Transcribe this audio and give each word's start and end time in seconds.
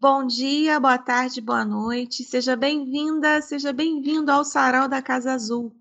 Bom 0.00 0.26
dia, 0.26 0.80
boa 0.80 0.96
tarde, 0.96 1.40
boa 1.40 1.64
noite. 1.64 2.24
Seja 2.24 2.56
bem-vinda, 2.56 3.42
seja 3.42 3.72
bem-vindo 3.72 4.32
ao 4.32 4.44
Sarau 4.44 4.88
da 4.88 5.02
Casa 5.02 5.32
Azul. 5.32 5.79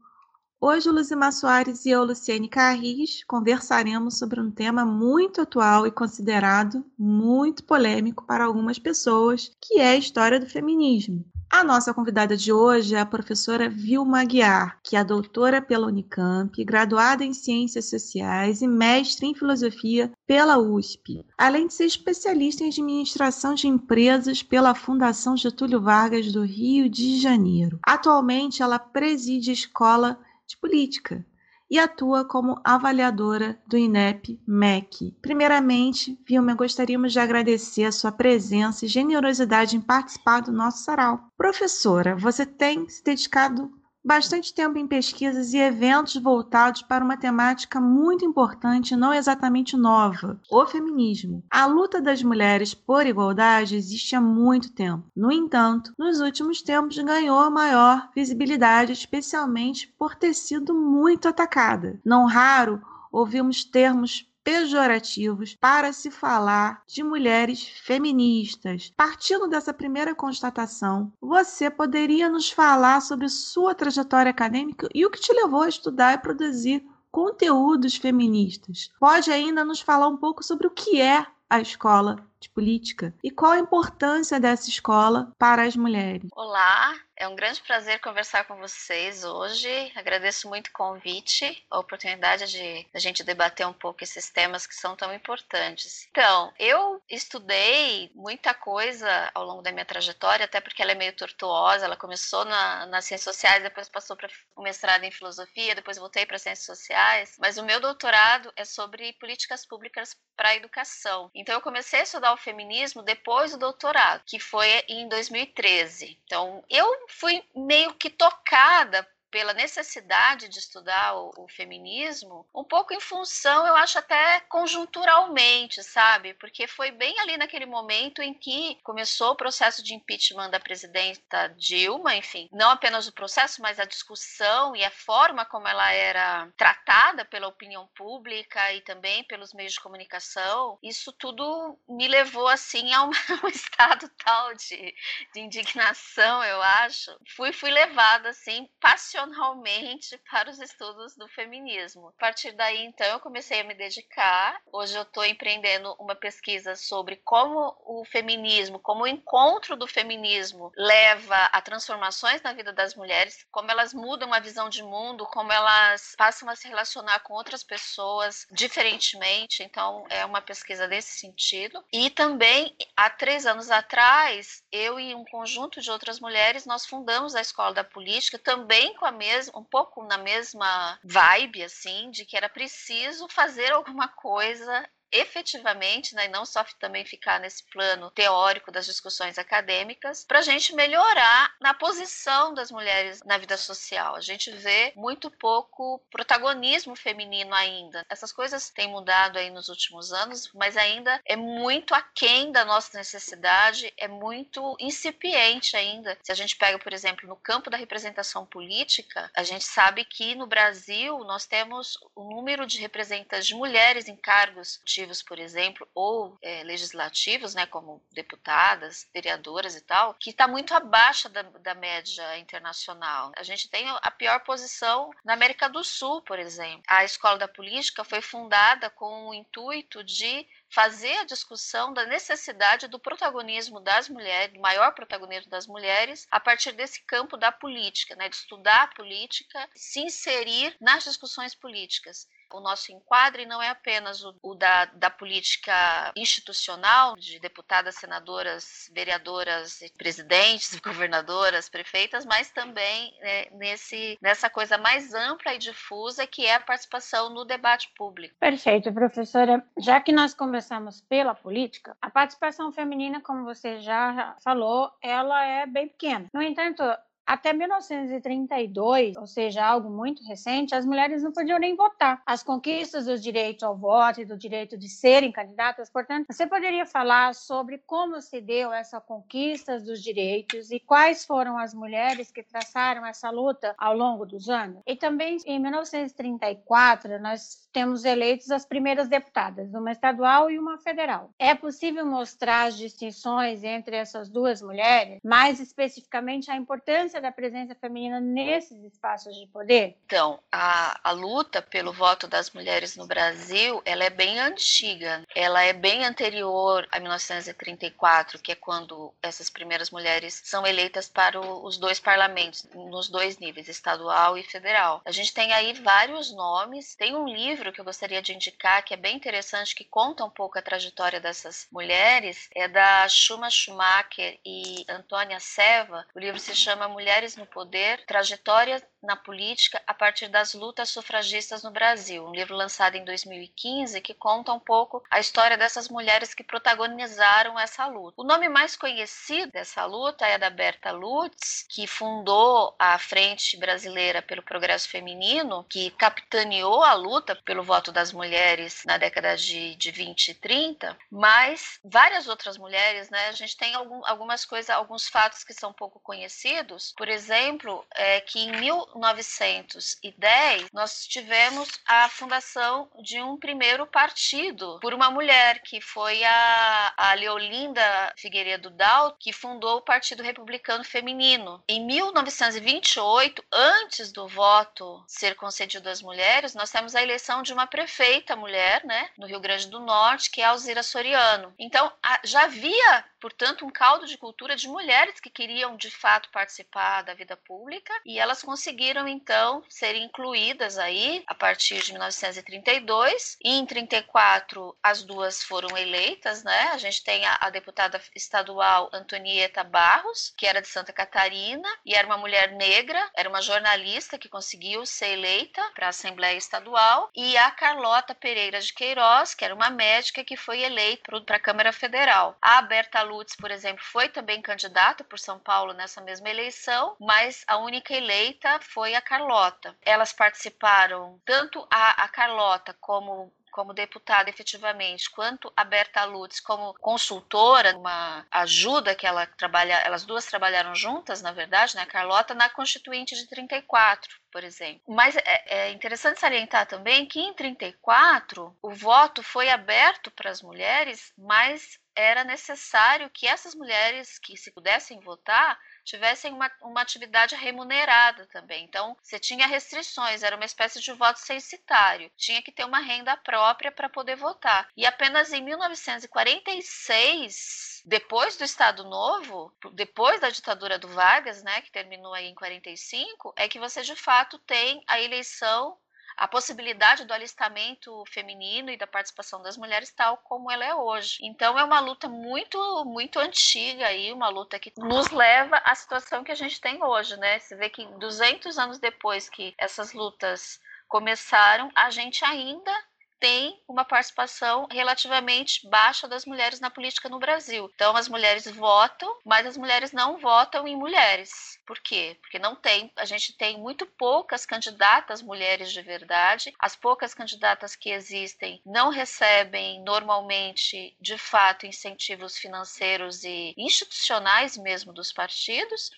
Hoje, 0.62 0.90
Luzimar 0.90 1.32
Soares 1.32 1.86
e 1.86 1.92
eu, 1.92 2.04
Luciene 2.04 2.50
Carris, 2.50 3.24
conversaremos 3.24 4.20
sobre 4.20 4.42
um 4.42 4.52
tema 4.52 4.84
muito 4.84 5.40
atual 5.40 5.88
e 5.88 5.92
considerado 5.92 6.84
muito 6.98 7.64
polêmico 7.64 8.26
para 8.26 8.44
algumas 8.44 8.78
pessoas, 8.78 9.50
que 9.62 9.80
é 9.80 9.92
a 9.92 9.98
história 9.98 10.38
do 10.38 10.46
feminismo. 10.46 11.24
A 11.50 11.64
nossa 11.64 11.94
convidada 11.94 12.36
de 12.36 12.52
hoje 12.52 12.94
é 12.94 13.00
a 13.00 13.06
professora 13.06 13.70
Vilma 13.70 14.24
Guiar, 14.26 14.78
que 14.84 14.98
é 14.98 15.04
doutora 15.04 15.62
pela 15.62 15.88
Unicamp, 15.88 16.62
graduada 16.66 17.24
em 17.24 17.34
Ciências 17.34 17.90
Sociais 17.90 18.62
e 18.62 18.68
mestre 18.68 19.28
em 19.28 19.34
Filosofia 19.34 20.12
pela 20.28 20.60
USP, 20.60 21.26
além 21.38 21.68
de 21.68 21.74
ser 21.74 21.86
especialista 21.86 22.66
em 22.66 22.68
administração 22.68 23.54
de 23.54 23.68
empresas 23.68 24.44
pela 24.44 24.76
Fundação 24.76 25.38
Getúlio 25.38 25.82
Vargas 25.82 26.34
do 26.34 26.44
Rio 26.44 26.90
de 26.90 27.18
Janeiro. 27.18 27.80
Atualmente, 27.82 28.62
ela 28.62 28.78
preside 28.78 29.52
a 29.52 29.54
Escola 29.54 30.20
de 30.50 30.58
Política 30.58 31.24
e 31.70 31.78
atua 31.78 32.26
como 32.26 32.60
avaliadora 32.64 33.62
do 33.68 33.78
INEP 33.78 34.42
MEC. 34.48 35.16
Primeiramente, 35.22 36.20
Vilma, 36.28 36.56
gostaríamos 36.56 37.14
de 37.14 37.20
agradecer 37.20 37.84
a 37.84 37.92
sua 37.92 38.12
presença 38.12 38.86
e 38.86 38.88
generosidade 38.88 39.78
em 39.78 39.82
participar 39.82 40.42
do 40.42 40.52
nosso 40.52 40.84
sarau. 40.84 41.30
Professora, 41.38 42.16
você 42.16 42.44
tem 42.46 42.90
se 42.90 43.04
dedicado 43.04 43.72
bastante 44.10 44.52
tempo 44.52 44.80
em 44.80 44.88
pesquisas 44.88 45.54
e 45.54 45.60
eventos 45.60 46.16
voltados 46.16 46.82
para 46.82 47.06
uma 47.06 47.16
temática 47.16 47.80
muito 47.80 48.26
importante, 48.26 48.96
não 48.96 49.14
exatamente 49.14 49.78
nova: 49.78 50.42
o 50.50 50.66
feminismo. 50.66 51.44
A 51.48 51.68
luta 51.68 52.02
das 52.02 52.24
mulheres 52.24 52.74
por 52.74 53.06
igualdade 53.06 53.76
existe 53.76 54.16
há 54.16 54.22
muito 54.22 54.74
tempo. 54.74 55.04
No 55.16 55.32
entanto, 55.32 55.94
nos 55.96 56.20
últimos 56.22 56.64
tempos 56.64 56.98
ganhou 56.98 57.52
maior 57.52 58.10
visibilidade, 58.16 58.94
especialmente 58.94 59.94
por 60.00 60.16
ter 60.16 60.34
sido 60.34 60.74
muito 60.74 61.28
atacada. 61.28 62.00
Não 62.04 62.26
raro 62.26 62.82
ouvimos 63.12 63.64
termos 63.64 64.29
pejorativos 64.44 65.56
para 65.56 65.94
se 65.94 66.10
falar 66.10 66.82
de 66.88 67.04
mulheres 67.04 67.64
feministas. 67.84 68.92
Partindo 68.96 69.48
dessa 69.48 69.74
primeira 69.74 70.16
constatação, 70.16 71.12
você 71.22 71.70
poderia 71.70 72.30
nos 72.30 72.50
falar 72.50 73.02
sobre 73.02 73.30
sua 73.30 73.76
trajetória 73.76 74.30
acadêmica 74.30 74.88
e 74.94 75.06
o 75.06 75.10
que 75.10 75.20
te 75.20 75.34
levou 75.34 75.62
a 75.62 75.70
estudar 75.70 76.14
e 76.14 76.18
produzir 76.18 76.86
conteúdos 77.12 77.96
feministas? 77.96 78.92
Pode 79.00 79.32
ainda 79.32 79.64
nos 79.64 79.82
falar 79.82 80.08
um 80.08 80.18
pouco 80.18 80.44
sobre 80.44 80.68
o 80.68 80.72
que 80.72 81.02
é 81.02 81.26
a 81.50 81.60
escola 81.60 82.18
de 82.40 82.50
política 82.50 83.14
e 83.24 83.32
qual 83.32 83.54
a 83.54 83.60
importância 83.60 84.40
dessa 84.40 84.70
escola 84.70 85.34
para 85.38 85.64
as 85.64 85.76
mulheres? 85.76 86.30
Olá, 86.36 86.96
é 87.20 87.28
um 87.28 87.36
grande 87.36 87.62
prazer 87.62 88.00
conversar 88.00 88.46
com 88.46 88.56
vocês 88.56 89.26
hoje. 89.26 89.92
Agradeço 89.94 90.48
muito 90.48 90.68
o 90.68 90.72
convite, 90.72 91.64
a 91.70 91.78
oportunidade 91.78 92.50
de 92.50 92.88
a 92.94 92.98
gente 92.98 93.26
debater 93.26 93.68
um 93.68 93.74
pouco 93.74 94.02
esses 94.02 94.30
temas 94.30 94.66
que 94.66 94.74
são 94.74 94.96
tão 94.96 95.14
importantes. 95.14 96.08
Então, 96.10 96.54
eu 96.58 97.02
estudei 97.10 98.10
muita 98.16 98.54
coisa 98.54 99.30
ao 99.36 99.44
longo 99.44 99.62
da 99.62 99.72
minha 99.72 99.84
trajetória, 99.84 100.46
até 100.46 100.62
porque 100.62 100.82
ela 100.82 100.94
é 100.94 100.96
meio 100.96 101.12
tortuosa. 101.12 101.84
Ela 101.84 101.98
começou 101.98 102.46
na, 102.46 102.86
nas 102.86 103.04
ciências 103.04 103.36
sociais, 103.36 103.62
depois 103.62 103.90
passou 103.90 104.16
para 104.16 104.30
o 104.56 104.62
mestrado 104.62 105.04
em 105.04 105.12
filosofia, 105.12 105.76
depois 105.76 105.98
voltei 105.98 106.26
para 106.26 106.40
ciências 106.40 106.66
sociais. 106.66 107.36
Mas 107.38 107.58
o 107.58 107.66
meu 107.66 107.82
doutorado 107.82 108.50
é 108.56 108.64
sobre 108.64 109.12
políticas 109.14 109.66
públicas 109.66 110.16
para 110.38 110.50
a 110.50 110.56
educação. 110.56 111.30
Então, 111.36 111.54
eu 111.54 111.62
comecei 111.62 112.00
a 112.00 112.04
estudar 112.04 112.32
o 112.32 112.38
feminismo 112.38 113.04
depois 113.04 113.52
do 113.52 113.58
doutorado, 113.58 114.24
que 114.26 114.40
foi 114.40 114.70
em 114.88 115.10
2013. 115.10 116.18
Então, 116.24 116.64
eu 116.70 117.09
fui 117.10 117.44
meio 117.56 117.94
que 117.96 118.10
tocada 118.10 119.08
pela 119.32 119.54
necessidade 119.54 120.48
de 120.48 120.60
estudar 120.60 121.16
o, 121.16 121.32
o, 121.38 121.48
feminismo, 121.48 122.48
um 122.54 122.64
pouco 122.64 122.94
em 122.94 123.00
função, 123.00 123.66
eu 123.66 123.76
acho 123.76 124.00
até 124.00 124.40
conjunturalmente, 124.42 125.84
sabe? 125.84 126.34
Porque 126.36 126.68
foi 126.68 126.92
bem 126.92 127.20
ali 127.20 127.38
naquele 127.38 127.66
momento 127.66 128.22
em 128.22 128.34
que 128.34 128.78
começou 128.84 129.32
o 129.32 129.36
processo 129.36 129.84
de 129.84 129.94
impeachment 129.94 130.50
da 130.50 130.60
presidenta 130.60 131.50
Dilma, 131.58 132.16
enfim, 132.16 132.50
não 132.52 132.72
apenas 132.72 133.08
o 133.08 133.14
processo, 133.14 133.62
mas 133.62 133.80
a 133.80 133.86
discussão 133.86 134.76
e 134.76 134.84
a 134.84 134.92
forma 134.92 135.46
como 135.46 135.68
ela 135.68 135.92
era 135.92 136.52
tratada 136.58 137.24
pela 137.26 137.48
opinião 137.48 137.88
pública 137.96 138.74
e 138.74 138.82
também 138.82 139.24
pelos 139.24 139.54
meios 139.54 139.74
de 139.74 139.82
comunicação. 139.82 140.78
Isso 140.82 141.12
tudo 141.14 141.78
me 141.88 142.08
levou 142.08 142.48
assim 142.48 142.94
a 142.94 143.04
um, 143.04 143.12
um 143.44 143.48
estado 143.48 144.10
tal 144.24 144.54
de, 144.56 144.96
de 145.34 145.40
indignação, 145.40 146.44
eu 146.44 146.62
acho. 146.62 147.16
Fui 147.36 147.54
fui 147.54 147.70
levada 147.70 148.30
assim 148.30 148.68
passionalmente 148.80 149.19
profissionalmente 149.20 150.18
para 150.30 150.50
os 150.50 150.60
estudos 150.60 151.16
do 151.16 151.28
feminismo. 151.28 152.08
A 152.08 152.20
partir 152.20 152.52
daí, 152.54 152.86
então, 152.86 153.08
eu 153.08 153.20
comecei 153.20 153.60
a 153.60 153.64
me 153.64 153.74
dedicar. 153.74 154.60
Hoje 154.72 154.96
eu 154.96 155.02
estou 155.02 155.26
empreendendo 155.26 155.94
uma 156.00 156.16
pesquisa 156.16 156.76
sobre 156.76 157.18
como 157.18 157.76
o 157.86 158.06
feminismo, 158.06 158.80
como 158.80 159.04
o 159.04 159.08
encontro 159.08 159.76
do 159.76 159.88
feminismo 159.88 160.72
leva 160.78 161.36
a 161.36 161.62
transformações 161.62 162.42
na 162.42 162.54
vida 162.54 162.72
das 162.72 162.96
mulheres, 162.96 163.46
como 163.52 163.70
elas 163.70 163.94
mudam 163.94 164.34
a 164.34 164.40
visão 164.40 164.70
de 164.70 164.84
mundo, 164.84 165.26
como 165.28 165.52
elas 165.52 166.16
passam 166.18 166.50
a 166.50 166.56
se 166.56 166.68
relacionar 166.68 167.20
com 167.22 167.34
outras 167.34 167.64
pessoas 167.64 168.48
diferentemente. 168.52 169.64
Então, 169.64 170.06
é 170.10 170.26
uma 170.26 170.42
pesquisa 170.42 170.88
nesse 170.88 171.20
sentido. 171.20 171.84
E 171.92 172.10
também, 172.10 172.76
há 172.96 173.10
três 173.10 173.46
anos 173.46 173.70
atrás, 173.70 174.64
eu 174.72 175.00
e 175.00 175.14
um 175.14 175.26
conjunto 175.26 175.82
de 175.82 175.92
outras 175.92 176.20
mulheres, 176.20 176.66
nós 176.66 176.86
fundamos 176.86 177.36
a 177.36 177.42
Escola 177.42 177.74
da 177.74 177.84
Política, 177.84 178.38
também 178.38 178.94
com 178.96 179.06
a 179.06 179.09
um 179.54 179.64
pouco 179.64 180.04
na 180.04 180.18
mesma 180.18 181.00
vibe, 181.04 181.64
assim, 181.64 182.12
de 182.12 182.26
que 182.26 182.38
era 182.38 182.50
preciso 182.50 183.28
fazer 183.30 183.72
alguma 183.72 184.08
coisa 184.08 184.88
efetivamente, 185.12 186.14
né, 186.16 186.26
e 186.26 186.30
não 186.30 186.46
só 186.46 186.64
também 186.80 187.06
ficar 187.06 187.40
nesse 187.40 187.64
plano 187.64 188.12
teórico 188.12 188.72
das 188.72 188.86
discussões 188.86 189.38
acadêmicas, 189.38 190.24
para 190.26 190.40
a 190.40 190.44
gente 190.44 190.74
melhorar 190.74 191.56
na 191.60 191.74
posição 191.74 192.54
das 192.54 192.72
mulheres 192.72 193.22
na 193.24 193.38
vida 193.38 193.58
social. 193.58 194.16
A 194.16 194.22
gente 194.22 194.52
vê 194.52 194.94
muito 194.96 195.32
pouco 195.32 196.00
protagonismo 196.12 196.96
feminino 196.96 197.54
ainda. 197.54 198.06
Essas 198.10 198.32
coisas 198.32 198.70
têm 198.70 198.88
mudado 198.88 199.38
aí 199.38 199.50
nos 199.50 199.70
últimos 199.70 200.12
anos, 200.12 200.52
mas 200.54 200.78
ainda 200.78 201.20
é 201.26 201.36
muito 201.36 201.94
aquém 201.94 202.52
da 202.52 202.64
nossa 202.66 202.98
necessidade, 202.98 203.94
é 203.98 204.08
muito 204.08 204.76
incipiente 204.80 205.76
ainda. 205.76 206.18
Se 206.22 206.32
a 206.32 206.36
gente 206.36 206.56
pega, 206.56 206.78
por 206.78 206.94
exemplo, 206.94 207.28
no 207.28 207.36
campo 207.36 207.70
da 207.70 207.78
representação 207.78 208.46
política, 208.46 209.30
a 209.36 209.44
gente 209.44 209.64
sabe 209.64 210.06
que 210.06 210.36
no 210.36 210.48
Brasil 210.48 211.20
nós 211.20 211.46
temos 211.46 211.98
o 212.16 212.24
número 212.24 212.66
de 212.66 212.80
representantes 212.80 213.48
de 213.48 213.56
mulheres 213.56 214.08
em 214.08 214.16
cargos 214.16 214.80
de 214.86 214.99
executivos, 215.00 215.22
por 215.22 215.40
exemplo, 215.40 215.88
ou 215.94 216.38
é, 216.42 216.64
legislativos, 216.64 217.56
né, 217.56 217.66
como 217.66 218.04
deputadas, 218.12 219.08
vereadoras 219.14 219.76
e 219.76 219.82
tal, 219.82 220.14
que 220.16 220.32
está 220.32 220.48
muito 220.48 220.74
abaixo 220.74 221.30
da, 221.30 221.42
da 221.42 221.74
média 221.74 222.38
internacional. 222.38 223.32
A 223.36 223.44
gente 223.44 223.70
tem 223.70 223.88
a 223.88 224.12
pior 224.12 224.40
posição 224.42 225.12
na 225.24 225.34
América 225.34 225.70
do 225.70 225.84
Sul, 225.84 226.22
por 226.22 226.40
exemplo. 226.40 226.84
A 226.88 227.04
Escola 227.04 227.38
da 227.38 227.48
Política 227.48 228.04
foi 228.04 228.22
fundada 228.22 228.90
com 228.90 229.30
o 229.30 229.34
intuito 229.34 230.04
de 230.04 230.48
fazer 230.70 231.18
a 231.18 231.26
discussão 231.26 231.94
da 231.94 232.06
necessidade 232.06 232.88
do 232.88 233.00
protagonismo 233.00 233.80
das 233.80 234.08
mulheres, 234.08 234.54
do 234.54 234.60
maior 234.60 234.94
protagonismo 234.94 235.50
das 235.50 235.66
mulheres, 235.66 236.28
a 236.30 236.40
partir 236.40 236.74
desse 236.74 237.02
campo 237.04 237.38
da 237.38 237.52
política, 237.52 238.16
né, 238.16 238.30
de 238.30 238.36
estudar 238.36 238.84
a 238.84 238.88
política, 238.88 239.68
se 239.76 240.00
inserir 240.00 240.76
nas 240.80 241.04
discussões 241.04 241.56
políticas 241.56 242.28
o 242.58 242.60
nosso 242.60 242.92
enquadre 242.92 243.46
não 243.46 243.62
é 243.62 243.70
apenas 243.70 244.24
o, 244.24 244.36
o 244.42 244.56
da, 244.56 244.86
da, 244.86 245.10
política 245.10 246.12
institucional, 246.16 247.16
de 247.16 247.40
deputadas, 247.40 247.96
senadoras, 247.96 248.90
vereadoras, 248.94 249.80
presidentes, 249.98 250.80
governadoras, 250.84 251.70
prefeitas, 251.70 252.26
mas 252.26 252.52
também 252.52 253.14
né, 253.20 253.46
nesse, 253.52 254.18
nessa 254.22 254.50
coisa 254.50 254.78
mais 254.78 255.14
ampla 255.14 255.54
e 255.54 255.58
difusa 255.58 256.26
que 256.26 256.46
é 256.46 256.56
a 256.56 256.60
participação 256.60 257.30
no 257.30 257.46
debate 257.46 257.92
público. 257.96 258.36
Perfeito, 258.40 258.92
professora. 258.92 259.64
Já 259.78 260.00
que 260.00 260.12
nós 260.12 260.34
conversamos 260.34 261.02
pela 261.02 261.36
política, 261.36 261.96
a 262.02 262.10
participação 262.10 262.72
feminina, 262.72 263.22
como 263.22 263.44
você 263.44 263.80
já 263.80 264.36
falou, 264.44 264.92
ela 265.02 265.44
é 265.44 265.66
bem 265.66 265.88
pequena. 265.88 266.28
No 266.34 266.42
entanto, 266.42 266.84
até 267.30 267.54
1932, 267.54 269.16
ou 269.16 269.28
seja, 269.28 269.64
algo 269.64 269.88
muito 269.88 270.24
recente, 270.24 270.74
as 270.74 270.84
mulheres 270.84 271.22
não 271.22 271.32
podiam 271.32 271.60
nem 271.60 271.76
votar. 271.76 272.24
As 272.26 272.42
conquistas 272.42 273.06
dos 273.06 273.22
direitos 273.22 273.62
ao 273.62 273.78
voto 273.78 274.20
e 274.20 274.26
do 274.26 274.36
direito 274.36 274.76
de 274.76 274.90
serem 274.90 275.32
candidatas, 275.32 275.92
portanto, 275.92 276.26
você 276.28 276.48
poderia 276.48 276.88
falar 276.88 277.36
sobre 277.36 277.78
como 277.86 278.20
se 278.20 278.42
deu 278.42 278.74
essa 278.74 279.00
conquista 279.00 279.80
dos 279.80 280.02
direitos 280.02 280.72
e 280.72 280.80
quais 280.80 281.24
foram 281.24 281.56
as 281.60 281.72
mulheres 281.72 282.32
que 282.32 282.42
traçaram 282.42 283.06
essa 283.06 283.30
luta 283.30 283.76
ao 283.78 283.96
longo 283.96 284.26
dos 284.26 284.50
anos? 284.50 284.82
E 284.88 284.96
também 284.96 285.38
em 285.46 285.60
1934, 285.60 287.22
nós 287.22 287.70
temos 287.72 288.06
eleitos 288.06 288.50
as 288.50 288.66
primeiras 288.66 289.08
deputadas, 289.08 289.72
uma 289.76 289.92
estadual 289.92 290.50
e 290.50 290.58
uma 290.58 290.80
federal. 290.80 291.30
É 291.38 291.54
possível 291.54 292.08
mostrar 292.08 292.70
as 292.70 292.76
distinções 292.76 293.64
entre 293.64 293.96
essas 293.96 294.30
duas 294.30 294.64
mulheres, 294.64 295.20
mais 295.24 295.60
especificamente 295.60 296.50
a 296.50 296.56
importância 296.56 297.19
da 297.22 297.32
presença 297.32 297.76
feminina 297.76 298.20
nesses 298.20 298.84
espaços 298.84 299.36
de 299.36 299.48
poder? 299.48 299.98
Então, 300.06 300.40
a, 300.52 301.00
a 301.04 301.12
luta 301.12 301.62
pelo 301.62 301.94
voto 301.94 302.28
das 302.28 302.52
mulheres 302.52 302.96
no 302.96 303.08
Brasil, 303.08 303.82
ela 303.86 304.04
é 304.04 304.10
bem 304.10 304.40
antiga. 304.40 305.24
Ela 305.36 305.64
é 305.64 305.74
bem 305.74 306.06
anterior 306.06 306.88
a 306.92 307.00
1934, 307.00 308.40
que 308.40 308.52
é 308.52 308.56
quando 308.56 309.14
essas 309.22 309.50
primeiras 309.50 309.92
mulheres 309.92 310.42
são 310.44 310.66
eleitas 310.66 311.08
para 311.10 311.40
o, 311.40 311.66
os 311.66 311.78
dois 311.78 312.00
parlamentos, 312.00 312.68
nos 312.74 313.10
dois 313.10 313.38
níveis, 313.38 313.68
estadual 313.68 314.38
e 314.38 314.44
federal. 314.44 315.02
A 315.06 315.12
gente 315.12 315.34
tem 315.34 315.54
aí 315.54 315.74
vários 315.74 316.32
nomes. 316.34 316.96
Tem 316.96 317.16
um 317.16 317.28
livro 317.28 317.72
que 317.72 317.80
eu 317.80 317.86
gostaria 317.86 318.22
de 318.22 318.34
indicar 318.34 318.84
que 318.84 318.94
é 318.94 318.98
bem 318.98 319.16
interessante, 319.16 319.76
que 319.76 319.84
conta 319.84 320.24
um 320.24 320.30
pouco 320.30 320.58
a 320.58 320.62
trajetória 320.62 321.20
dessas 321.20 321.68
mulheres, 321.72 322.50
é 322.54 322.68
da 322.68 323.08
Schuma 323.08 323.50
Schumacher 323.50 324.40
e 324.46 324.86
Antônia 324.90 325.40
Seva. 325.40 326.06
O 326.16 326.20
livro 326.20 326.40
se 326.40 326.56
chama 326.56 326.88
Mulheres 327.10 327.36
no 327.36 327.48
Poder: 327.48 328.06
Trajetória 328.06 328.80
na 329.02 329.16
política 329.16 329.82
a 329.88 329.94
partir 329.94 330.28
das 330.28 330.54
lutas 330.54 330.90
sufragistas 330.90 331.64
no 331.64 331.72
Brasil, 331.72 332.26
um 332.26 332.34
livro 332.34 332.56
lançado 332.56 332.96
em 332.96 333.06
2015 333.06 334.02
que 334.02 334.14
conta 334.14 334.52
um 334.52 334.60
pouco 334.60 335.04
a 335.10 335.20
história 335.20 335.58
dessas 335.58 335.88
mulheres 335.90 336.34
que 336.34 336.44
protagonizaram 336.44 337.58
essa 337.58 337.86
luta. 337.88 338.16
O 338.18 338.26
nome 338.26 338.50
mais 338.50 338.76
conhecido 338.76 339.52
dessa 339.52 339.86
luta 339.86 340.28
é 340.28 340.38
da 340.38 340.50
Berta 340.50 340.92
Lutz, 340.92 341.66
que 341.70 341.88
fundou 341.88 342.76
a 342.78 342.98
Frente 342.98 343.58
Brasileira 343.58 344.22
pelo 344.22 344.44
Progresso 344.44 344.90
Feminino, 344.90 345.66
que 345.70 345.92
capitaneou 345.92 346.84
a 346.84 346.94
luta 346.94 347.36
pelo 347.36 347.64
voto 347.64 347.92
das 347.92 348.12
mulheres 348.12 348.84
na 348.86 348.98
década 348.98 349.36
de, 349.38 349.76
de 349.76 349.92
20 349.92 350.30
e 350.30 350.34
30, 350.34 350.98
mas 351.10 351.80
várias 351.84 352.28
outras 352.28 352.58
mulheres, 352.58 353.10
né? 353.10 353.30
A 353.30 353.34
gente 353.34 353.56
tem 353.56 353.74
algum, 353.76 354.06
algumas 354.06 354.44
coisas, 354.44 354.70
alguns 354.70 355.08
fatos 355.08 355.44
que 355.44 355.54
são 355.54 355.72
pouco 355.72 356.00
conhecidos. 356.00 356.89
Por 356.98 357.08
exemplo, 357.08 357.86
é 357.94 358.20
que 358.22 358.40
em 358.40 358.52
1910 358.52 360.70
nós 360.72 361.06
tivemos 361.08 361.70
a 361.86 362.08
fundação 362.10 362.90
de 363.02 363.22
um 363.22 363.38
primeiro 363.38 363.86
partido 363.88 364.80
por 364.82 364.94
uma 364.94 365.12
mulher 365.12 365.62
que 365.62 365.82
foi 365.82 366.24
a, 366.24 366.94
a 366.98 367.14
Leolinda 367.14 368.14
Figueiredo 368.18 368.70
Dal, 368.70 369.16
que 369.20 369.34
fundou 369.34 369.78
o 369.78 369.82
Partido 369.82 370.24
Republicano 370.24 370.84
Feminino. 370.84 371.64
Em 371.68 371.86
1928, 371.86 373.44
antes 373.52 374.12
do 374.12 374.28
voto 374.28 375.04
ser 375.08 375.36
concedido 375.36 375.90
às 375.90 376.02
mulheres, 376.02 376.54
nós 376.54 376.72
temos 376.72 376.96
a 376.96 377.02
eleição 377.02 377.42
de 377.42 377.54
uma 377.54 377.68
prefeita 377.68 378.36
mulher, 378.36 378.84
né, 378.86 379.10
no 379.18 379.28
Rio 379.28 379.40
Grande 379.40 379.68
do 379.68 379.80
Norte, 379.80 380.30
que 380.30 380.42
é 380.42 380.46
Alzira 380.46 380.84
Soriano. 380.84 381.54
Então, 381.58 381.92
já 382.24 382.44
havia 382.44 383.06
portanto, 383.20 383.66
um 383.66 383.70
caldo 383.70 384.06
de 384.06 384.18
cultura 384.18 384.56
de 384.56 384.68
mulheres 384.68 385.20
que 385.20 385.30
queriam 385.30 385.76
de 385.76 385.92
fato 385.92 386.30
participar 386.30 386.79
da 387.06 387.14
vida 387.14 387.36
pública 387.36 387.94
e 388.06 388.20
elas 388.20 388.42
conseguiram 388.42 389.08
então 389.08 389.64
ser 389.70 389.96
incluídas 389.96 390.78
aí 390.78 391.24
a 391.28 391.36
partir 391.36 391.82
de 391.84 391.92
1932. 391.92 393.38
E 393.44 393.58
em 393.58 393.66
34 393.66 394.78
as 394.82 395.04
duas 395.04 395.44
foram 395.44 395.78
eleitas, 395.78 396.44
né? 396.44 396.70
A 396.72 396.78
gente 396.78 397.04
tem 397.04 397.26
a, 397.26 397.38
a 397.42 397.50
deputada 397.50 398.02
estadual 398.16 398.90
Antonieta 398.94 399.64
Barros, 399.64 400.34
que 400.38 400.46
era 400.46 400.62
de 400.62 400.68
Santa 400.68 400.94
Catarina 400.94 401.70
e 401.86 401.94
era 401.94 402.08
uma 402.08 402.18
mulher 402.18 402.52
negra, 402.54 403.10
era 403.16 403.30
uma 403.30 403.42
jornalista 403.42 404.18
que 404.18 404.30
conseguiu 404.30 404.86
ser 404.86 405.14
eleita 405.14 405.62
para 405.76 405.88
a 405.88 405.90
Assembleia 405.90 406.38
Estadual, 406.38 407.10
e 407.16 407.38
a 407.38 407.52
Carlota 407.52 408.16
Pereira 408.16 408.60
de 408.60 408.74
Queiroz, 408.74 409.34
que 409.34 409.44
era 409.44 409.54
uma 409.54 409.70
médica 409.70 410.24
que 410.24 410.38
foi 410.38 410.62
eleita 410.62 411.20
para 411.22 411.38
a 411.38 411.40
Câmara 411.40 411.74
Federal. 411.74 412.38
A 412.42 412.62
Berta 412.62 413.02
Lutz, 413.02 413.36
por 413.36 413.52
exemplo, 413.52 413.84
foi 413.84 414.10
também 414.10 414.42
candidata 414.42 415.04
por 415.04 415.20
São 415.20 415.40
Paulo 415.40 415.74
nessa 415.74 416.02
mesma 416.02 416.30
eleição, 416.30 416.69
mas 417.00 417.44
a 417.48 417.58
única 417.58 417.94
eleita 417.94 418.60
foi 418.62 418.96
a 418.96 419.02
Carlota. 419.02 419.76
Elas 419.82 420.14
participaram, 420.14 421.20
tanto 421.26 421.66
a, 421.70 422.04
a 422.04 422.08
Carlota 422.08 422.76
como 422.80 423.34
como 423.52 423.74
deputada 423.74 424.30
efetivamente, 424.30 425.10
quanto 425.10 425.52
a 425.56 425.64
Berta 425.64 426.06
Lutz 426.06 426.40
como 426.40 426.74
consultora, 426.76 427.76
uma 427.78 428.26
ajuda 428.32 428.96
que 428.96 429.06
ela 429.06 429.26
trabalha, 429.26 429.74
elas 429.80 430.06
duas 430.06 430.26
trabalharam 430.26 430.74
juntas, 430.74 431.22
na 431.22 431.32
verdade, 431.32 431.76
né, 431.76 431.86
Carlota, 431.86 432.34
na 432.34 432.50
Constituinte 432.50 433.16
de 433.16 433.28
34, 433.28 434.20
por 434.32 434.44
exemplo. 434.44 434.82
Mas 434.88 435.16
é, 435.18 435.44
é 435.46 435.72
interessante 435.72 436.20
salientar 436.20 436.68
também 436.68 437.06
que 437.06 437.20
em 437.20 437.34
34 437.34 438.56
o 438.62 438.72
voto 438.72 439.22
foi 439.24 439.50
aberto 439.50 440.12
para 440.12 440.30
as 440.30 440.42
mulheres, 440.42 441.12
mas 441.18 441.80
era 441.96 442.24
necessário 442.24 443.10
que 443.10 443.28
essas 443.28 443.54
mulheres 443.54 444.18
que 444.20 444.38
se 444.38 444.52
pudessem 444.52 445.02
votar 445.02 445.60
tivessem 445.90 446.34
uma, 446.34 446.50
uma 446.62 446.82
atividade 446.82 447.36
remunerada 447.36 448.26
também. 448.28 448.64
Então, 448.64 448.96
você 449.02 449.20
tinha 449.20 449.48
restrições, 449.48 450.24
era 450.24 450.36
uma 450.36 450.46
espécie 450.46 450.80
de 450.80 450.92
voto 450.94 451.20
censitário. 451.20 452.12
Tinha 452.16 452.42
que 452.42 452.52
ter 452.52 452.66
uma 452.66 452.80
renda 452.80 453.16
própria 453.18 453.72
para 453.72 453.90
poder 453.90 454.16
votar. 454.16 454.68
E 454.78 454.86
apenas 454.86 455.34
em 455.34 455.42
1946, 455.42 457.82
depois 457.86 458.38
do 458.38 458.44
Estado 458.44 458.84
Novo, 458.84 459.52
depois 459.74 460.22
da 460.22 460.30
ditadura 460.30 460.78
do 460.78 460.88
Vargas, 460.88 461.42
né, 461.44 461.62
que 461.62 461.72
terminou 461.72 462.14
aí 462.14 462.28
em 462.28 462.36
45, 462.36 463.34
é 463.36 463.48
que 463.48 463.60
você 463.60 463.82
de 463.82 463.96
fato 463.96 464.38
tem 464.40 464.84
a 464.88 465.02
eleição 465.02 465.78
a 466.20 466.28
possibilidade 466.28 467.06
do 467.06 467.14
alistamento 467.14 468.04
feminino 468.12 468.70
e 468.70 468.76
da 468.76 468.86
participação 468.86 469.42
das 469.42 469.56
mulheres 469.56 469.90
tal 469.90 470.18
como 470.18 470.52
ela 470.52 470.66
é 470.66 470.76
hoje. 470.76 471.18
Então 471.22 471.58
é 471.58 471.64
uma 471.64 471.80
luta 471.80 472.10
muito 472.10 472.60
muito 472.86 473.18
antiga 473.20 473.88
aí, 473.88 474.12
uma 474.12 474.28
luta 474.28 474.60
que 474.60 474.74
nos 474.78 475.10
leva 475.12 475.56
à 475.64 475.74
situação 475.74 476.22
que 476.22 476.32
a 476.32 476.36
gente 476.36 476.60
tem 476.60 476.84
hoje, 476.84 477.16
né? 477.16 477.40
Você 477.40 477.56
vê 477.56 477.70
que 477.70 477.86
200 477.86 478.58
anos 478.58 478.80
depois 478.80 479.30
que 479.30 479.56
essas 479.58 479.94
lutas 479.94 480.60
começaram, 480.90 481.72
a 481.74 481.90
gente 481.90 482.26
ainda 482.26 482.72
tem 483.20 483.62
uma 483.68 483.84
participação 483.84 484.68
relativamente 484.72 485.68
baixa 485.68 486.08
das 486.08 486.26
mulheres 486.26 486.60
na 486.60 486.70
política 486.70 487.10
no 487.10 487.20
Brasil. 487.20 487.70
Então, 487.74 487.96
as 487.96 488.08
mulheres 488.08 488.48
votam, 488.48 489.14
mas 489.26 489.46
as 489.46 489.58
mulheres 489.58 489.92
não 489.92 490.18
votam 490.18 490.68
em 490.68 490.76
mulheres. 490.76 491.60
Por 491.66 491.80
quê? 491.80 492.18
Porque 492.22 492.40
não 492.40 492.56
tem, 492.56 492.92
a 492.96 493.06
gente 493.06 493.34
tem 493.34 493.58
muito 493.58 493.86
poucas 493.86 494.46
candidatas 494.46 495.22
mulheres 495.22 495.72
de 495.72 495.82
verdade. 495.82 496.54
As 496.60 496.76
poucas 496.76 497.14
candidatas 497.14 497.76
que 497.76 497.90
existem 497.90 498.62
não 498.66 498.90
recebem 498.90 499.84
normalmente, 499.84 500.96
de 501.00 501.18
fato, 501.18 501.66
incentivos 501.66 502.38
financeiros 502.38 503.24
e 503.24 503.54
institucionais 503.58 504.58
mesmo 504.58 504.94
dos 504.94 505.12
partidos. 505.12 505.92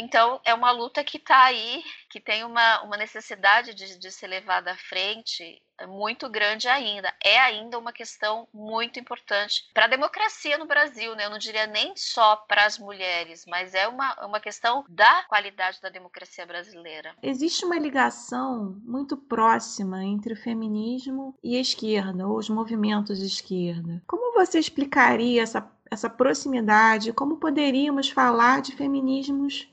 Então, 0.00 0.40
é 0.44 0.54
uma 0.54 0.70
luta 0.70 1.02
que 1.02 1.16
está 1.16 1.44
aí, 1.44 1.82
que 2.08 2.20
tem 2.20 2.44
uma, 2.44 2.82
uma 2.82 2.96
necessidade 2.96 3.74
de, 3.74 3.98
de 3.98 4.12
ser 4.12 4.28
levada 4.28 4.70
à 4.70 4.76
frente 4.76 5.60
muito 5.88 6.28
grande 6.28 6.68
ainda. 6.68 7.12
É 7.22 7.38
ainda 7.38 7.78
uma 7.78 7.92
questão 7.92 8.46
muito 8.54 8.98
importante 8.98 9.68
para 9.74 9.84
a 9.84 9.88
democracia 9.88 10.56
no 10.56 10.66
Brasil, 10.66 11.14
né? 11.16 11.26
Eu 11.26 11.30
não 11.30 11.38
diria 11.38 11.66
nem 11.66 11.94
só 11.96 12.36
para 12.36 12.64
as 12.64 12.78
mulheres, 12.78 13.44
mas 13.46 13.74
é 13.74 13.88
uma, 13.88 14.14
uma 14.24 14.40
questão 14.40 14.84
da 14.88 15.24
qualidade 15.24 15.80
da 15.80 15.88
democracia 15.88 16.46
brasileira. 16.46 17.14
Existe 17.22 17.64
uma 17.64 17.78
ligação 17.78 18.80
muito 18.84 19.16
próxima 19.16 20.04
entre 20.04 20.32
o 20.32 20.40
feminismo 20.40 21.34
e 21.42 21.56
a 21.56 21.60
esquerda, 21.60 22.26
ou 22.26 22.38
os 22.38 22.48
movimentos 22.48 23.18
de 23.18 23.26
esquerda. 23.26 24.02
Como 24.06 24.32
você 24.32 24.60
explicaria 24.60 25.42
essa, 25.42 25.68
essa 25.90 26.08
proximidade? 26.08 27.12
Como 27.12 27.38
poderíamos 27.38 28.08
falar 28.08 28.62
de 28.62 28.76
feminismos 28.76 29.68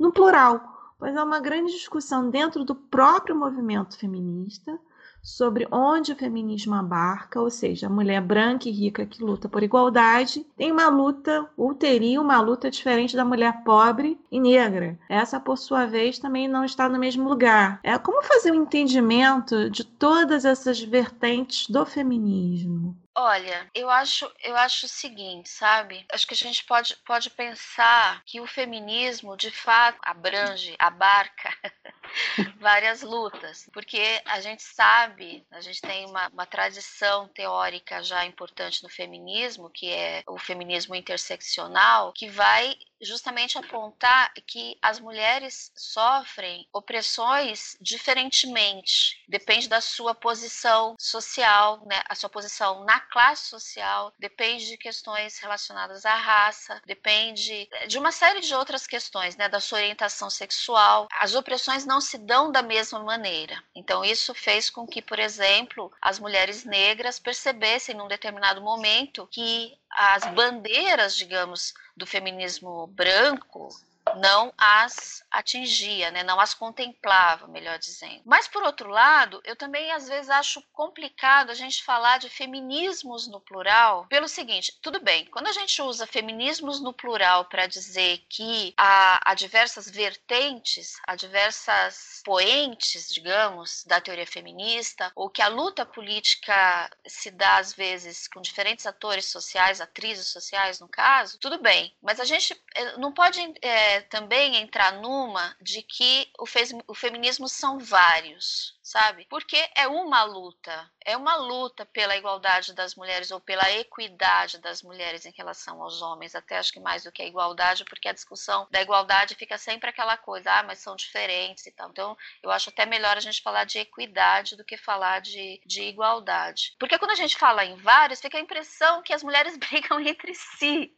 no 0.00 0.10
plural, 0.10 0.94
pois 0.98 1.14
há 1.14 1.22
uma 1.22 1.40
grande 1.40 1.72
discussão 1.72 2.30
dentro 2.30 2.64
do 2.64 2.74
próprio 2.74 3.36
movimento 3.36 3.98
feminista 3.98 4.80
sobre 5.22 5.66
onde 5.70 6.12
o 6.12 6.16
feminismo 6.16 6.74
abarca, 6.74 7.40
ou 7.40 7.50
seja, 7.50 7.86
a 7.86 7.90
mulher 7.90 8.20
branca 8.20 8.68
e 8.68 8.72
rica 8.72 9.06
que 9.06 9.22
luta 9.22 9.48
por 9.48 9.62
igualdade 9.62 10.46
tem 10.56 10.72
uma 10.72 10.88
luta, 10.88 11.48
ou 11.56 11.74
teria 11.74 12.20
uma 12.20 12.40
luta 12.40 12.70
diferente 12.70 13.16
da 13.16 13.24
mulher 13.24 13.62
pobre 13.64 14.18
e 14.30 14.40
negra. 14.40 14.98
Essa, 15.08 15.40
por 15.40 15.56
sua 15.56 15.86
vez, 15.86 16.18
também 16.18 16.48
não 16.48 16.64
está 16.64 16.88
no 16.88 16.98
mesmo 16.98 17.28
lugar. 17.28 17.80
É 17.82 17.96
como 17.98 18.22
fazer 18.22 18.50
o 18.50 18.54
um 18.54 18.62
entendimento 18.62 19.70
de 19.70 19.84
todas 19.84 20.44
essas 20.44 20.80
vertentes 20.80 21.68
do 21.68 21.84
feminismo. 21.84 22.96
Olha, 23.14 23.68
eu 23.74 23.90
acho, 23.90 24.32
eu 24.42 24.56
acho 24.56 24.86
o 24.86 24.88
seguinte, 24.88 25.48
sabe? 25.48 26.06
Acho 26.12 26.26
que 26.26 26.32
a 26.32 26.36
gente 26.36 26.64
pode, 26.64 26.96
pode 27.04 27.28
pensar 27.28 28.22
que 28.24 28.40
o 28.40 28.46
feminismo, 28.46 29.36
de 29.36 29.50
fato, 29.50 29.98
abrange, 30.02 30.74
abarca 30.78 31.52
várias 32.58 33.02
lutas, 33.02 33.68
porque 33.72 34.22
a 34.24 34.40
gente 34.40 34.62
sabe, 34.62 35.09
a 35.50 35.60
gente 35.60 35.80
tem 35.80 36.06
uma, 36.06 36.28
uma 36.28 36.46
tradição 36.46 37.28
teórica 37.28 38.02
já 38.02 38.24
importante 38.24 38.82
no 38.82 38.88
feminismo, 38.88 39.70
que 39.70 39.90
é 39.90 40.22
o 40.26 40.38
feminismo 40.38 40.94
interseccional, 40.94 42.12
que 42.12 42.28
vai 42.28 42.76
justamente 43.00 43.56
apontar 43.56 44.32
que 44.46 44.76
as 44.82 45.00
mulheres 45.00 45.72
sofrem 45.76 46.68
opressões 46.72 47.76
diferentemente, 47.80 49.24
depende 49.28 49.68
da 49.68 49.80
sua 49.80 50.14
posição 50.14 50.94
social, 50.98 51.84
né, 51.86 52.02
a 52.08 52.14
sua 52.14 52.28
posição 52.28 52.84
na 52.84 53.00
classe 53.00 53.48
social, 53.48 54.12
depende 54.18 54.66
de 54.66 54.76
questões 54.76 55.38
relacionadas 55.38 56.04
à 56.04 56.14
raça, 56.14 56.80
depende 56.86 57.68
de 57.88 57.98
uma 57.98 58.12
série 58.12 58.40
de 58.40 58.54
outras 58.54 58.86
questões, 58.86 59.36
né, 59.36 59.48
da 59.48 59.60
sua 59.60 59.78
orientação 59.78 60.28
sexual. 60.28 61.08
As 61.12 61.34
opressões 61.34 61.86
não 61.86 62.00
se 62.00 62.18
dão 62.18 62.52
da 62.52 62.62
mesma 62.62 63.00
maneira. 63.00 63.62
Então 63.74 64.04
isso 64.04 64.34
fez 64.34 64.68
com 64.68 64.86
que, 64.86 64.99
por 65.02 65.18
exemplo, 65.18 65.92
as 66.00 66.18
mulheres 66.18 66.64
negras 66.64 67.18
percebessem 67.18 67.94
num 67.94 68.08
determinado 68.08 68.60
momento 68.60 69.28
que 69.30 69.76
as 69.90 70.24
bandeiras, 70.34 71.16
digamos, 71.16 71.74
do 71.96 72.06
feminismo 72.06 72.86
branco 72.88 73.68
não 74.16 74.52
as 74.56 75.24
atingia, 75.30 76.10
né? 76.10 76.22
não 76.22 76.40
as 76.40 76.54
contemplava, 76.54 77.46
melhor 77.46 77.78
dizendo. 77.78 78.22
Mas, 78.24 78.48
por 78.48 78.62
outro 78.62 78.88
lado, 78.90 79.40
eu 79.44 79.54
também 79.54 79.92
às 79.92 80.08
vezes 80.08 80.28
acho 80.28 80.62
complicado 80.72 81.50
a 81.50 81.54
gente 81.54 81.84
falar 81.84 82.18
de 82.18 82.28
feminismos 82.28 83.28
no 83.28 83.40
plural, 83.40 84.06
pelo 84.08 84.28
seguinte: 84.28 84.76
tudo 84.82 85.00
bem, 85.00 85.26
quando 85.26 85.46
a 85.46 85.52
gente 85.52 85.80
usa 85.82 86.06
feminismos 86.06 86.80
no 86.80 86.92
plural 86.92 87.44
para 87.44 87.66
dizer 87.66 88.18
que 88.28 88.74
há, 88.76 89.20
há 89.30 89.34
diversas 89.34 89.88
vertentes, 89.88 90.96
há 91.06 91.14
diversas 91.14 92.22
poentes, 92.24 93.08
digamos, 93.12 93.84
da 93.84 94.00
teoria 94.00 94.26
feminista, 94.26 95.12
ou 95.14 95.30
que 95.30 95.42
a 95.42 95.48
luta 95.48 95.86
política 95.86 96.90
se 97.06 97.30
dá 97.30 97.58
às 97.58 97.72
vezes 97.72 98.26
com 98.28 98.40
diferentes 98.40 98.86
atores 98.86 99.26
sociais, 99.26 99.80
atrizes 99.80 100.28
sociais, 100.28 100.80
no 100.80 100.88
caso, 100.88 101.38
tudo 101.38 101.60
bem, 101.60 101.94
mas 102.02 102.18
a 102.18 102.24
gente 102.24 102.60
eh, 102.74 102.96
não 102.96 103.12
pode. 103.12 103.40
É, 103.62 103.99
também 104.02 104.56
entrar 104.56 104.92
numa 104.94 105.56
de 105.60 105.82
que 105.82 106.30
o, 106.38 106.44
o 106.88 106.94
feminismo 106.94 107.48
são 107.48 107.78
vários, 107.78 108.78
sabe? 108.82 109.26
Porque 109.28 109.68
é 109.74 109.86
uma 109.86 110.22
luta, 110.24 110.90
é 111.04 111.16
uma 111.16 111.36
luta 111.36 111.86
pela 111.86 112.16
igualdade 112.16 112.72
das 112.72 112.94
mulheres 112.94 113.30
ou 113.30 113.40
pela 113.40 113.70
equidade 113.70 114.58
das 114.58 114.82
mulheres 114.82 115.24
em 115.24 115.32
relação 115.32 115.82
aos 115.82 116.02
homens, 116.02 116.34
até 116.34 116.58
acho 116.58 116.72
que 116.72 116.80
mais 116.80 117.04
do 117.04 117.12
que 117.12 117.22
a 117.22 117.26
igualdade, 117.26 117.84
porque 117.84 118.08
a 118.08 118.12
discussão 118.12 118.66
da 118.70 118.82
igualdade 118.82 119.34
fica 119.34 119.56
sempre 119.56 119.90
aquela 119.90 120.16
coisa, 120.16 120.52
ah, 120.52 120.62
mas 120.62 120.78
são 120.78 120.96
diferentes 120.96 121.66
e 121.66 121.72
tal. 121.72 121.90
Então, 121.90 122.16
eu 122.42 122.50
acho 122.50 122.70
até 122.70 122.84
melhor 122.84 123.16
a 123.16 123.20
gente 123.20 123.42
falar 123.42 123.64
de 123.64 123.78
equidade 123.78 124.56
do 124.56 124.64
que 124.64 124.76
falar 124.76 125.20
de, 125.20 125.60
de 125.64 125.82
igualdade. 125.82 126.74
Porque 126.78 126.98
quando 126.98 127.12
a 127.12 127.16
gente 127.16 127.36
fala 127.36 127.64
em 127.64 127.76
vários, 127.76 128.20
fica 128.20 128.38
a 128.38 128.40
impressão 128.40 129.02
que 129.02 129.12
as 129.12 129.22
mulheres 129.22 129.56
brigam 129.58 130.00
entre 130.00 130.34
si, 130.34 130.92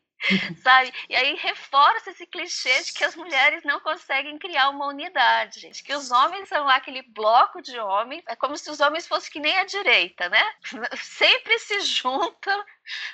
sabe? 0.63 0.93
E 1.09 1.17
aí 1.17 1.35
reforça 1.37 2.11
esse 2.11 2.27
clichê 2.27 2.83
de 2.83 2.93
que 2.93 3.05
as 3.05 3.17
mulheres 3.17 3.65
não 3.65 3.81
conseguem 3.81 4.39
criar 4.39 4.69
uma 4.71 4.87
unidade, 4.87 5.71
de 5.71 5.83
que 5.83 5.95
os 5.95 6.11
homens 6.11 6.49
são 6.49 6.69
aquele 6.69 7.03
bloco 7.03 7.61
de 7.61 7.79
homens, 7.79 8.23
é 8.27 8.37
como 8.37 8.57
se 8.57 8.71
os 8.71 8.81
homens 8.81 9.07
fossem 9.07 9.33
que 9.33 9.41
nem 9.41 9.57
a 9.59 9.65
direita, 9.65 10.29
né? 10.29 10.43
Sempre 10.97 11.59
se 11.59 11.81
juntam, 11.81 12.65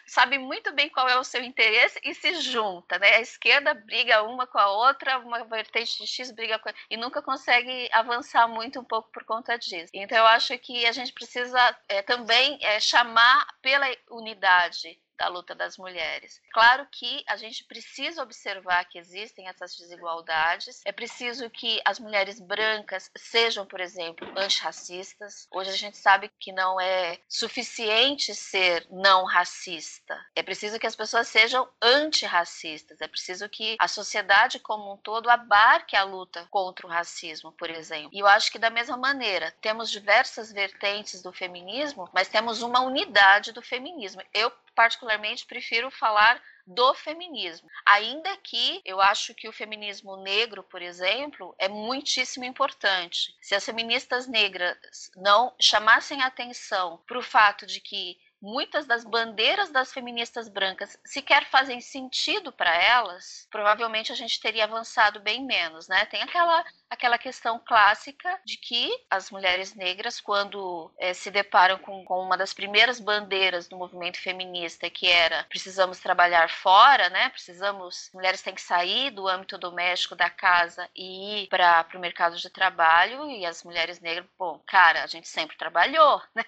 sabe 0.07 0.39
muito 0.39 0.73
bem 0.73 0.89
qual 0.89 1.09
é 1.09 1.19
o 1.19 1.25
seu 1.25 1.43
interesse 1.43 1.99
e 2.03 2.15
se 2.15 2.41
junta, 2.41 2.99
né? 2.99 3.17
A 3.17 3.21
esquerda 3.21 3.75
briga 3.75 4.23
uma 4.23 4.47
com 4.47 4.59
a 4.59 4.69
outra, 4.71 5.19
uma 5.19 5.45
vertente 5.45 5.99
de 5.99 6.07
X 6.07 6.31
briga 6.31 6.59
com 6.59 6.69
a... 6.69 6.75
e 6.91 6.97
nunca 6.97 7.23
consegue 7.23 7.89
avançar 7.93 8.49
muito 8.49 8.81
um 8.81 8.85
pouco 8.85 9.11
por 9.11 9.25
conta 9.25 9.59
disso. 9.59 9.91
Então 9.95 10.19
eu 10.19 10.27
acho 10.27 10.57
que 10.59 10.87
a 10.87 10.93
gente 10.93 11.13
precisa 11.13 11.59
é, 11.89 12.03
também 12.03 12.59
é, 12.63 12.81
chamar 12.81 13.47
pela 13.63 13.87
unidade 14.11 14.99
da 15.19 15.29
luta 15.29 15.55
das 15.55 15.77
mulheres. 15.77 16.41
Claro 16.53 16.87
que 16.91 17.25
a 17.27 17.37
gente 17.37 17.65
precisa 17.65 18.23
observar 18.23 18.85
que 18.85 18.99
existem 18.99 19.49
essas 19.49 19.77
desigualdades, 19.77 20.81
é 20.85 20.93
preciso 20.93 21.51
que 21.51 21.81
as 21.85 21.99
mulheres 21.99 22.41
brancas 22.41 23.11
sejam, 23.17 23.67
por 23.67 23.81
exemplo, 23.81 24.27
antirracistas. 24.37 25.49
Hoje 25.51 25.71
a 25.71 25.77
gente 25.77 25.99
sabe 25.99 26.31
que 26.39 26.53
não 26.53 26.81
é 26.81 27.19
suficiente 27.29 28.35
ser 28.35 28.87
não 28.91 29.25
racista, 29.25 30.19
é 30.37 30.43
preciso 30.43 30.79
que 30.79 30.87
as 30.87 30.95
pessoas 30.97 31.27
sejam 31.29 31.69
antirracistas, 31.83 33.01
é 33.01 33.09
preciso 33.09 33.49
que 33.49 33.77
a 33.81 33.89
sociedade 33.89 34.61
como 34.61 34.93
um 34.93 34.97
todo 34.97 35.29
abarque 35.29 35.97
a 35.97 36.05
luta 36.05 36.47
contra 36.51 36.87
o 36.87 36.91
racismo, 36.91 37.53
por 37.53 37.69
exemplo. 37.69 38.11
E 38.13 38.21
eu 38.21 38.27
acho 38.27 38.53
que 38.53 38.59
da 38.59 38.71
mesma 38.71 38.97
maneira, 38.97 39.53
temos 39.61 39.91
diversas 39.91 40.53
vertentes 40.53 41.21
do 41.23 41.33
feminismo, 41.33 42.09
mas 42.13 42.29
temos 42.29 42.63
uma 42.63 42.81
unidade 42.81 43.53
do 43.53 43.63
feminismo. 43.63 44.23
Eu 44.33 44.53
particularmente 44.79 45.45
prefiro 45.45 45.91
falar 45.91 46.41
do 46.65 46.95
feminismo. 46.95 47.69
Ainda 47.85 48.37
que 48.37 48.81
eu 48.85 49.01
acho 49.01 49.35
que 49.35 49.49
o 49.49 49.53
feminismo 49.53 50.17
negro, 50.19 50.63
por 50.63 50.81
exemplo, 50.81 51.53
é 51.59 51.67
muitíssimo 51.67 52.45
importante. 52.45 53.35
Se 53.43 53.57
as 53.57 53.65
feministas 53.65 54.29
negras 54.29 55.11
não 55.17 55.53
chamassem 55.61 56.23
atenção 56.23 57.03
para 57.09 57.19
o 57.19 57.23
fato 57.23 57.67
de 57.67 57.81
que 57.81 58.17
muitas 58.41 58.87
das 58.87 59.05
bandeiras 59.05 59.71
das 59.71 59.93
feministas 59.93 60.49
brancas 60.49 60.99
sequer 61.05 61.45
fazem 61.51 61.81
sentido 61.81 62.53
para 62.53 62.75
elas, 62.75 63.47
provavelmente 63.51 64.13
a 64.13 64.15
gente 64.15 64.41
teria 64.41 64.65
avançado 64.65 65.21
bem 65.21 65.45
menos, 65.45 65.89
né? 65.89 66.05
Tem 66.07 66.23
aquela 66.23 66.65
aquela 66.91 67.19
questão 67.19 67.59
clássica 67.59 68.41
de 68.45 68.57
que 68.57 68.91
as 69.11 69.31
mulheres 69.31 69.75
negras, 69.75 70.21
quando 70.21 70.91
é, 70.99 71.13
se 71.13 71.31
deparam 71.31 71.79
com, 71.79 72.05
com, 72.05 72.21
uma 72.21 72.37
das 72.37 72.55
primeiras 72.55 72.99
bandeiras 72.99 73.69
do 73.69 73.77
movimento 73.77 74.19
feminista, 74.19 74.89
que 74.89 75.07
era 75.07 75.45
precisamos 75.45 76.01
trabalhar 76.01 76.49
fora, 76.49 77.09
né? 77.11 77.29
Precisamos, 77.31 78.11
mulheres 78.15 78.43
têm 78.43 78.55
que 78.55 78.61
sair 78.61 79.11
do 79.11 79.29
âmbito 79.29 79.59
doméstico 79.59 80.17
da 80.17 80.31
casa 80.31 80.89
e 80.97 81.45
ir 81.45 81.49
para 81.49 81.87
o 81.95 81.99
mercado 81.99 82.37
de 82.37 82.51
trabalho, 82.51 83.31
e 83.31 83.45
as 83.45 83.63
mulheres 83.63 84.01
negras, 84.01 84.27
bom, 84.39 84.59
cara, 84.67 85.05
a 85.05 85.07
gente 85.07 85.29
sempre 85.29 85.57
trabalhou, 85.57 86.23
né? 86.35 86.45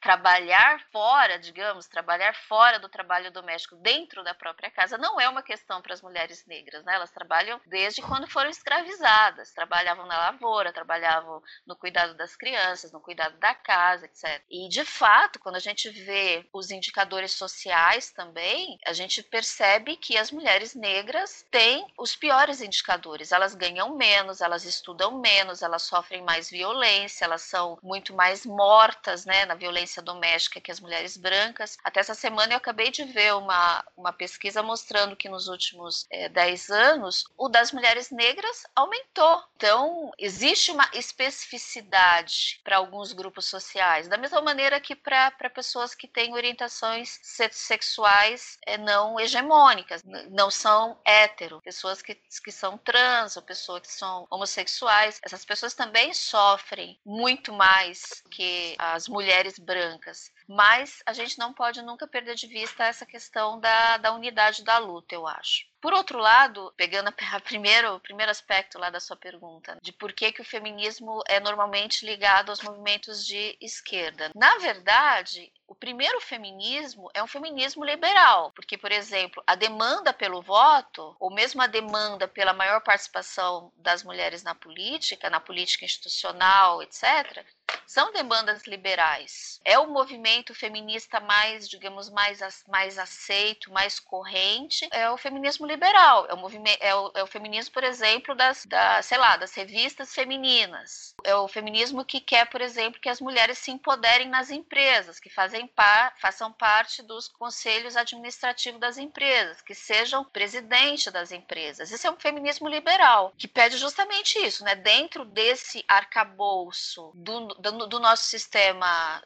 Trabalhar 0.00 0.80
fora, 0.90 1.38
digamos, 1.38 1.86
trabalhar 1.86 2.34
fora 2.34 2.78
do 2.78 2.88
trabalho 2.88 3.30
doméstico 3.30 3.76
dentro 3.76 4.22
da 4.24 4.34
própria 4.34 4.70
casa 4.70 4.96
não 4.96 5.20
é 5.20 5.28
uma 5.28 5.42
questão 5.42 5.82
para 5.82 5.94
as 5.94 6.02
mulheres 6.02 6.46
negras, 6.46 6.84
né? 6.84 6.94
Elas 6.94 7.10
trabalham 7.10 7.60
desde 7.66 8.00
quando 8.02 8.28
foram 8.28 8.48
escravizadas, 8.48 9.52
trabalhavam 9.52 10.06
na 10.06 10.16
lavoura, 10.16 10.72
trabalhavam 10.72 11.42
no 11.66 11.76
cuidado 11.76 12.14
das 12.14 12.36
crianças, 12.36 12.92
no 12.92 13.00
cuidado 13.00 13.36
da 13.38 13.54
casa, 13.54 14.06
etc. 14.06 14.42
E 14.50 14.68
de 14.68 14.84
fato, 14.84 15.38
quando 15.38 15.56
a 15.56 15.60
gente 15.60 15.90
vê 15.90 16.46
os 16.52 16.70
indicadores 16.70 17.32
sociais 17.32 18.10
também, 18.10 18.78
a 18.86 18.92
gente 18.92 19.22
percebe 19.22 19.96
que 19.96 20.16
as 20.16 20.30
mulheres 20.30 20.74
negras 20.74 21.44
têm 21.50 21.86
os 21.98 22.16
piores 22.16 22.60
indicadores. 22.60 23.32
Elas 23.32 23.54
ganham 23.54 23.96
menos, 23.96 24.40
elas 24.40 24.64
estudam 24.64 25.18
menos, 25.20 25.62
elas 25.62 25.82
sofrem 25.82 26.22
mais 26.22 26.50
violência, 26.50 27.24
elas 27.24 27.42
são 27.42 27.78
muito 27.82 28.14
mais 28.14 28.46
mortas, 28.46 29.24
né, 29.24 29.44
na 29.44 29.57
violência 29.58 30.00
doméstica 30.00 30.60
que 30.60 30.70
as 30.70 30.80
mulheres 30.80 31.16
brancas. 31.16 31.76
Até 31.84 32.00
essa 32.00 32.14
semana 32.14 32.52
eu 32.52 32.58
acabei 32.58 32.90
de 32.90 33.04
ver 33.04 33.34
uma, 33.34 33.84
uma 33.96 34.12
pesquisa 34.12 34.62
mostrando 34.62 35.16
que 35.16 35.28
nos 35.28 35.48
últimos 35.48 36.06
é, 36.10 36.24
eh, 36.24 36.28
10 36.28 36.70
anos 36.70 37.24
o 37.36 37.48
das 37.48 37.72
mulheres 37.72 38.10
negras 38.10 38.64
aumentou. 38.74 39.42
Então, 39.56 40.12
existe 40.18 40.70
uma 40.70 40.88
especificidade 40.94 42.60
para 42.62 42.76
alguns 42.76 43.12
grupos 43.12 43.46
sociais, 43.46 44.08
da 44.08 44.16
mesma 44.16 44.40
maneira 44.40 44.80
que 44.80 44.94
para 44.94 45.50
pessoas 45.52 45.94
que 45.94 46.06
têm 46.06 46.34
orientações 46.34 47.18
sexuais 47.50 48.58
é, 48.64 48.78
não 48.78 49.18
hegemônicas, 49.18 50.02
não 50.30 50.50
são 50.50 51.00
hétero, 51.04 51.60
pessoas 51.62 52.00
que, 52.02 52.14
que 52.14 52.52
são 52.52 52.78
trans 52.78 53.36
ou 53.36 53.42
pessoas 53.42 53.82
que 53.82 53.92
são 53.92 54.26
homossexuais. 54.30 55.20
Essas 55.24 55.44
pessoas 55.44 55.74
também 55.74 56.14
sofrem 56.14 56.98
muito 57.04 57.52
mais 57.52 58.22
que 58.30 58.76
as 58.78 59.08
mulheres 59.08 59.47
mulheres 59.48 59.58
brancas. 59.58 60.32
Mas 60.48 61.02
a 61.04 61.12
gente 61.12 61.38
não 61.38 61.52
pode 61.52 61.82
nunca 61.82 62.06
perder 62.06 62.34
de 62.34 62.46
vista 62.46 62.84
essa 62.84 63.04
questão 63.04 63.60
da, 63.60 63.98
da 63.98 64.12
unidade 64.14 64.64
da 64.64 64.78
luta, 64.78 65.14
eu 65.14 65.26
acho. 65.26 65.66
Por 65.80 65.92
outro 65.92 66.18
lado, 66.18 66.72
pegando 66.76 67.08
a 67.08 67.40
primeiro, 67.40 67.94
o 67.94 68.00
primeiro 68.00 68.32
aspecto 68.32 68.78
lá 68.78 68.90
da 68.90 68.98
sua 68.98 69.16
pergunta, 69.16 69.78
de 69.80 69.92
por 69.92 70.12
que, 70.12 70.32
que 70.32 70.40
o 70.40 70.44
feminismo 70.44 71.22
é 71.28 71.38
normalmente 71.38 72.04
ligado 72.04 72.50
aos 72.50 72.62
movimentos 72.62 73.24
de 73.24 73.56
esquerda. 73.60 74.30
Na 74.34 74.58
verdade, 74.58 75.52
o 75.68 75.74
primeiro 75.74 76.20
feminismo 76.20 77.08
é 77.14 77.22
um 77.22 77.28
feminismo 77.28 77.84
liberal, 77.84 78.50
porque, 78.52 78.76
por 78.76 78.90
exemplo, 78.90 79.42
a 79.46 79.54
demanda 79.54 80.12
pelo 80.12 80.42
voto, 80.42 81.14
ou 81.20 81.30
mesmo 81.30 81.62
a 81.62 81.66
demanda 81.66 82.26
pela 82.26 82.54
maior 82.54 82.80
participação 82.80 83.70
das 83.76 84.02
mulheres 84.02 84.42
na 84.42 84.54
política, 84.54 85.30
na 85.30 85.38
política 85.38 85.84
institucional, 85.84 86.82
etc., 86.82 87.44
são 87.86 88.12
demandas 88.12 88.66
liberais. 88.66 89.60
É 89.64 89.78
o 89.78 89.86
movimento 89.86 90.37
feminista 90.54 91.20
mais, 91.20 91.68
digamos, 91.68 92.10
mais, 92.10 92.40
mais 92.66 92.98
aceito, 92.98 93.72
mais 93.72 93.98
corrente, 93.98 94.88
é 94.90 95.10
o 95.10 95.16
feminismo 95.16 95.66
liberal. 95.66 96.26
É 96.28 96.34
o, 96.34 96.36
movimento, 96.36 96.78
é 96.80 96.94
o, 96.94 97.10
é 97.14 97.22
o 97.22 97.26
feminismo, 97.26 97.72
por 97.72 97.84
exemplo, 97.84 98.34
das, 98.34 98.64
da, 98.66 99.02
sei 99.02 99.18
lá, 99.18 99.36
das 99.36 99.54
revistas 99.54 100.14
femininas. 100.14 101.14
É 101.24 101.34
o 101.34 101.48
feminismo 101.48 102.04
que 102.04 102.20
quer, 102.20 102.46
por 102.46 102.60
exemplo, 102.60 103.00
que 103.00 103.08
as 103.08 103.20
mulheres 103.20 103.58
se 103.58 103.70
empoderem 103.70 104.28
nas 104.28 104.50
empresas, 104.50 105.20
que 105.20 105.30
fazem 105.30 105.66
par, 105.66 106.14
façam 106.18 106.52
parte 106.52 107.02
dos 107.02 107.28
conselhos 107.28 107.96
administrativos 107.96 108.80
das 108.80 108.98
empresas, 108.98 109.60
que 109.62 109.74
sejam 109.74 110.24
presidente 110.24 111.10
das 111.10 111.32
empresas. 111.32 111.90
Esse 111.90 112.06
é 112.06 112.10
um 112.10 112.18
feminismo 112.18 112.68
liberal, 112.68 113.32
que 113.36 113.48
pede 113.48 113.76
justamente 113.76 114.38
isso, 114.38 114.64
né? 114.64 114.74
Dentro 114.74 115.24
desse 115.24 115.84
arcabouço 115.88 117.12
do, 117.14 117.48
do, 117.54 117.86
do 117.86 118.00
nosso 118.00 118.24
sistema 118.24 119.22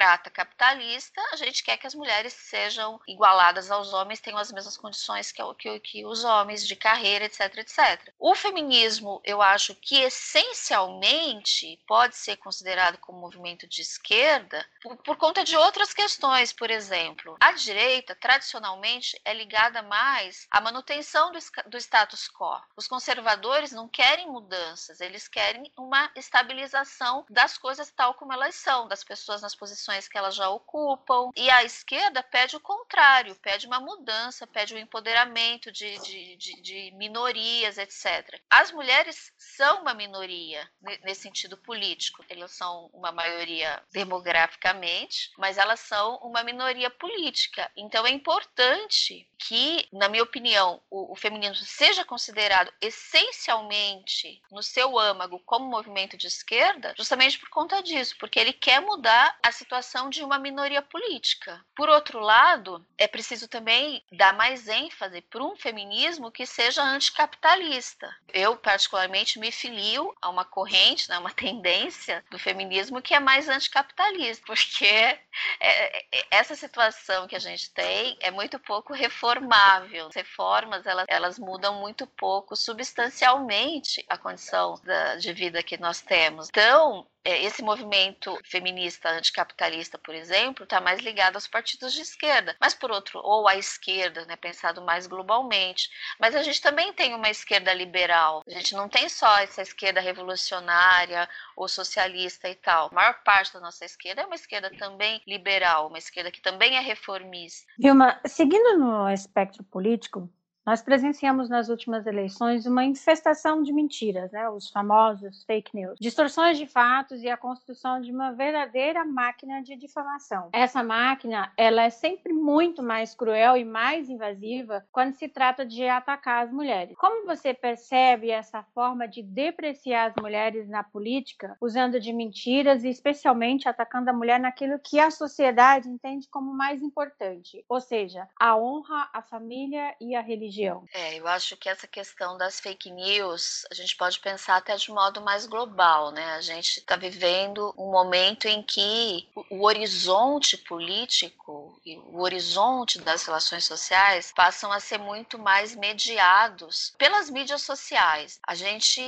democrata 0.00 0.30
capitalista, 0.30 1.20
a 1.32 1.36
gente 1.36 1.62
quer 1.62 1.76
que 1.76 1.86
as 1.86 1.94
mulheres 1.94 2.32
sejam 2.32 2.98
igualadas 3.06 3.70
aos 3.70 3.92
homens, 3.92 4.20
tenham 4.20 4.38
as 4.38 4.50
mesmas 4.50 4.76
condições 4.76 5.30
que, 5.30 5.42
que, 5.58 5.80
que 5.80 6.06
os 6.06 6.24
homens 6.24 6.66
de 6.66 6.74
carreira, 6.74 7.26
etc, 7.26 7.58
etc. 7.58 8.12
O 8.18 8.34
feminismo, 8.34 9.20
eu 9.24 9.42
acho 9.42 9.74
que 9.74 10.00
essencialmente 10.00 11.78
pode 11.86 12.16
ser 12.16 12.36
considerado 12.36 12.96
como 12.98 13.20
movimento 13.20 13.66
de 13.66 13.82
esquerda 13.82 14.66
por, 14.82 14.96
por 14.96 15.16
conta 15.16 15.44
de 15.44 15.54
outras 15.56 15.92
questões, 15.92 16.52
por 16.52 16.70
exemplo. 16.70 17.36
A 17.38 17.52
direita, 17.52 18.14
tradicionalmente, 18.14 19.20
é 19.22 19.34
ligada 19.34 19.82
mais 19.82 20.46
à 20.50 20.60
manutenção 20.62 21.30
do, 21.30 21.38
do 21.66 21.76
status 21.76 22.28
quo. 22.28 22.58
Os 22.74 22.88
conservadores 22.88 23.70
não 23.70 23.86
querem 23.86 24.28
mudanças, 24.28 25.00
eles 25.00 25.28
querem 25.28 25.70
uma 25.76 26.10
estabilização 26.16 27.26
das 27.28 27.58
coisas 27.58 27.90
tal 27.90 28.14
como 28.14 28.32
elas 28.32 28.54
são, 28.54 28.88
das 28.88 29.04
pessoas 29.04 29.42
nas 29.42 29.54
posições 29.54 29.89
que 30.08 30.18
elas 30.18 30.34
já 30.34 30.48
ocupam. 30.48 31.30
E 31.36 31.50
a 31.50 31.64
esquerda 31.64 32.22
pede 32.22 32.56
o 32.56 32.60
contrário, 32.60 33.34
pede 33.36 33.66
uma 33.66 33.80
mudança, 33.80 34.46
pede 34.46 34.74
o 34.74 34.76
um 34.76 34.80
empoderamento 34.80 35.72
de, 35.72 35.98
de, 35.98 36.36
de, 36.36 36.60
de 36.60 36.90
minorias, 36.96 37.78
etc. 37.78 38.40
As 38.48 38.72
mulheres 38.72 39.32
são 39.36 39.82
uma 39.82 39.94
minoria 39.94 40.68
nesse 41.04 41.22
sentido 41.22 41.56
político. 41.56 42.24
Elas 42.28 42.52
são 42.52 42.90
uma 42.92 43.12
maioria 43.12 43.82
demograficamente, 43.92 45.30
mas 45.36 45.58
elas 45.58 45.80
são 45.80 46.16
uma 46.16 46.42
minoria 46.42 46.90
política. 46.90 47.70
Então 47.76 48.06
é 48.06 48.10
importante 48.10 49.28
que, 49.38 49.88
na 49.92 50.08
minha 50.08 50.22
opinião, 50.22 50.82
o, 50.90 51.12
o 51.12 51.16
feminismo 51.16 51.64
seja 51.64 52.04
considerado 52.04 52.72
essencialmente 52.80 54.42
no 54.50 54.62
seu 54.62 54.98
âmago 54.98 55.40
como 55.46 55.64
movimento 55.64 56.16
de 56.16 56.26
esquerda, 56.26 56.94
justamente 56.96 57.38
por 57.38 57.48
conta 57.48 57.82
disso, 57.82 58.16
porque 58.18 58.38
ele 58.38 58.52
quer 58.52 58.80
mudar 58.80 59.38
a 59.42 59.50
situação 59.50 59.69
de 60.10 60.24
uma 60.24 60.38
minoria 60.38 60.82
política. 60.82 61.64
Por 61.74 61.88
outro 61.88 62.18
lado, 62.18 62.84
é 62.98 63.06
preciso 63.06 63.48
também 63.48 64.02
dar 64.12 64.34
mais 64.34 64.68
ênfase 64.68 65.20
para 65.22 65.44
um 65.44 65.56
feminismo 65.56 66.30
que 66.30 66.44
seja 66.44 66.82
anticapitalista. 66.82 68.08
Eu, 68.32 68.56
particularmente, 68.56 69.38
me 69.38 69.52
filio 69.52 70.14
a 70.20 70.28
uma 70.28 70.44
corrente, 70.44 71.08
né, 71.08 71.18
uma 71.18 71.30
tendência 71.34 72.24
do 72.30 72.38
feminismo 72.38 73.00
que 73.00 73.14
é 73.14 73.20
mais 73.20 73.48
anticapitalista, 73.48 74.44
porque 74.46 74.86
é, 74.86 75.18
é, 75.60 76.26
essa 76.30 76.54
situação 76.54 77.26
que 77.26 77.36
a 77.36 77.40
gente 77.40 77.70
tem 77.72 78.16
é 78.20 78.30
muito 78.30 78.58
pouco 78.58 78.92
reformável. 78.92 80.06
As 80.08 80.14
reformas 80.14 80.86
elas, 80.86 81.06
elas 81.08 81.38
mudam 81.38 81.80
muito 81.80 82.06
pouco 82.06 82.56
substancialmente 82.56 84.04
a 84.08 84.16
condição 84.16 84.74
da, 84.84 85.16
de 85.16 85.32
vida 85.32 85.62
que 85.62 85.78
nós 85.78 86.00
temos. 86.00 86.48
Então, 86.48 87.06
é, 87.19 87.19
esse 87.24 87.62
movimento 87.62 88.38
feminista 88.44 89.10
anticapitalista, 89.10 89.98
por 89.98 90.14
exemplo, 90.14 90.64
está 90.64 90.80
mais 90.80 91.00
ligado 91.00 91.36
aos 91.36 91.46
partidos 91.46 91.92
de 91.92 92.00
esquerda, 92.00 92.56
mas 92.60 92.74
por 92.74 92.90
outro, 92.90 93.20
ou 93.22 93.46
à 93.46 93.56
esquerda, 93.56 94.24
né, 94.24 94.36
pensado 94.36 94.82
mais 94.82 95.06
globalmente. 95.06 95.90
Mas 96.18 96.34
a 96.34 96.42
gente 96.42 96.60
também 96.60 96.92
tem 96.92 97.14
uma 97.14 97.28
esquerda 97.28 97.72
liberal. 97.74 98.42
A 98.46 98.50
gente 98.50 98.74
não 98.74 98.88
tem 98.88 99.08
só 99.08 99.38
essa 99.38 99.62
esquerda 99.62 100.00
revolucionária 100.00 101.28
ou 101.56 101.68
socialista 101.68 102.48
e 102.48 102.54
tal. 102.54 102.88
A 102.90 102.94
maior 102.94 103.22
parte 103.22 103.52
da 103.52 103.60
nossa 103.60 103.84
esquerda 103.84 104.22
é 104.22 104.26
uma 104.26 104.34
esquerda 104.34 104.70
também 104.78 105.20
liberal, 105.26 105.88
uma 105.88 105.98
esquerda 105.98 106.30
que 106.30 106.40
também 106.40 106.76
é 106.76 106.80
reformista. 106.80 107.66
Vilma, 107.78 108.20
seguindo 108.26 108.78
no 108.78 109.08
espectro 109.10 109.62
político, 109.64 110.30
nós 110.66 110.82
presenciamos 110.82 111.48
nas 111.48 111.68
últimas 111.68 112.06
eleições 112.06 112.66
uma 112.66 112.84
infestação 112.84 113.62
de 113.62 113.72
mentiras, 113.72 114.30
né? 114.30 114.48
os 114.50 114.70
famosos 114.70 115.42
fake 115.44 115.74
news, 115.74 115.98
distorções 115.98 116.58
de 116.58 116.66
fatos 116.66 117.22
e 117.22 117.28
a 117.28 117.36
construção 117.36 118.00
de 118.00 118.12
uma 118.12 118.32
verdadeira 118.32 119.04
máquina 119.04 119.62
de 119.62 119.74
difamação. 119.76 120.50
Essa 120.52 120.82
máquina, 120.82 121.50
ela 121.56 121.82
é 121.82 121.90
sempre 121.90 122.32
muito 122.32 122.82
mais 122.82 123.14
cruel 123.14 123.56
e 123.56 123.64
mais 123.64 124.10
invasiva 124.10 124.84
quando 124.92 125.14
se 125.14 125.28
trata 125.28 125.64
de 125.64 125.86
atacar 125.88 126.44
as 126.44 126.52
mulheres. 126.52 126.96
Como 126.98 127.26
você 127.26 127.54
percebe 127.54 128.30
essa 128.30 128.62
forma 128.74 129.08
de 129.08 129.22
depreciar 129.22 130.10
as 130.10 130.14
mulheres 130.22 130.68
na 130.68 130.84
política, 130.84 131.56
usando 131.60 131.98
de 131.98 132.12
mentiras 132.12 132.84
e 132.84 132.88
especialmente 132.88 133.68
atacando 133.68 134.10
a 134.10 134.12
mulher 134.12 134.38
naquilo 134.38 134.78
que 134.78 134.98
a 134.98 135.10
sociedade 135.10 135.88
entende 135.88 136.28
como 136.28 136.52
mais 136.52 136.82
importante, 136.82 137.64
ou 137.68 137.80
seja, 137.80 138.28
a 138.38 138.56
honra, 138.56 139.08
a 139.12 139.22
família 139.22 139.94
e 140.00 140.14
a 140.14 140.20
religião? 140.20 140.49
Região. 140.50 140.84
É, 140.92 141.18
eu 141.18 141.26
acho 141.28 141.56
que 141.56 141.68
essa 141.68 141.86
questão 141.86 142.36
das 142.36 142.60
fake 142.60 142.90
news, 142.90 143.64
a 143.70 143.74
gente 143.74 143.96
pode 143.96 144.18
pensar 144.18 144.56
até 144.56 144.76
de 144.76 144.90
modo 144.90 145.20
mais 145.20 145.46
global, 145.46 146.10
né? 146.10 146.32
A 146.32 146.40
gente 146.40 146.78
está 146.78 146.96
vivendo 146.96 147.72
um 147.78 147.90
momento 147.90 148.46
em 148.46 148.62
que 148.62 149.28
o 149.48 149.64
horizonte 149.64 150.56
político 150.56 151.80
e 151.86 151.96
o 151.96 152.20
horizonte 152.20 153.00
das 153.00 153.24
relações 153.24 153.64
sociais 153.64 154.32
passam 154.34 154.72
a 154.72 154.80
ser 154.80 154.98
muito 154.98 155.38
mais 155.38 155.74
mediados 155.74 156.92
pelas 156.98 157.30
mídias 157.30 157.62
sociais. 157.62 158.38
A 158.46 158.54
gente 158.54 159.00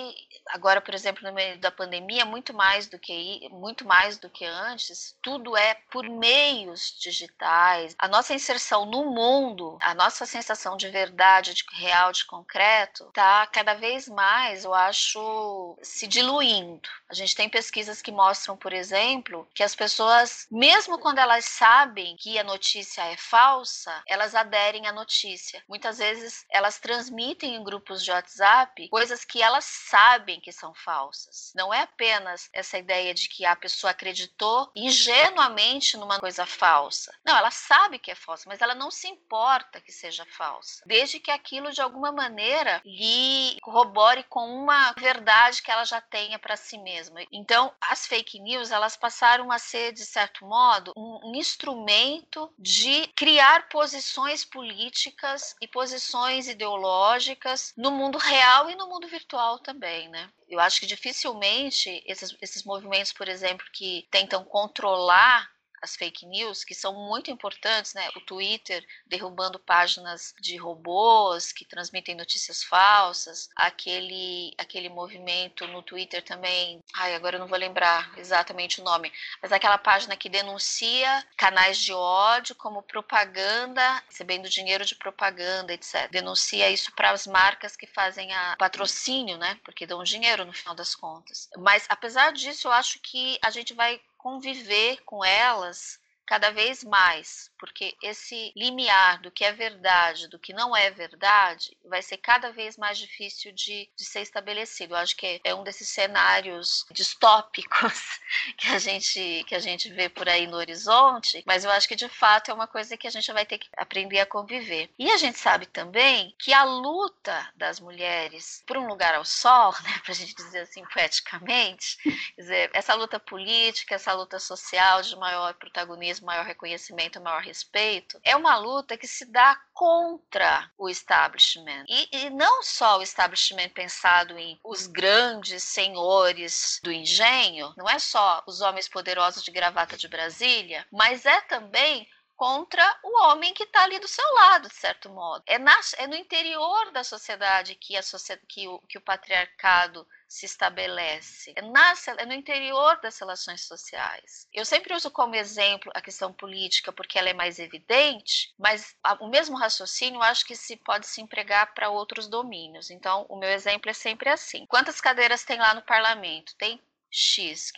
agora, 0.46 0.80
por 0.80 0.94
exemplo, 0.94 1.26
no 1.26 1.32
meio 1.32 1.58
da 1.58 1.70
pandemia, 1.70 2.24
muito 2.24 2.52
mais 2.52 2.86
do 2.86 2.98
que 2.98 3.48
muito 3.50 3.86
mais 3.86 4.18
do 4.18 4.28
que 4.28 4.44
antes, 4.44 5.16
tudo 5.22 5.56
é 5.56 5.74
por 5.90 6.08
meios 6.08 6.96
digitais. 7.00 7.94
A 7.98 8.08
nossa 8.08 8.34
inserção 8.34 8.84
no 8.84 9.06
mundo, 9.06 9.78
a 9.80 9.94
nossa 9.94 10.26
sensação 10.26 10.76
de 10.76 10.88
verdade, 10.88 11.31
de 11.40 11.64
real, 11.72 12.12
de 12.12 12.24
concreto, 12.26 13.10
tá 13.12 13.46
cada 13.46 13.74
vez 13.74 14.08
mais, 14.08 14.64
eu 14.64 14.74
acho, 14.74 15.76
se 15.82 16.06
diluindo. 16.06 16.88
A 17.08 17.14
gente 17.14 17.34
tem 17.34 17.48
pesquisas 17.48 18.00
que 18.00 18.10
mostram, 18.10 18.56
por 18.56 18.72
exemplo, 18.72 19.46
que 19.54 19.62
as 19.62 19.74
pessoas, 19.74 20.46
mesmo 20.50 20.98
quando 20.98 21.18
elas 21.18 21.44
sabem 21.44 22.16
que 22.16 22.38
a 22.38 22.44
notícia 22.44 23.02
é 23.02 23.16
falsa, 23.16 24.02
elas 24.06 24.34
aderem 24.34 24.86
à 24.86 24.92
notícia. 24.92 25.62
Muitas 25.68 25.98
vezes 25.98 26.44
elas 26.50 26.78
transmitem 26.78 27.54
em 27.54 27.64
grupos 27.64 28.02
de 28.02 28.10
WhatsApp 28.10 28.88
coisas 28.88 29.24
que 29.24 29.42
elas 29.42 29.64
sabem 29.64 30.40
que 30.40 30.52
são 30.52 30.74
falsas. 30.74 31.52
Não 31.54 31.72
é 31.72 31.82
apenas 31.82 32.48
essa 32.52 32.78
ideia 32.78 33.14
de 33.14 33.28
que 33.28 33.44
a 33.44 33.54
pessoa 33.54 33.90
acreditou 33.90 34.70
ingenuamente 34.74 35.96
numa 35.96 36.18
coisa 36.18 36.46
falsa. 36.46 37.14
Não, 37.24 37.36
ela 37.36 37.50
sabe 37.50 37.98
que 37.98 38.10
é 38.10 38.14
falsa, 38.14 38.44
mas 38.48 38.60
ela 38.60 38.74
não 38.74 38.90
se 38.90 39.08
importa 39.08 39.80
que 39.80 39.92
seja 39.92 40.24
falsa, 40.26 40.82
desde 40.86 41.20
que 41.22 41.30
aquilo 41.30 41.70
de 41.70 41.80
alguma 41.80 42.12
maneira 42.12 42.80
lhe 42.84 43.58
corrobore 43.60 44.24
com 44.24 44.44
uma 44.46 44.92
verdade 44.92 45.62
que 45.62 45.70
ela 45.70 45.84
já 45.84 46.00
tenha 46.00 46.38
para 46.38 46.56
si 46.56 46.76
mesma. 46.78 47.20
Então, 47.30 47.72
as 47.80 48.06
fake 48.06 48.40
news, 48.40 48.70
elas 48.70 48.96
passaram 48.96 49.50
a 49.50 49.58
ser 49.58 49.92
de 49.92 50.04
certo 50.04 50.44
modo 50.44 50.92
um, 50.96 51.30
um 51.30 51.34
instrumento 51.34 52.52
de 52.58 53.06
criar 53.16 53.68
posições 53.68 54.44
políticas 54.44 55.54
e 55.60 55.68
posições 55.68 56.48
ideológicas 56.48 57.72
no 57.76 57.90
mundo 57.90 58.18
real 58.18 58.68
e 58.70 58.74
no 58.74 58.88
mundo 58.88 59.06
virtual 59.06 59.58
também, 59.58 60.08
né? 60.08 60.28
Eu 60.48 60.60
acho 60.60 60.80
que 60.80 60.86
dificilmente 60.86 62.02
esses, 62.06 62.36
esses 62.42 62.64
movimentos, 62.64 63.12
por 63.12 63.28
exemplo, 63.28 63.66
que 63.72 64.06
tentam 64.10 64.44
controlar 64.44 65.50
as 65.82 65.96
fake 65.96 66.24
news, 66.26 66.64
que 66.64 66.74
são 66.74 66.94
muito 66.94 67.30
importantes, 67.30 67.92
né? 67.94 68.08
O 68.16 68.20
Twitter 68.20 68.86
derrubando 69.06 69.58
páginas 69.58 70.32
de 70.40 70.56
robôs 70.56 71.52
que 71.52 71.64
transmitem 71.64 72.14
notícias 72.14 72.62
falsas, 72.62 73.48
aquele 73.56 74.54
aquele 74.56 74.88
movimento 74.88 75.66
no 75.66 75.82
Twitter 75.82 76.22
também, 76.22 76.80
ai, 76.94 77.14
agora 77.14 77.36
eu 77.36 77.40
não 77.40 77.48
vou 77.48 77.58
lembrar 77.58 78.12
exatamente 78.16 78.80
o 78.80 78.84
nome, 78.84 79.12
mas 79.40 79.52
aquela 79.52 79.78
página 79.78 80.16
que 80.16 80.28
denuncia 80.28 81.26
canais 81.36 81.78
de 81.78 81.92
ódio 81.92 82.54
como 82.54 82.82
propaganda, 82.82 84.02
recebendo 84.08 84.48
dinheiro 84.48 84.84
de 84.84 84.94
propaganda, 84.94 85.72
etc. 85.72 86.08
Denuncia 86.10 86.70
isso 86.70 86.92
para 86.92 87.10
as 87.10 87.26
marcas 87.26 87.76
que 87.76 87.86
fazem 87.86 88.32
a 88.32 88.56
patrocínio, 88.56 89.36
né? 89.36 89.58
Porque 89.64 89.86
dão 89.86 90.04
dinheiro 90.04 90.44
no 90.44 90.52
final 90.52 90.74
das 90.74 90.94
contas. 90.94 91.48
Mas 91.58 91.86
apesar 91.88 92.32
disso, 92.32 92.68
eu 92.68 92.72
acho 92.72 93.00
que 93.00 93.38
a 93.42 93.50
gente 93.50 93.74
vai 93.74 94.00
conviver 94.22 95.02
com 95.04 95.24
elas 95.24 96.01
cada 96.26 96.50
vez 96.50 96.84
mais, 96.84 97.50
porque 97.58 97.94
esse 98.02 98.52
limiar 98.56 99.20
do 99.20 99.30
que 99.30 99.44
é 99.44 99.52
verdade, 99.52 100.28
do 100.28 100.38
que 100.38 100.52
não 100.52 100.76
é 100.76 100.90
verdade, 100.90 101.76
vai 101.84 102.00
ser 102.02 102.16
cada 102.18 102.50
vez 102.52 102.76
mais 102.76 102.98
difícil 102.98 103.52
de, 103.52 103.90
de 103.96 104.04
ser 104.04 104.20
estabelecido. 104.20 104.94
Eu 104.94 104.98
acho 104.98 105.16
que 105.16 105.40
é 105.44 105.54
um 105.54 105.64
desses 105.64 105.88
cenários 105.88 106.86
distópicos 106.90 108.20
que 108.56 108.68
a 108.68 108.78
gente 108.78 109.44
que 109.46 109.54
a 109.54 109.58
gente 109.58 109.90
vê 109.92 110.08
por 110.08 110.28
aí 110.28 110.46
no 110.46 110.56
horizonte, 110.56 111.42
mas 111.46 111.64
eu 111.64 111.70
acho 111.70 111.88
que 111.88 111.96
de 111.96 112.08
fato 112.08 112.50
é 112.50 112.54
uma 112.54 112.66
coisa 112.66 112.96
que 112.96 113.06
a 113.06 113.10
gente 113.10 113.30
vai 113.32 113.44
ter 113.44 113.58
que 113.58 113.68
aprender 113.76 114.20
a 114.20 114.26
conviver. 114.26 114.90
E 114.98 115.10
a 115.10 115.16
gente 115.16 115.38
sabe 115.38 115.66
também 115.66 116.34
que 116.38 116.52
a 116.52 116.64
luta 116.64 117.50
das 117.56 117.80
mulheres 117.80 118.62
por 118.66 118.76
um 118.76 118.86
lugar 118.86 119.14
ao 119.14 119.24
sol, 119.24 119.72
né, 119.82 120.00
para 120.02 120.12
a 120.12 120.14
gente 120.14 120.34
dizer 120.34 120.60
assim 120.60 120.84
poeticamente, 120.92 121.98
dizer, 122.38 122.70
essa 122.72 122.94
luta 122.94 123.18
política, 123.18 123.94
essa 123.94 124.12
luta 124.12 124.38
social 124.38 125.02
de 125.02 125.16
maior 125.16 125.54
protagonismo 125.54 126.11
maior 126.20 126.44
reconhecimento, 126.44 127.20
maior 127.20 127.42
respeito, 127.42 128.20
é 128.24 128.36
uma 128.36 128.56
luta 128.56 128.96
que 128.96 129.06
se 129.06 129.24
dá 129.24 129.58
contra 129.72 130.70
o 130.76 130.88
establishment. 130.88 131.84
E, 131.88 132.08
e 132.16 132.30
não 132.30 132.62
só 132.62 132.98
o 132.98 133.02
establishment 133.02 133.70
pensado 133.70 134.38
em 134.38 134.58
os 134.64 134.86
grandes 134.86 135.62
senhores 135.62 136.80
do 136.82 136.92
engenho, 136.92 137.72
não 137.76 137.88
é 137.88 137.98
só 137.98 138.42
os 138.46 138.60
homens 138.60 138.88
poderosos 138.88 139.42
de 139.42 139.50
gravata 139.50 139.96
de 139.96 140.08
Brasília, 140.08 140.86
mas 140.90 141.24
é 141.26 141.40
também 141.42 142.08
contra 142.42 142.98
o 143.04 143.22
homem 143.22 143.54
que 143.54 143.62
está 143.62 143.84
ali 143.84 144.00
do 144.00 144.08
seu 144.08 144.34
lado, 144.34 144.68
de 144.68 144.74
certo 144.74 145.08
modo. 145.08 145.44
É, 145.46 145.60
na, 145.60 145.78
é 145.96 146.08
no 146.08 146.16
interior 146.16 146.90
da 146.90 147.04
sociedade 147.04 147.76
que, 147.76 147.96
a, 147.96 148.00
que, 148.48 148.66
o, 148.66 148.80
que 148.80 148.98
o 148.98 149.00
patriarcado 149.00 150.04
se 150.26 150.44
estabelece. 150.44 151.52
É, 151.54 151.62
na, 151.62 151.94
é 152.18 152.26
no 152.26 152.32
interior 152.32 153.00
das 153.00 153.16
relações 153.16 153.64
sociais. 153.64 154.48
Eu 154.52 154.64
sempre 154.64 154.92
uso 154.92 155.08
como 155.08 155.36
exemplo 155.36 155.92
a 155.94 156.02
questão 156.02 156.32
política 156.32 156.92
porque 156.92 157.16
ela 157.16 157.28
é 157.28 157.32
mais 157.32 157.60
evidente, 157.60 158.52
mas 158.58 158.96
o 159.20 159.28
mesmo 159.28 159.56
raciocínio 159.56 160.20
acho 160.20 160.44
que 160.44 160.56
se 160.56 160.76
pode 160.78 161.06
se 161.06 161.20
empregar 161.20 161.72
para 161.74 161.90
outros 161.90 162.26
domínios. 162.26 162.90
Então, 162.90 163.24
o 163.28 163.38
meu 163.38 163.50
exemplo 163.50 163.88
é 163.88 163.94
sempre 163.94 164.28
assim. 164.28 164.66
Quantas 164.66 165.00
cadeiras 165.00 165.44
tem 165.44 165.60
lá 165.60 165.74
no 165.74 165.82
parlamento? 165.82 166.56
Tem 166.58 166.82
X, 167.08 167.70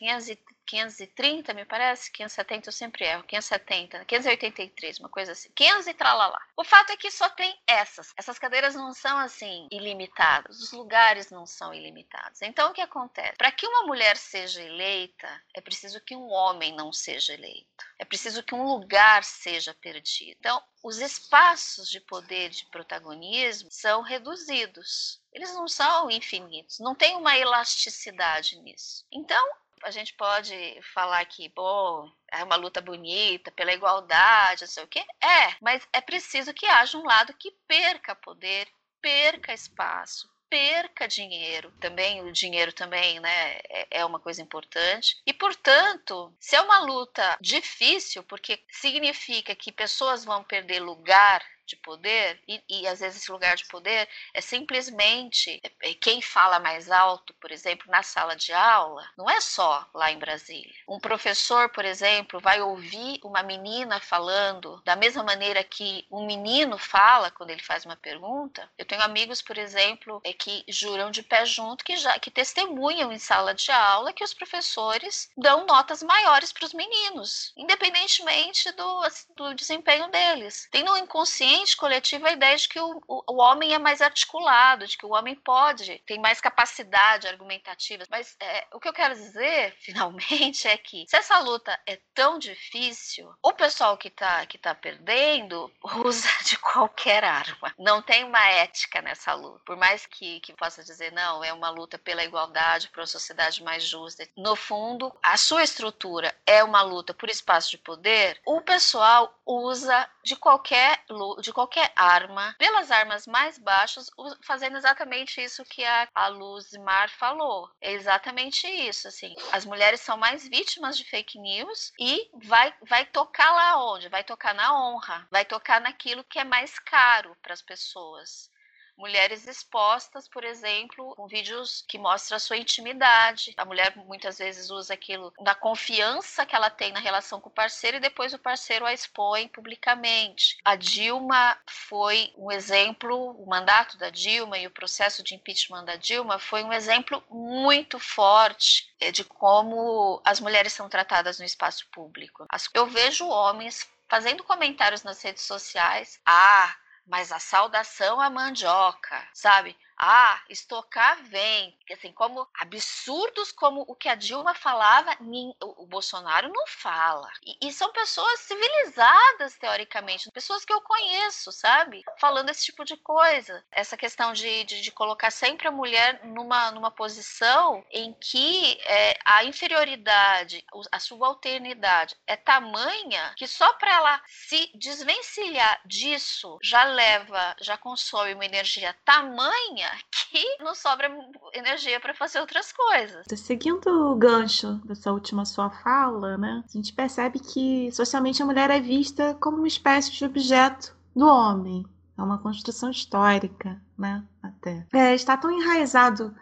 530, 0.66 1.54
me 1.54 1.64
parece, 1.64 2.10
570 2.10 2.68
eu 2.68 2.72
sempre 2.72 3.04
erro, 3.04 3.22
570, 3.24 4.04
583, 4.04 4.98
uma 4.98 5.08
coisa 5.08 5.32
assim, 5.32 5.50
500 5.54 5.86
e 5.86 5.94
tralalá. 5.94 6.40
O 6.56 6.64
fato 6.64 6.90
é 6.90 6.96
que 6.96 7.10
só 7.10 7.28
tem 7.28 7.56
essas. 7.66 8.12
Essas 8.16 8.38
cadeiras 8.38 8.74
não 8.74 8.92
são 8.92 9.18
assim 9.18 9.68
ilimitadas, 9.70 10.60
os 10.60 10.72
lugares 10.72 11.30
não 11.30 11.46
são 11.46 11.72
ilimitados. 11.72 12.42
Então 12.42 12.70
o 12.70 12.74
que 12.74 12.80
acontece? 12.80 13.36
Para 13.36 13.52
que 13.52 13.66
uma 13.66 13.86
mulher 13.86 14.16
seja 14.16 14.62
eleita, 14.62 15.42
é 15.54 15.60
preciso 15.60 16.00
que 16.00 16.16
um 16.16 16.30
homem 16.30 16.74
não 16.74 16.92
seja 16.92 17.34
eleito. 17.34 17.84
É 17.98 18.04
preciso 18.04 18.42
que 18.42 18.54
um 18.54 18.66
lugar 18.66 19.24
seja 19.24 19.74
perdido. 19.74 20.36
Então, 20.38 20.62
os 20.82 20.98
espaços 20.98 21.88
de 21.88 22.00
poder 22.00 22.50
de 22.50 22.66
protagonismo 22.66 23.70
são 23.70 24.02
reduzidos. 24.02 25.20
Eles 25.32 25.54
não 25.54 25.66
são 25.66 26.10
infinitos, 26.10 26.78
não 26.78 26.94
tem 26.94 27.16
uma 27.16 27.36
elasticidade 27.38 28.58
nisso. 28.60 29.06
Então, 29.10 29.50
a 29.84 29.90
gente 29.90 30.14
pode 30.14 30.54
falar 30.94 31.24
que, 31.26 31.48
bom, 31.50 32.10
é 32.32 32.42
uma 32.42 32.56
luta 32.56 32.80
bonita 32.80 33.50
pela 33.52 33.72
igualdade, 33.72 34.62
não 34.62 34.68
sei 34.68 34.82
o 34.82 34.88
quê. 34.88 35.04
É, 35.22 35.54
mas 35.60 35.86
é 35.92 36.00
preciso 36.00 36.54
que 36.54 36.66
haja 36.66 36.98
um 36.98 37.04
lado 37.04 37.34
que 37.34 37.50
perca 37.68 38.14
poder, 38.14 38.66
perca 39.00 39.52
espaço, 39.52 40.28
perca 40.48 41.06
dinheiro. 41.06 41.70
Também 41.80 42.22
o 42.22 42.32
dinheiro 42.32 42.72
também, 42.72 43.20
né, 43.20 43.58
é, 43.68 43.98
é 43.98 44.04
uma 44.04 44.18
coisa 44.18 44.40
importante. 44.40 45.20
E 45.26 45.32
portanto, 45.32 46.34
se 46.40 46.56
é 46.56 46.60
uma 46.62 46.78
luta 46.80 47.36
difícil, 47.40 48.22
porque 48.24 48.64
significa 48.70 49.54
que 49.54 49.70
pessoas 49.70 50.24
vão 50.24 50.42
perder 50.42 50.80
lugar 50.80 51.44
de 51.66 51.76
poder, 51.76 52.40
e, 52.46 52.62
e, 52.68 52.86
às 52.86 53.00
vezes 53.00 53.22
esse 53.22 53.32
lugar 53.32 53.56
de 53.56 53.64
poder 53.66 54.08
é 54.32 54.40
simplesmente 54.40 55.60
é, 55.62 55.90
é, 55.90 55.94
quem 55.94 56.20
fala 56.20 56.58
mais 56.58 56.90
alto, 56.90 57.32
por 57.34 57.50
exemplo, 57.50 57.90
na 57.90 58.02
sala 58.02 58.36
de 58.36 58.52
aula, 58.52 59.08
não 59.16 59.28
é 59.28 59.40
só 59.40 59.86
lá 59.94 60.10
em 60.10 60.18
Brasília. 60.18 60.74
Um 60.88 61.00
professor, 61.00 61.70
por 61.70 61.84
exemplo, 61.84 62.40
vai 62.40 62.60
ouvir 62.60 63.18
uma 63.22 63.42
menina 63.42 63.98
falando 64.00 64.82
da 64.84 64.94
mesma 64.94 65.22
maneira 65.22 65.64
que 65.64 66.06
um 66.10 66.26
menino 66.26 66.76
fala 66.76 67.30
quando 67.30 67.50
ele 67.50 67.62
faz 67.62 67.84
uma 67.84 67.96
pergunta. 67.96 68.70
Eu 68.76 68.84
tenho 68.84 69.02
amigos, 69.02 69.40
por 69.40 69.56
exemplo, 69.56 70.20
é 70.24 70.32
que 70.32 70.64
juram 70.68 71.10
de 71.10 71.22
pé 71.22 71.46
junto, 71.46 71.84
que 71.84 71.96
já 71.96 72.18
que 72.18 72.30
testemunham 72.30 73.12
em 73.12 73.18
sala 73.18 73.54
de 73.54 73.70
aula 73.70 74.12
que 74.12 74.24
os 74.24 74.34
professores 74.34 75.30
dão 75.36 75.66
notas 75.66 76.02
maiores 76.02 76.52
para 76.52 76.66
os 76.66 76.74
meninos, 76.74 77.52
independentemente 77.56 78.70
do, 78.72 79.02
do 79.36 79.54
desempenho 79.54 80.08
deles. 80.10 80.68
Tem 80.70 80.82
no 80.82 80.96
inconsciente 80.96 81.53
inconsciente 81.54 81.76
coletivo 81.76 82.26
a 82.26 82.32
ideia 82.32 82.56
de 82.56 82.68
que 82.68 82.80
o, 82.80 83.02
o, 83.06 83.36
homem 83.40 83.74
é 83.74 83.78
mais 83.78 84.00
articulado, 84.00 84.86
de 84.86 84.96
que 84.96 85.06
o 85.06 85.12
homem 85.12 85.34
pode, 85.34 86.02
tem 86.06 86.18
mais 86.20 86.40
capacidade 86.40 87.26
argumentativa. 87.26 88.04
Mas 88.10 88.36
é, 88.40 88.66
o 88.72 88.80
que 88.80 88.88
eu 88.88 88.92
quero 88.92 89.14
dizer, 89.14 89.74
finalmente, 89.80 90.68
é 90.68 90.76
que 90.76 91.06
se 91.08 91.16
essa 91.16 91.38
luta 91.38 91.78
é 91.86 91.98
tão 92.14 92.38
difícil, 92.38 93.32
o 93.42 93.52
pessoal 93.52 93.96
que 93.96 94.08
está 94.08 94.44
que 94.46 94.58
tá 94.58 94.74
perdendo 94.74 95.72
usa 96.04 96.28
de 96.44 96.58
qualquer 96.58 97.24
arma. 97.24 97.72
Não 97.78 98.02
tem 98.02 98.24
uma 98.24 98.44
ética 98.46 99.00
nessa 99.00 99.34
luta. 99.34 99.60
Por 99.64 99.76
mais 99.76 100.06
que, 100.06 100.40
que 100.40 100.52
possa 100.52 100.82
dizer, 100.82 101.12
não, 101.12 101.42
é 101.42 101.52
uma 101.52 101.70
luta 101.70 101.98
pela 101.98 102.24
igualdade, 102.24 102.88
por 102.88 103.00
uma 103.00 103.06
sociedade 103.06 103.62
mais 103.62 103.84
justa. 103.84 104.28
No 104.36 104.56
fundo, 104.56 105.14
a 105.22 105.36
sua 105.36 105.62
estrutura 105.62 106.34
é 106.46 106.62
uma 106.62 106.82
luta 106.82 107.14
por 107.14 107.28
espaço 107.28 107.70
de 107.70 107.78
poder, 107.78 108.40
o 108.44 108.60
pessoal 108.60 109.38
usa 109.46 110.08
de 110.24 110.34
qualquer 110.36 111.04
de 111.40 111.52
qualquer 111.52 111.92
arma, 111.94 112.54
pelas 112.58 112.90
armas 112.90 113.26
mais 113.26 113.58
baixas, 113.58 114.10
fazendo 114.42 114.76
exatamente 114.76 115.40
isso 115.40 115.64
que 115.64 115.84
a, 115.84 116.08
a 116.14 116.28
Luzmar 116.28 117.10
falou. 117.10 117.70
É 117.80 117.92
exatamente 117.92 118.66
isso, 118.66 119.06
assim. 119.06 119.34
As 119.52 119.64
mulheres 119.64 120.00
são 120.00 120.16
mais 120.16 120.48
vítimas 120.48 120.96
de 120.96 121.04
fake 121.04 121.38
news 121.38 121.92
e 121.98 122.30
vai, 122.42 122.74
vai 122.88 123.04
tocar 123.06 123.52
lá 123.52 123.92
onde? 123.92 124.08
Vai 124.08 124.24
tocar 124.24 124.54
na 124.54 124.74
honra, 124.74 125.26
vai 125.30 125.44
tocar 125.44 125.80
naquilo 125.80 126.24
que 126.24 126.38
é 126.38 126.44
mais 126.44 126.78
caro 126.78 127.36
para 127.42 127.52
as 127.52 127.62
pessoas 127.62 128.50
mulheres 128.96 129.46
expostas, 129.46 130.28
por 130.28 130.44
exemplo, 130.44 131.14
com 131.14 131.26
vídeos 131.26 131.84
que 131.88 131.98
mostram 131.98 132.36
a 132.36 132.40
sua 132.40 132.56
intimidade. 132.56 133.52
A 133.56 133.64
mulher 133.64 133.96
muitas 133.96 134.38
vezes 134.38 134.70
usa 134.70 134.94
aquilo 134.94 135.32
da 135.40 135.54
confiança 135.54 136.46
que 136.46 136.54
ela 136.54 136.70
tem 136.70 136.92
na 136.92 137.00
relação 137.00 137.40
com 137.40 137.48
o 137.48 137.52
parceiro 137.52 137.96
e 137.96 138.00
depois 138.00 138.32
o 138.32 138.38
parceiro 138.38 138.86
a 138.86 138.92
expõe 138.92 139.48
publicamente. 139.48 140.58
A 140.64 140.76
Dilma 140.76 141.58
foi 141.66 142.32
um 142.36 142.50
exemplo, 142.50 143.32
o 143.32 143.46
mandato 143.46 143.98
da 143.98 144.10
Dilma 144.10 144.58
e 144.58 144.66
o 144.66 144.70
processo 144.70 145.22
de 145.22 145.34
impeachment 145.34 145.84
da 145.84 145.96
Dilma 145.96 146.38
foi 146.38 146.62
um 146.62 146.72
exemplo 146.72 147.22
muito 147.30 147.98
forte 147.98 148.92
eh, 149.00 149.10
de 149.10 149.24
como 149.24 150.20
as 150.24 150.40
mulheres 150.40 150.72
são 150.72 150.88
tratadas 150.88 151.38
no 151.38 151.44
espaço 151.44 151.86
público. 151.90 152.46
Eu 152.72 152.86
vejo 152.86 153.26
homens 153.26 153.88
fazendo 154.08 154.44
comentários 154.44 155.02
nas 155.02 155.20
redes 155.22 155.42
sociais. 155.42 156.20
Ah, 156.24 156.74
mas 157.06 157.32
a 157.32 157.38
saudação 157.38 158.20
à 158.20 158.30
mandioca, 158.30 159.26
sabe? 159.32 159.76
Ah, 159.96 160.42
estocar 160.48 161.22
vem. 161.24 161.76
Assim, 161.92 162.12
como 162.12 162.48
absurdos 162.58 163.52
como 163.52 163.84
o 163.86 163.94
que 163.94 164.08
a 164.08 164.14
Dilma 164.14 164.54
falava, 164.54 165.16
o 165.60 165.86
Bolsonaro 165.86 166.50
não 166.52 166.66
fala. 166.66 167.30
E, 167.44 167.68
e, 167.68 167.72
são 167.72 167.92
pessoas 167.92 168.40
civilizadas, 168.40 169.56
teoricamente, 169.56 170.30
pessoas 170.32 170.64
que 170.64 170.72
eu 170.72 170.80
conheço, 170.80 171.52
sabe? 171.52 172.02
Falando 172.18 172.50
esse 172.50 172.64
tipo 172.64 172.84
de 172.84 172.96
coisa. 172.96 173.64
Essa 173.70 173.96
questão 173.96 174.32
de, 174.32 174.64
de, 174.64 174.80
de 174.80 174.90
colocar 174.90 175.30
sempre 175.30 175.68
a 175.68 175.72
mulher 175.72 176.24
numa, 176.24 176.70
numa 176.70 176.90
posição 176.90 177.84
em 177.90 178.12
que 178.14 178.80
é, 178.84 179.16
a 179.24 179.44
inferioridade, 179.44 180.64
a 180.90 180.98
subalternidade 180.98 182.16
é 182.26 182.36
tamanha 182.36 183.34
que 183.36 183.46
só 183.46 183.72
para 183.74 183.92
ela 183.92 184.22
se 184.26 184.70
desvencilhar 184.74 185.80
disso 185.84 186.58
já 186.62 186.84
leva, 186.84 187.54
já 187.60 187.76
consome 187.76 188.34
uma 188.34 188.44
energia 188.44 188.96
tamanha 189.04 189.83
que 190.30 190.62
não 190.62 190.74
sobra 190.74 191.10
energia 191.52 192.00
para 192.00 192.14
fazer 192.14 192.40
outras 192.40 192.72
coisas. 192.72 193.24
Seguindo 193.36 193.86
o 193.86 194.16
gancho 194.16 194.80
dessa 194.84 195.12
última 195.12 195.44
sua 195.44 195.70
fala, 195.70 196.36
né, 196.36 196.62
a 196.68 196.72
gente 196.72 196.92
percebe 196.92 197.38
que 197.38 197.90
socialmente 197.92 198.42
a 198.42 198.46
mulher 198.46 198.70
é 198.70 198.80
vista 198.80 199.34
como 199.40 199.58
uma 199.58 199.68
espécie 199.68 200.12
de 200.12 200.24
objeto 200.24 200.96
do 201.14 201.26
homem. 201.26 201.84
É 202.16 202.22
uma 202.22 202.38
construção 202.38 202.90
histórica, 202.90 203.80
né? 203.98 204.24
Até. 204.42 204.86
É, 204.92 205.14
está 205.14 205.36
tão 205.36 205.50
enraizado 205.50 206.34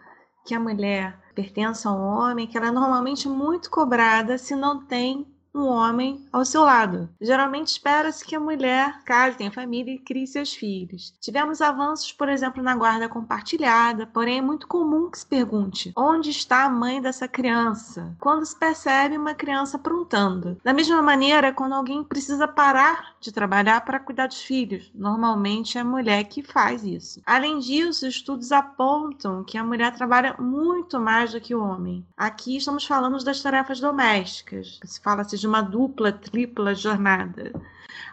que 0.45 0.53
a 0.53 0.59
mulher 0.59 1.19
pertence 1.33 1.87
ao 1.87 1.99
homem 1.99 2.45
que 2.45 2.57
ela 2.57 2.67
é 2.67 2.71
normalmente 2.71 3.27
muito 3.27 3.71
cobrada 3.71 4.37
se 4.37 4.55
não 4.55 4.85
tem 4.85 5.32
um 5.53 5.65
homem 5.67 6.25
ao 6.31 6.43
seu 6.43 6.63
lado. 6.63 7.07
Geralmente 7.21 7.67
espera-se 7.67 8.25
que 8.25 8.35
a 8.35 8.39
mulher 8.39 9.03
case, 9.03 9.37
tenha 9.37 9.51
família 9.51 9.93
e 9.93 9.99
crie 9.99 10.25
seus 10.25 10.53
filhos. 10.53 11.13
Tivemos 11.21 11.61
avanços, 11.61 12.11
por 12.11 12.27
exemplo, 12.27 12.63
na 12.63 12.75
guarda 12.75 13.07
compartilhada, 13.07 14.07
porém 14.07 14.39
é 14.39 14.41
muito 14.41 14.67
comum 14.67 15.09
que 15.11 15.19
se 15.19 15.25
pergunte 15.25 15.93
onde 15.95 16.31
está 16.31 16.63
a 16.63 16.69
mãe 16.69 17.01
dessa 17.01 17.27
criança 17.27 18.15
quando 18.19 18.45
se 18.45 18.55
percebe 18.55 19.17
uma 19.17 19.35
criança 19.35 19.77
aprontando. 19.77 20.57
Da 20.63 20.73
mesma 20.73 21.01
maneira, 21.01 21.53
quando 21.53 21.73
alguém 21.73 22.03
precisa 22.03 22.47
parar 22.47 23.13
de 23.19 23.31
trabalhar 23.31 23.81
para 23.81 23.99
cuidar 23.99 24.27
dos 24.27 24.41
filhos, 24.41 24.91
normalmente 24.93 25.77
é 25.77 25.81
a 25.81 25.85
mulher 25.85 26.23
que 26.25 26.41
faz 26.41 26.83
isso. 26.83 27.21
Além 27.25 27.59
disso, 27.59 28.07
estudos 28.07 28.51
apontam 28.51 29.43
que 29.43 29.57
a 29.57 29.63
mulher 29.63 29.93
trabalha 29.93 30.35
muito 30.39 30.99
mais 30.99 31.31
do 31.31 31.39
que 31.41 31.53
o 31.53 31.63
homem. 31.63 32.05
Aqui 32.17 32.57
estamos 32.57 32.85
falando 32.85 33.23
das 33.23 33.41
tarefas 33.41 33.79
domésticas, 33.79 34.79
se 34.83 34.99
fala-se 34.99 35.42
de 35.43 35.47
uma 35.47 35.61
dupla, 35.61 36.09
tripla 36.09 36.73
jornada. 36.73 37.51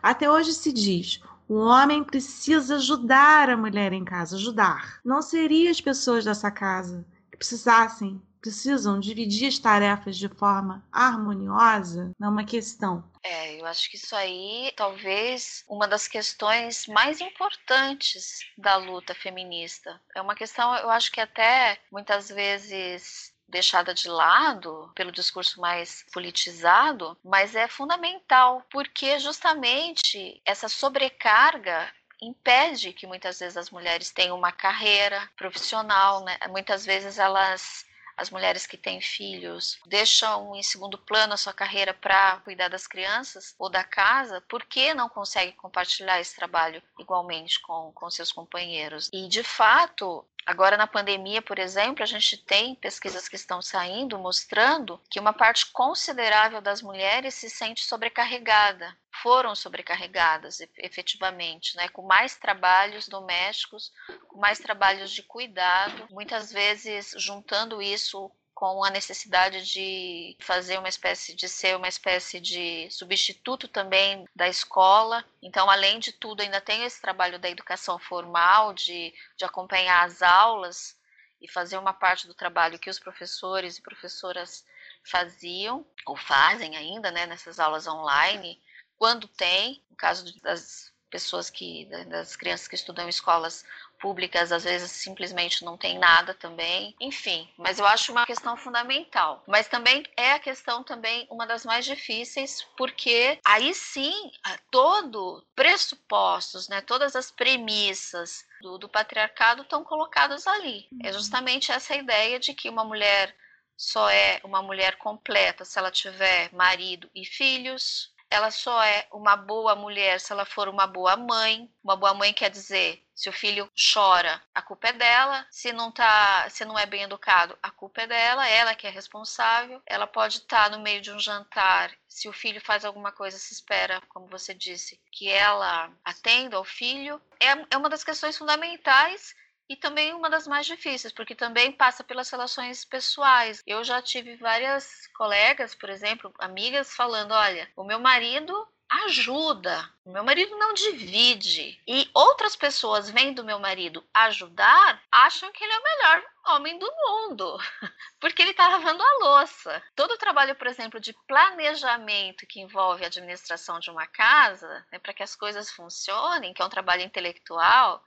Até 0.02 0.28
hoje 0.28 0.52
se 0.52 0.72
diz: 0.72 1.20
o 1.48 1.54
homem 1.54 2.02
precisa 2.02 2.74
ajudar 2.74 3.48
a 3.48 3.56
mulher 3.56 3.92
em 3.92 4.04
casa, 4.04 4.34
ajudar. 4.36 5.00
Não 5.04 5.22
seria 5.22 5.70
as 5.70 5.80
pessoas 5.80 6.24
dessa 6.24 6.50
casa 6.50 7.06
que 7.30 7.38
precisassem, 7.38 8.20
precisam 8.40 8.98
dividir 8.98 9.46
as 9.46 9.60
tarefas 9.60 10.16
de 10.16 10.28
forma 10.28 10.84
harmoniosa? 10.90 12.10
Não 12.18 12.28
é 12.28 12.30
uma 12.32 12.44
questão. 12.44 13.04
É, 13.22 13.60
eu 13.60 13.66
acho 13.66 13.88
que 13.90 13.96
isso 13.96 14.16
aí 14.16 14.72
talvez 14.76 15.62
uma 15.68 15.86
das 15.86 16.08
questões 16.08 16.86
mais 16.88 17.20
importantes 17.20 18.40
da 18.58 18.76
luta 18.76 19.14
feminista. 19.14 20.00
É 20.16 20.20
uma 20.20 20.34
questão, 20.34 20.74
eu 20.76 20.90
acho 20.90 21.12
que 21.12 21.20
até 21.20 21.78
muitas 21.92 22.28
vezes 22.28 23.29
deixada 23.50 23.92
de 23.92 24.08
lado 24.08 24.90
pelo 24.94 25.12
discurso 25.12 25.60
mais 25.60 26.04
politizado, 26.12 27.16
mas 27.24 27.54
é 27.54 27.68
fundamental, 27.68 28.64
porque 28.70 29.18
justamente 29.18 30.40
essa 30.44 30.68
sobrecarga 30.68 31.92
impede 32.22 32.92
que 32.92 33.06
muitas 33.06 33.38
vezes 33.38 33.56
as 33.56 33.70
mulheres 33.70 34.10
tenham 34.10 34.36
uma 34.36 34.52
carreira 34.52 35.28
profissional, 35.36 36.22
né? 36.22 36.36
Muitas 36.48 36.84
vezes 36.84 37.18
elas 37.18 37.86
as 38.20 38.28
mulheres 38.28 38.66
que 38.66 38.76
têm 38.76 39.00
filhos 39.00 39.78
deixam 39.86 40.54
em 40.54 40.62
segundo 40.62 40.98
plano 40.98 41.32
a 41.32 41.38
sua 41.38 41.54
carreira 41.54 41.94
para 41.94 42.36
cuidar 42.44 42.68
das 42.68 42.86
crianças 42.86 43.54
ou 43.58 43.70
da 43.70 43.82
casa, 43.82 44.42
porque 44.46 44.92
não 44.92 45.08
conseguem 45.08 45.54
compartilhar 45.54 46.20
esse 46.20 46.36
trabalho 46.36 46.82
igualmente 46.98 47.58
com, 47.60 47.90
com 47.94 48.10
seus 48.10 48.30
companheiros. 48.30 49.08
E, 49.10 49.26
de 49.26 49.42
fato, 49.42 50.22
Agora, 50.46 50.76
na 50.76 50.86
pandemia, 50.86 51.42
por 51.42 51.58
exemplo, 51.58 52.02
a 52.02 52.06
gente 52.06 52.36
tem 52.36 52.74
pesquisas 52.74 53.28
que 53.28 53.36
estão 53.36 53.60
saindo 53.60 54.18
mostrando 54.18 55.00
que 55.10 55.20
uma 55.20 55.32
parte 55.32 55.66
considerável 55.70 56.60
das 56.60 56.82
mulheres 56.82 57.34
se 57.34 57.50
sente 57.50 57.84
sobrecarregada, 57.84 58.96
foram 59.22 59.54
sobrecarregadas 59.54 60.60
efetivamente, 60.78 61.76
né, 61.76 61.88
com 61.88 62.02
mais 62.02 62.36
trabalhos 62.36 63.06
domésticos, 63.06 63.92
com 64.28 64.38
mais 64.38 64.58
trabalhos 64.58 65.10
de 65.10 65.22
cuidado, 65.22 66.06
muitas 66.10 66.50
vezes 66.50 67.14
juntando 67.18 67.82
isso 67.82 68.30
com 68.60 68.84
a 68.84 68.90
necessidade 68.90 69.64
de 69.64 70.36
fazer 70.38 70.78
uma 70.78 70.88
espécie 70.90 71.34
de 71.34 71.48
ser 71.48 71.74
uma 71.78 71.88
espécie 71.88 72.38
de 72.38 72.90
substituto 72.90 73.66
também 73.66 74.28
da 74.36 74.48
escola. 74.48 75.24
Então, 75.40 75.70
além 75.70 75.98
de 75.98 76.12
tudo, 76.12 76.42
ainda 76.42 76.60
tem 76.60 76.84
esse 76.84 77.00
trabalho 77.00 77.38
da 77.38 77.48
educação 77.48 77.98
formal, 77.98 78.74
de, 78.74 79.14
de 79.34 79.46
acompanhar 79.46 80.04
as 80.04 80.20
aulas 80.20 80.94
e 81.40 81.48
fazer 81.48 81.78
uma 81.78 81.94
parte 81.94 82.26
do 82.26 82.34
trabalho 82.34 82.78
que 82.78 82.90
os 82.90 82.98
professores 82.98 83.78
e 83.78 83.82
professoras 83.82 84.62
faziam 85.02 85.86
ou 86.04 86.14
fazem 86.14 86.76
ainda, 86.76 87.10
né, 87.10 87.24
nessas 87.24 87.58
aulas 87.58 87.86
online, 87.86 88.60
quando 88.98 89.26
tem, 89.26 89.82
no 89.88 89.96
caso 89.96 90.38
das 90.42 90.92
pessoas 91.08 91.48
que 91.48 91.86
das 92.10 92.36
crianças 92.36 92.68
que 92.68 92.74
estudam 92.74 93.06
em 93.06 93.08
escolas 93.08 93.64
públicas 94.00 94.50
às 94.50 94.64
vezes 94.64 94.90
simplesmente 94.90 95.64
não 95.64 95.76
tem 95.76 95.98
nada 95.98 96.34
também. 96.34 96.94
Enfim, 97.00 97.48
mas 97.56 97.78
eu 97.78 97.86
acho 97.86 98.12
uma 98.12 98.26
questão 98.26 98.56
fundamental. 98.56 99.42
Mas 99.46 99.68
também 99.68 100.04
é 100.16 100.32
a 100.32 100.38
questão 100.38 100.82
também 100.82 101.26
uma 101.30 101.46
das 101.46 101.64
mais 101.64 101.84
difíceis, 101.84 102.66
porque 102.76 103.38
aí 103.44 103.72
sim, 103.74 104.32
todo 104.70 105.44
pressupostos, 105.54 106.68
né, 106.68 106.80
todas 106.80 107.14
as 107.14 107.30
premissas 107.30 108.44
do, 108.62 108.78
do 108.78 108.88
patriarcado 108.88 109.62
estão 109.62 109.84
colocadas 109.84 110.46
ali. 110.46 110.88
É 111.02 111.08
uhum. 111.08 111.12
justamente 111.12 111.70
essa 111.70 111.94
ideia 111.94 112.38
de 112.40 112.54
que 112.54 112.68
uma 112.68 112.84
mulher 112.84 113.34
só 113.76 114.10
é 114.10 114.40
uma 114.44 114.60
mulher 114.60 114.96
completa 114.98 115.64
se 115.64 115.78
ela 115.78 115.90
tiver 115.90 116.52
marido 116.52 117.08
e 117.14 117.24
filhos, 117.24 118.09
ela 118.30 118.50
só 118.50 118.82
é 118.82 119.06
uma 119.12 119.36
boa 119.36 119.74
mulher 119.74 120.20
se 120.20 120.32
ela 120.32 120.44
for 120.44 120.68
uma 120.68 120.86
boa 120.86 121.16
mãe. 121.16 121.68
Uma 121.82 121.96
boa 121.96 122.14
mãe 122.14 122.32
quer 122.32 122.48
dizer, 122.48 123.04
se 123.14 123.28
o 123.28 123.32
filho 123.32 123.70
chora, 123.92 124.40
a 124.54 124.62
culpa 124.62 124.88
é 124.88 124.92
dela. 124.92 125.44
Se 125.50 125.72
não 125.72 125.90
tá, 125.90 126.48
se 126.48 126.64
não 126.64 126.78
é 126.78 126.86
bem 126.86 127.02
educado, 127.02 127.58
a 127.60 127.70
culpa 127.70 128.02
é 128.02 128.06
dela, 128.06 128.48
ela 128.48 128.74
que 128.74 128.86
é 128.86 128.90
responsável. 128.90 129.82
Ela 129.84 130.06
pode 130.06 130.38
estar 130.38 130.70
tá 130.70 130.76
no 130.76 130.82
meio 130.82 131.00
de 131.00 131.10
um 131.10 131.18
jantar, 131.18 131.90
se 132.08 132.28
o 132.28 132.32
filho 132.32 132.60
faz 132.60 132.84
alguma 132.84 133.10
coisa, 133.10 133.36
se 133.36 133.52
espera, 133.52 134.00
como 134.08 134.28
você 134.28 134.54
disse, 134.54 135.00
que 135.10 135.28
ela 135.28 135.92
atenda 136.04 136.56
ao 136.56 136.64
filho. 136.64 137.20
É, 137.40 137.74
é 137.74 137.76
uma 137.76 137.88
das 137.88 138.04
questões 138.04 138.38
fundamentais 138.38 139.34
e 139.70 139.76
também 139.76 140.12
uma 140.12 140.28
das 140.28 140.48
mais 140.48 140.66
difíceis, 140.66 141.12
porque 141.12 141.32
também 141.32 141.70
passa 141.70 142.02
pelas 142.02 142.28
relações 142.28 142.84
pessoais. 142.84 143.62
Eu 143.64 143.84
já 143.84 144.02
tive 144.02 144.34
várias 144.34 145.06
colegas, 145.14 145.76
por 145.76 145.88
exemplo, 145.88 146.34
amigas 146.40 146.92
falando: 146.92 147.30
olha, 147.30 147.70
o 147.76 147.84
meu 147.84 148.00
marido 148.00 148.66
ajuda, 149.06 149.88
o 150.04 150.10
meu 150.10 150.24
marido 150.24 150.56
não 150.56 150.74
divide. 150.74 151.80
E 151.86 152.10
outras 152.12 152.56
pessoas 152.56 153.08
vendo 153.10 153.44
meu 153.44 153.60
marido 153.60 154.04
ajudar, 154.12 155.00
acham 155.08 155.52
que 155.52 155.62
ele 155.62 155.72
é 155.72 155.78
o 155.78 155.82
melhor 155.84 156.24
homem 156.48 156.76
do 156.76 156.92
mundo, 157.06 157.56
porque 158.18 158.42
ele 158.42 158.50
está 158.50 158.66
lavando 158.66 159.00
a 159.00 159.18
louça. 159.20 159.80
Todo 159.94 160.14
o 160.14 160.18
trabalho, 160.18 160.56
por 160.56 160.66
exemplo, 160.66 160.98
de 160.98 161.14
planejamento 161.28 162.44
que 162.44 162.60
envolve 162.60 163.04
a 163.04 163.06
administração 163.06 163.78
de 163.78 163.88
uma 163.88 164.08
casa, 164.08 164.84
né, 164.90 164.98
para 164.98 165.14
que 165.14 165.22
as 165.22 165.36
coisas 165.36 165.70
funcionem, 165.70 166.52
que 166.52 166.60
é 166.60 166.64
um 166.64 166.68
trabalho 166.70 167.02
intelectual, 167.02 168.02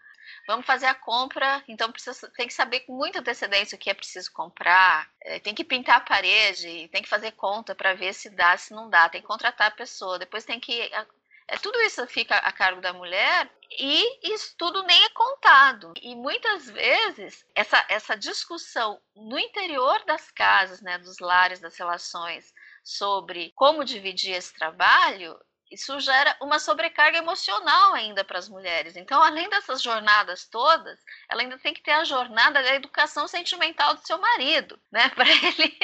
Vamos 0.46 0.66
fazer 0.66 0.88
a 0.88 0.96
compra, 0.96 1.64
então 1.68 1.92
precisa, 1.92 2.30
tem 2.36 2.48
que 2.48 2.54
saber 2.54 2.82
com 2.82 2.94
muita 2.94 3.20
antecedência 3.20 3.76
o 3.76 3.80
que 3.80 3.90
é 3.90 3.94
preciso 3.94 4.32
comprar, 4.34 5.10
é, 5.22 5.40
tem 5.40 5.56
que 5.56 5.64
pintar 5.64 5.98
a 5.98 6.02
parede, 6.02 6.90
tem 6.90 7.02
que 7.02 7.08
fazer 7.08 7.32
conta 7.32 7.74
para 7.74 7.94
ver 7.94 8.14
se 8.14 8.30
dá, 8.30 8.58
se 8.58 8.74
não 8.74 8.90
dá, 8.90 9.08
tem 9.08 9.22
que 9.22 9.28
contratar 9.28 9.68
a 9.68 9.76
pessoa, 9.76 10.20
depois 10.20 10.44
tem 10.44 10.60
que. 10.60 10.82
É, 11.48 11.58
tudo 11.62 11.80
isso 11.82 12.06
fica 12.08 12.36
a 12.38 12.52
cargo 12.52 12.82
da 12.82 12.94
mulher 12.94 13.50
e 13.72 14.34
isso 14.34 14.54
tudo 14.58 14.84
nem 14.84 15.04
é 15.06 15.10
contado. 15.10 15.94
E 16.02 16.16
muitas 16.16 16.70
vezes 16.70 17.46
essa, 17.56 17.86
essa 17.90 18.16
discussão 18.16 19.02
no 19.16 19.40
interior 19.40 20.04
das 20.06 20.30
casas, 20.32 20.82
né, 20.82 20.98
dos 20.98 21.20
lares, 21.20 21.60
das 21.60 21.78
relações, 21.78 22.54
sobre 22.84 23.52
como 23.56 23.86
dividir 23.86 24.36
esse 24.36 24.54
trabalho, 24.54 25.38
isso 25.74 26.00
gera 26.00 26.38
uma 26.40 26.60
sobrecarga 26.60 27.18
emocional 27.18 27.94
ainda 27.94 28.24
para 28.24 28.38
as 28.38 28.48
mulheres. 28.48 28.96
Então, 28.96 29.22
além 29.22 29.50
dessas 29.50 29.82
jornadas 29.82 30.46
todas, 30.46 31.00
ela 31.28 31.42
ainda 31.42 31.58
tem 31.58 31.74
que 31.74 31.82
ter 31.82 31.92
a 31.92 32.04
jornada 32.04 32.62
da 32.62 32.76
educação 32.76 33.28
sentimental 33.28 33.96
do 33.96 34.06
seu 34.06 34.20
marido, 34.20 34.80
né? 34.92 35.10
Para 35.16 35.30
ele, 35.30 35.78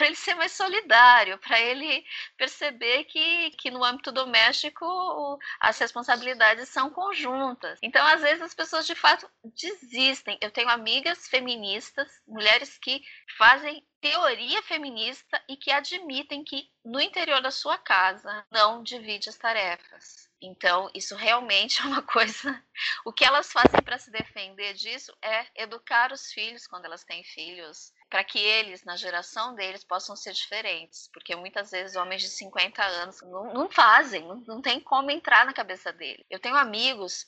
ele 0.00 0.14
ser 0.14 0.34
mais 0.34 0.52
solidário, 0.52 1.38
para 1.38 1.60
ele 1.60 2.04
perceber 2.36 3.04
que, 3.04 3.50
que 3.52 3.70
no 3.70 3.84
âmbito 3.84 4.12
doméstico 4.12 5.38
as 5.60 5.78
responsabilidades 5.78 6.68
são 6.68 6.90
conjuntas. 6.90 7.78
Então, 7.82 8.06
às 8.06 8.20
vezes, 8.20 8.42
as 8.42 8.54
pessoas 8.54 8.86
de 8.86 8.94
fato 8.94 9.28
desistem. 9.44 10.38
Eu 10.40 10.50
tenho 10.50 10.68
amigas 10.68 11.28
feministas, 11.28 12.08
mulheres 12.26 12.78
que 12.78 13.02
fazem 13.36 13.84
teoria 14.00 14.62
feminista 14.62 15.42
e 15.48 15.56
que 15.56 15.70
admitem 15.70 16.44
que 16.44 16.70
no 16.84 17.00
interior 17.00 17.42
da 17.42 17.50
sua 17.50 17.76
casa 17.76 18.46
não 18.50 18.82
divide 18.82 19.28
as 19.28 19.36
tarefas. 19.36 20.28
Então, 20.40 20.88
isso 20.94 21.16
realmente 21.16 21.82
é 21.82 21.84
uma 21.84 22.02
coisa. 22.02 22.62
O 23.04 23.12
que 23.12 23.24
elas 23.24 23.50
fazem 23.52 23.82
para 23.82 23.98
se 23.98 24.10
defender 24.10 24.74
disso 24.74 25.12
é 25.22 25.46
educar 25.62 26.12
os 26.12 26.30
filhos 26.32 26.66
quando 26.66 26.84
elas 26.84 27.04
têm 27.04 27.24
filhos, 27.24 27.92
para 28.08 28.22
que 28.22 28.38
eles, 28.38 28.84
na 28.84 28.96
geração 28.96 29.54
deles, 29.54 29.84
possam 29.84 30.14
ser 30.14 30.32
diferentes. 30.32 31.08
Porque 31.12 31.34
muitas 31.34 31.70
vezes 31.70 31.96
homens 31.96 32.22
de 32.22 32.28
50 32.28 32.82
anos 32.82 33.20
não, 33.22 33.52
não 33.52 33.70
fazem, 33.70 34.22
não, 34.26 34.36
não 34.46 34.62
tem 34.62 34.80
como 34.80 35.10
entrar 35.10 35.44
na 35.44 35.52
cabeça 35.52 35.92
dele. 35.92 36.24
Eu 36.30 36.38
tenho 36.38 36.56
amigos 36.56 37.26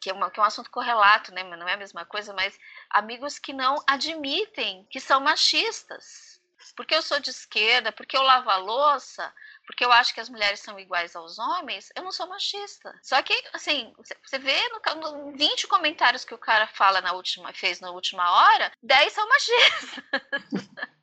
que 0.00 0.10
é, 0.10 0.12
uma, 0.12 0.30
que 0.30 0.38
é 0.38 0.42
um 0.42 0.46
assunto 0.46 0.70
correlato, 0.70 1.32
né? 1.32 1.42
Mas 1.44 1.58
não 1.58 1.68
é 1.68 1.74
a 1.74 1.78
mesma 1.78 2.04
coisa, 2.04 2.32
mas 2.32 2.58
amigos 2.90 3.38
que 3.38 3.52
não 3.52 3.82
admitem 3.86 4.86
que 4.90 5.00
são 5.00 5.20
machistas. 5.20 6.40
Porque 6.76 6.94
eu 6.94 7.02
sou 7.02 7.18
de 7.18 7.30
esquerda, 7.30 7.92
porque 7.92 8.16
eu 8.16 8.22
lavo 8.22 8.48
a 8.48 8.56
louça, 8.56 9.32
porque 9.66 9.84
eu 9.84 9.92
acho 9.92 10.14
que 10.14 10.20
as 10.20 10.28
mulheres 10.28 10.60
são 10.60 10.78
iguais 10.78 11.14
aos 11.14 11.38
homens, 11.38 11.90
eu 11.96 12.02
não 12.02 12.12
sou 12.12 12.26
machista. 12.28 12.96
Só 13.02 13.20
que, 13.22 13.34
assim, 13.52 13.92
você 14.24 14.38
vê 14.38 14.56
no, 14.68 14.80
no 14.94 15.36
20 15.36 15.66
comentários 15.66 16.24
que 16.24 16.34
o 16.34 16.38
cara 16.38 16.66
fala 16.68 17.00
na 17.00 17.12
última, 17.12 17.52
fez 17.52 17.80
na 17.80 17.90
última 17.90 18.30
hora, 18.30 18.72
10 18.82 19.12
são 19.12 19.28
machistas. 19.28 20.04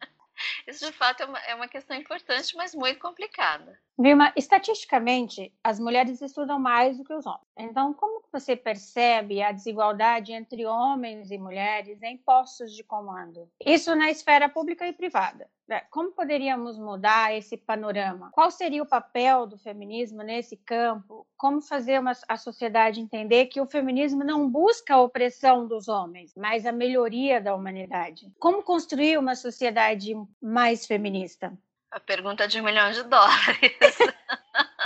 Mas, 0.66 0.80
de 0.80 0.92
fato, 0.94 1.24
é 1.24 1.26
uma, 1.26 1.40
é 1.40 1.56
uma 1.56 1.68
questão 1.68 1.98
importante, 1.98 2.56
mas 2.56 2.74
muito 2.74 3.00
complicada. 3.00 3.78
Vilma, 4.02 4.32
estatisticamente, 4.34 5.54
as 5.62 5.78
mulheres 5.78 6.22
estudam 6.22 6.58
mais 6.58 6.98
do 6.98 7.04
que 7.04 7.14
os 7.14 7.26
homens. 7.26 7.44
Então, 7.58 7.94
como 7.94 8.24
você 8.32 8.56
percebe 8.56 9.42
a 9.42 9.52
desigualdade 9.52 10.32
entre 10.32 10.66
homens 10.66 11.30
e 11.32 11.38
mulheres 11.38 12.02
em 12.02 12.18
postos 12.18 12.74
de 12.74 12.82
comando? 12.82 13.50
Isso 13.60 13.94
na 13.98 14.10
esfera 14.10 14.48
pública 14.48 14.88
e 14.88 14.94
privada. 14.94 15.50
Né? 15.68 15.82
Como 15.92 16.14
poderíamos 16.14 16.80
mudar 16.80 17.36
esse 17.36 17.58
panorama? 17.58 18.30
Qual 18.32 18.50
seria 18.50 18.82
o 18.82 18.88
papel 18.88 19.46
do 19.46 19.58
feminismo 19.58 20.24
nesse 20.24 20.56
campo? 20.56 21.28
Como 21.36 21.62
fazer 21.62 22.00
uma, 22.00 22.14
a 22.26 22.38
sociedade 22.38 23.02
entender 23.02 23.48
que 23.48 23.60
o 23.60 23.68
feminismo 23.68 24.24
não 24.24 24.50
busca 24.50 24.96
a 24.96 25.02
opressão 25.02 25.68
dos 25.68 25.90
homens, 25.90 26.34
mas 26.38 26.66
a 26.66 26.72
melhoria 26.72 27.42
da 27.42 27.54
humanidade? 27.54 28.32
Como 28.40 28.64
construir 28.64 29.20
uma 29.20 29.36
sociedade 29.36 30.16
mais 30.42 30.86
feminista? 30.86 31.52
A 31.92 32.00
pergunta 32.00 32.48
de 32.48 32.60
um 32.60 32.64
milhão 32.64 32.92
de 32.92 33.04
dólares. 33.04 33.98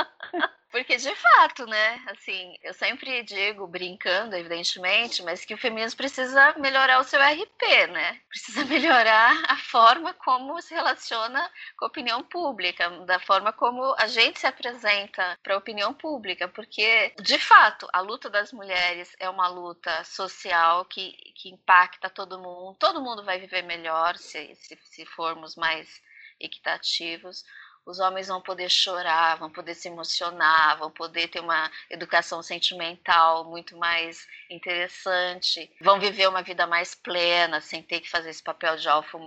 Porque, 0.74 0.98
de 0.98 1.16
fato, 1.16 1.68
né? 1.68 2.04
Assim, 2.08 2.58
eu 2.64 2.74
sempre 2.74 3.22
digo, 3.22 3.68
brincando, 3.68 4.36
evidentemente, 4.36 5.22
mas 5.22 5.46
que 5.46 5.54
o 5.54 5.58
feminismo 5.58 5.98
precisa 5.98 6.56
melhorar 6.58 7.00
o 7.00 7.04
seu 7.04 7.22
RP, 7.22 7.88
né? 7.92 8.20
Precisa 8.28 8.66
melhorar 8.66 9.40
a 9.48 9.56
forma 9.56 10.16
como 10.16 10.60
se 10.64 10.74
relaciona 10.74 11.48
com 11.78 11.86
a 11.86 11.88
opinião 11.90 12.24
pública, 12.24 12.90
da 13.06 13.20
forma 13.20 13.54
como 13.54 13.94
a 14.00 14.08
gente 14.08 14.40
se 14.40 14.48
apresenta 14.48 15.38
para 15.44 15.54
a 15.54 15.60
opinião 15.60 15.94
pública. 15.94 16.48
Porque, 16.48 17.14
de 17.22 17.38
fato, 17.38 17.88
a 17.94 18.00
luta 18.00 18.28
das 18.28 18.52
mulheres 18.52 19.16
é 19.20 19.30
uma 19.30 19.48
luta 19.48 20.04
social 20.04 20.86
que, 20.86 21.12
que 21.36 21.50
impacta 21.50 22.10
todo 22.10 22.40
mundo. 22.40 22.76
Todo 22.80 23.00
mundo 23.00 23.24
vai 23.24 23.40
viver 23.40 23.62
melhor 23.62 24.18
se, 24.18 24.56
se, 24.56 24.76
se 24.82 25.06
formos 25.06 25.56
mais 25.56 26.02
equitativos, 26.40 27.44
os 27.86 28.00
homens 28.00 28.28
vão 28.28 28.42
poder 28.42 28.70
chorar, 28.70 29.38
vão 29.38 29.50
poder 29.50 29.76
se 29.76 29.88
emocionar, 29.88 30.78
vão 30.78 30.90
poder 30.90 31.28
ter 31.28 31.42
uma 31.42 31.70
educação 31.90 32.42
sentimental 32.42 33.44
muito 33.46 33.78
mais 33.78 34.26
interessante, 34.50 35.70
vão 35.82 36.00
viver 36.00 36.28
uma 36.30 36.42
vida 36.42 36.66
mais 36.66 36.96
plena, 36.96 37.60
sem 37.60 37.84
ter 37.84 38.00
que 38.00 38.10
fazer 38.10 38.30
esse 38.30 38.42
papel 38.42 38.78
de 38.78 38.88
alfa 38.88 39.18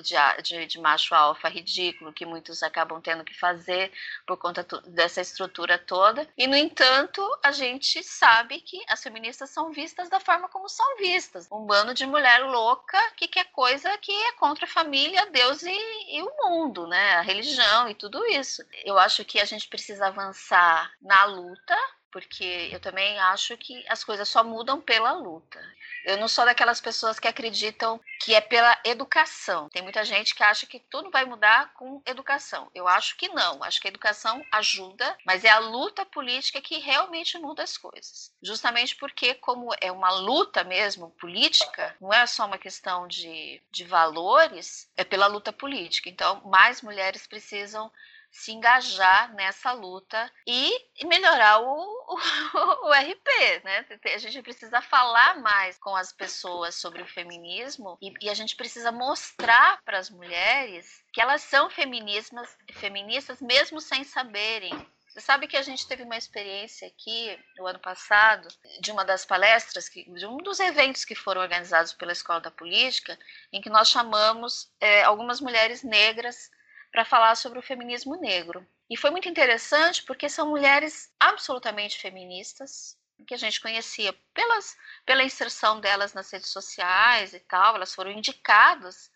de, 0.00 0.14
de, 0.42 0.66
de, 0.66 0.80
macho 0.80 1.14
alfa 1.14 1.48
ridículo 1.48 2.12
que 2.12 2.24
muitos 2.24 2.62
acabam 2.62 3.00
tendo 3.00 3.24
que 3.24 3.38
fazer 3.38 3.92
por 4.26 4.36
conta 4.36 4.66
dessa 4.86 5.20
estrutura 5.20 5.78
toda. 5.78 6.28
E, 6.36 6.46
no 6.46 6.56
entanto, 6.56 7.22
a 7.42 7.52
gente 7.52 8.02
sabe 8.02 8.60
que 8.60 8.80
as 8.88 9.02
feministas 9.02 9.50
são 9.50 9.72
vistas 9.72 10.08
da 10.08 10.20
forma 10.20 10.48
como 10.48 10.68
são 10.68 10.96
vistas. 10.96 11.48
Um 11.50 11.66
bando 11.66 11.94
de 11.94 12.06
mulher 12.06 12.40
louca 12.44 12.98
que 13.16 13.28
quer 13.28 13.44
coisa 13.52 13.96
que 13.98 14.12
é 14.12 14.32
contra 14.32 14.64
a 14.64 14.68
família, 14.68 15.26
Deus 15.26 15.62
e, 15.62 16.16
e 16.16 16.22
o 16.22 16.32
mundo, 16.42 16.86
né? 16.86 17.14
A 17.14 17.22
religião 17.22 17.88
e 17.88 17.94
tudo 17.94 18.24
isso. 18.26 18.62
Eu 18.84 18.98
acho 18.98 19.24
que 19.24 19.40
a 19.40 19.44
gente 19.44 19.68
precisa 19.68 20.06
avançar 20.06 20.92
na 21.00 21.24
luta 21.24 21.76
porque 22.12 22.68
eu 22.70 22.78
também 22.78 23.18
acho 23.18 23.56
que 23.56 23.82
as 23.88 24.04
coisas 24.04 24.28
só 24.28 24.44
mudam 24.44 24.80
pela 24.80 25.12
luta. 25.12 25.58
Eu 26.04 26.16
não 26.16 26.28
sou 26.28 26.44
daquelas 26.44 26.80
pessoas 26.80 27.18
que 27.18 27.28
acreditam 27.28 28.00
que 28.20 28.34
é 28.34 28.40
pela 28.40 28.78
educação. 28.84 29.68
Tem 29.68 29.82
muita 29.82 30.04
gente 30.04 30.34
que 30.34 30.42
acha 30.42 30.66
que 30.66 30.78
tudo 30.78 31.10
vai 31.10 31.24
mudar 31.24 31.72
com 31.74 32.02
educação. 32.06 32.70
Eu 32.74 32.88
acho 32.88 33.16
que 33.16 33.28
não. 33.28 33.62
Acho 33.62 33.80
que 33.80 33.88
a 33.88 33.90
educação 33.90 34.44
ajuda, 34.50 35.16
mas 35.24 35.44
é 35.44 35.50
a 35.50 35.58
luta 35.58 36.04
política 36.04 36.60
que 36.60 36.78
realmente 36.78 37.38
muda 37.38 37.62
as 37.62 37.76
coisas. 37.76 38.32
Justamente 38.42 38.96
porque, 38.96 39.34
como 39.34 39.70
é 39.80 39.90
uma 39.90 40.10
luta 40.10 40.64
mesmo 40.64 41.10
política, 41.10 41.96
não 42.00 42.12
é 42.12 42.26
só 42.26 42.46
uma 42.46 42.58
questão 42.58 43.06
de, 43.06 43.60
de 43.70 43.84
valores, 43.84 44.90
é 44.96 45.04
pela 45.04 45.26
luta 45.26 45.52
política. 45.52 46.08
Então, 46.08 46.40
mais 46.44 46.82
mulheres 46.82 47.26
precisam 47.26 47.90
se 48.32 48.50
engajar 48.50 49.32
nessa 49.34 49.72
luta 49.72 50.32
e 50.46 50.72
melhorar 51.04 51.60
o, 51.60 51.66
o, 51.68 52.16
o, 52.88 52.92
RP, 52.92 53.62
né? 53.62 53.86
A 54.14 54.18
gente 54.18 54.42
precisa 54.42 54.80
falar 54.80 55.38
mais 55.40 55.78
com 55.78 55.94
as 55.94 56.12
pessoas 56.12 56.74
sobre 56.74 57.02
o 57.02 57.06
feminismo 57.06 57.98
e, 58.00 58.12
e 58.22 58.30
a 58.30 58.34
gente 58.34 58.56
precisa 58.56 58.90
mostrar 58.90 59.80
para 59.84 59.98
as 59.98 60.08
mulheres 60.08 61.04
que 61.12 61.20
elas 61.20 61.42
são 61.42 61.68
feminismas, 61.68 62.48
feministas 62.72 63.42
mesmo 63.42 63.80
sem 63.80 64.02
saberem. 64.02 64.74
Você 65.12 65.20
sabe 65.20 65.46
que 65.46 65.58
a 65.58 65.62
gente 65.62 65.86
teve 65.86 66.04
uma 66.04 66.16
experiência 66.16 66.88
aqui 66.88 67.38
no 67.58 67.66
ano 67.66 67.78
passado 67.78 68.48
de 68.80 68.90
uma 68.90 69.04
das 69.04 69.26
palestras, 69.26 69.86
que, 69.86 70.10
de 70.10 70.24
um 70.24 70.38
dos 70.38 70.58
eventos 70.58 71.04
que 71.04 71.14
foram 71.14 71.42
organizados 71.42 71.92
pela 71.92 72.12
Escola 72.12 72.40
da 72.40 72.50
Política, 72.50 73.18
em 73.52 73.60
que 73.60 73.68
nós 73.68 73.90
chamamos 73.90 74.72
é, 74.80 75.02
algumas 75.02 75.38
mulheres 75.38 75.82
negras 75.82 76.50
para 76.92 77.04
falar 77.04 77.34
sobre 77.34 77.58
o 77.58 77.62
feminismo 77.62 78.16
negro. 78.16 78.64
E 78.88 78.96
foi 78.96 79.10
muito 79.10 79.28
interessante 79.28 80.02
porque 80.04 80.28
são 80.28 80.50
mulheres 80.50 81.12
absolutamente 81.18 81.98
feministas, 81.98 82.98
que 83.26 83.34
a 83.34 83.38
gente 83.38 83.60
conhecia 83.60 84.12
pelas, 84.34 84.76
pela 85.06 85.24
inserção 85.24 85.80
delas 85.80 86.12
nas 86.12 86.30
redes 86.30 86.50
sociais 86.50 87.32
e 87.32 87.40
tal, 87.40 87.76
elas 87.76 87.94
foram 87.94 88.10
indicadas 88.10 89.10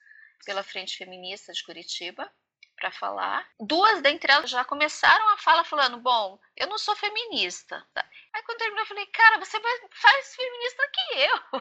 pela 0.44 0.62
Frente 0.62 0.96
Feminista 0.96 1.52
de 1.52 1.62
Curitiba 1.64 2.30
para 2.76 2.90
falar. 2.90 3.46
Duas 3.58 4.00
dentre 4.00 4.30
elas 4.30 4.50
já 4.50 4.64
começaram 4.64 5.28
a 5.30 5.38
fala 5.38 5.64
falando: 5.64 5.98
Bom, 5.98 6.38
eu 6.56 6.66
não 6.68 6.78
sou 6.78 6.94
feminista. 6.94 7.84
Aí 8.32 8.42
quando 8.44 8.58
terminou, 8.58 8.82
eu 8.82 8.86
falei: 8.86 9.06
Cara, 9.06 9.38
você 9.38 9.58
faz 9.90 10.36
feminista 10.36 10.90
que 10.92 11.18
eu. 11.18 11.60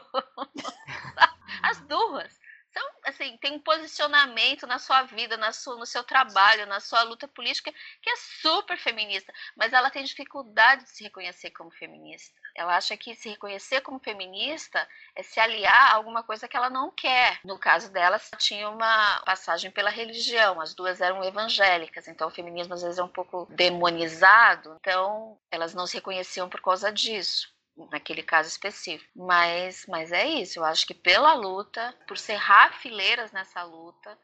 As 1.62 1.80
duas. 1.82 2.38
Então, 2.76 2.90
assim, 3.06 3.38
tem 3.38 3.54
um 3.54 3.58
posicionamento 3.58 4.66
na 4.66 4.78
sua 4.78 5.04
vida, 5.04 5.38
na 5.38 5.50
sua, 5.50 5.76
no 5.76 5.86
seu 5.86 6.04
trabalho, 6.04 6.66
na 6.66 6.78
sua 6.78 7.02
luta 7.04 7.26
política, 7.26 7.72
que 8.02 8.10
é 8.10 8.16
super 8.42 8.76
feminista, 8.76 9.32
mas 9.56 9.72
ela 9.72 9.88
tem 9.88 10.04
dificuldade 10.04 10.84
de 10.84 10.90
se 10.90 11.04
reconhecer 11.04 11.52
como 11.52 11.70
feminista. 11.70 12.38
Ela 12.54 12.76
acha 12.76 12.94
que 12.94 13.14
se 13.14 13.30
reconhecer 13.30 13.80
como 13.80 13.98
feminista 13.98 14.86
é 15.14 15.22
se 15.22 15.40
aliar 15.40 15.92
a 15.92 15.94
alguma 15.94 16.22
coisa 16.22 16.46
que 16.46 16.54
ela 16.54 16.68
não 16.68 16.90
quer. 16.90 17.40
No 17.42 17.58
caso 17.58 17.90
dela, 17.90 18.20
tinha 18.36 18.68
uma 18.68 19.20
passagem 19.20 19.70
pela 19.70 19.88
religião, 19.88 20.60
as 20.60 20.74
duas 20.74 21.00
eram 21.00 21.24
evangélicas, 21.24 22.06
então 22.08 22.28
o 22.28 22.30
feminismo 22.30 22.74
às 22.74 22.82
vezes 22.82 22.98
é 22.98 23.02
um 23.02 23.08
pouco 23.08 23.46
demonizado, 23.48 24.76
então 24.78 25.38
elas 25.50 25.72
não 25.72 25.86
se 25.86 25.94
reconheciam 25.94 26.50
por 26.50 26.60
causa 26.60 26.92
disso 26.92 27.55
naquele 27.90 28.22
caso 28.22 28.48
específico. 28.48 29.10
Mas, 29.14 29.86
mas 29.86 30.12
é 30.12 30.26
isso, 30.26 30.58
eu 30.58 30.64
acho 30.64 30.86
que 30.86 30.94
pela 30.94 31.34
luta, 31.34 31.94
por 32.06 32.16
cerrar 32.16 32.74
fileiras 32.80 33.32
nessa 33.32 33.62
luta, 33.62 34.18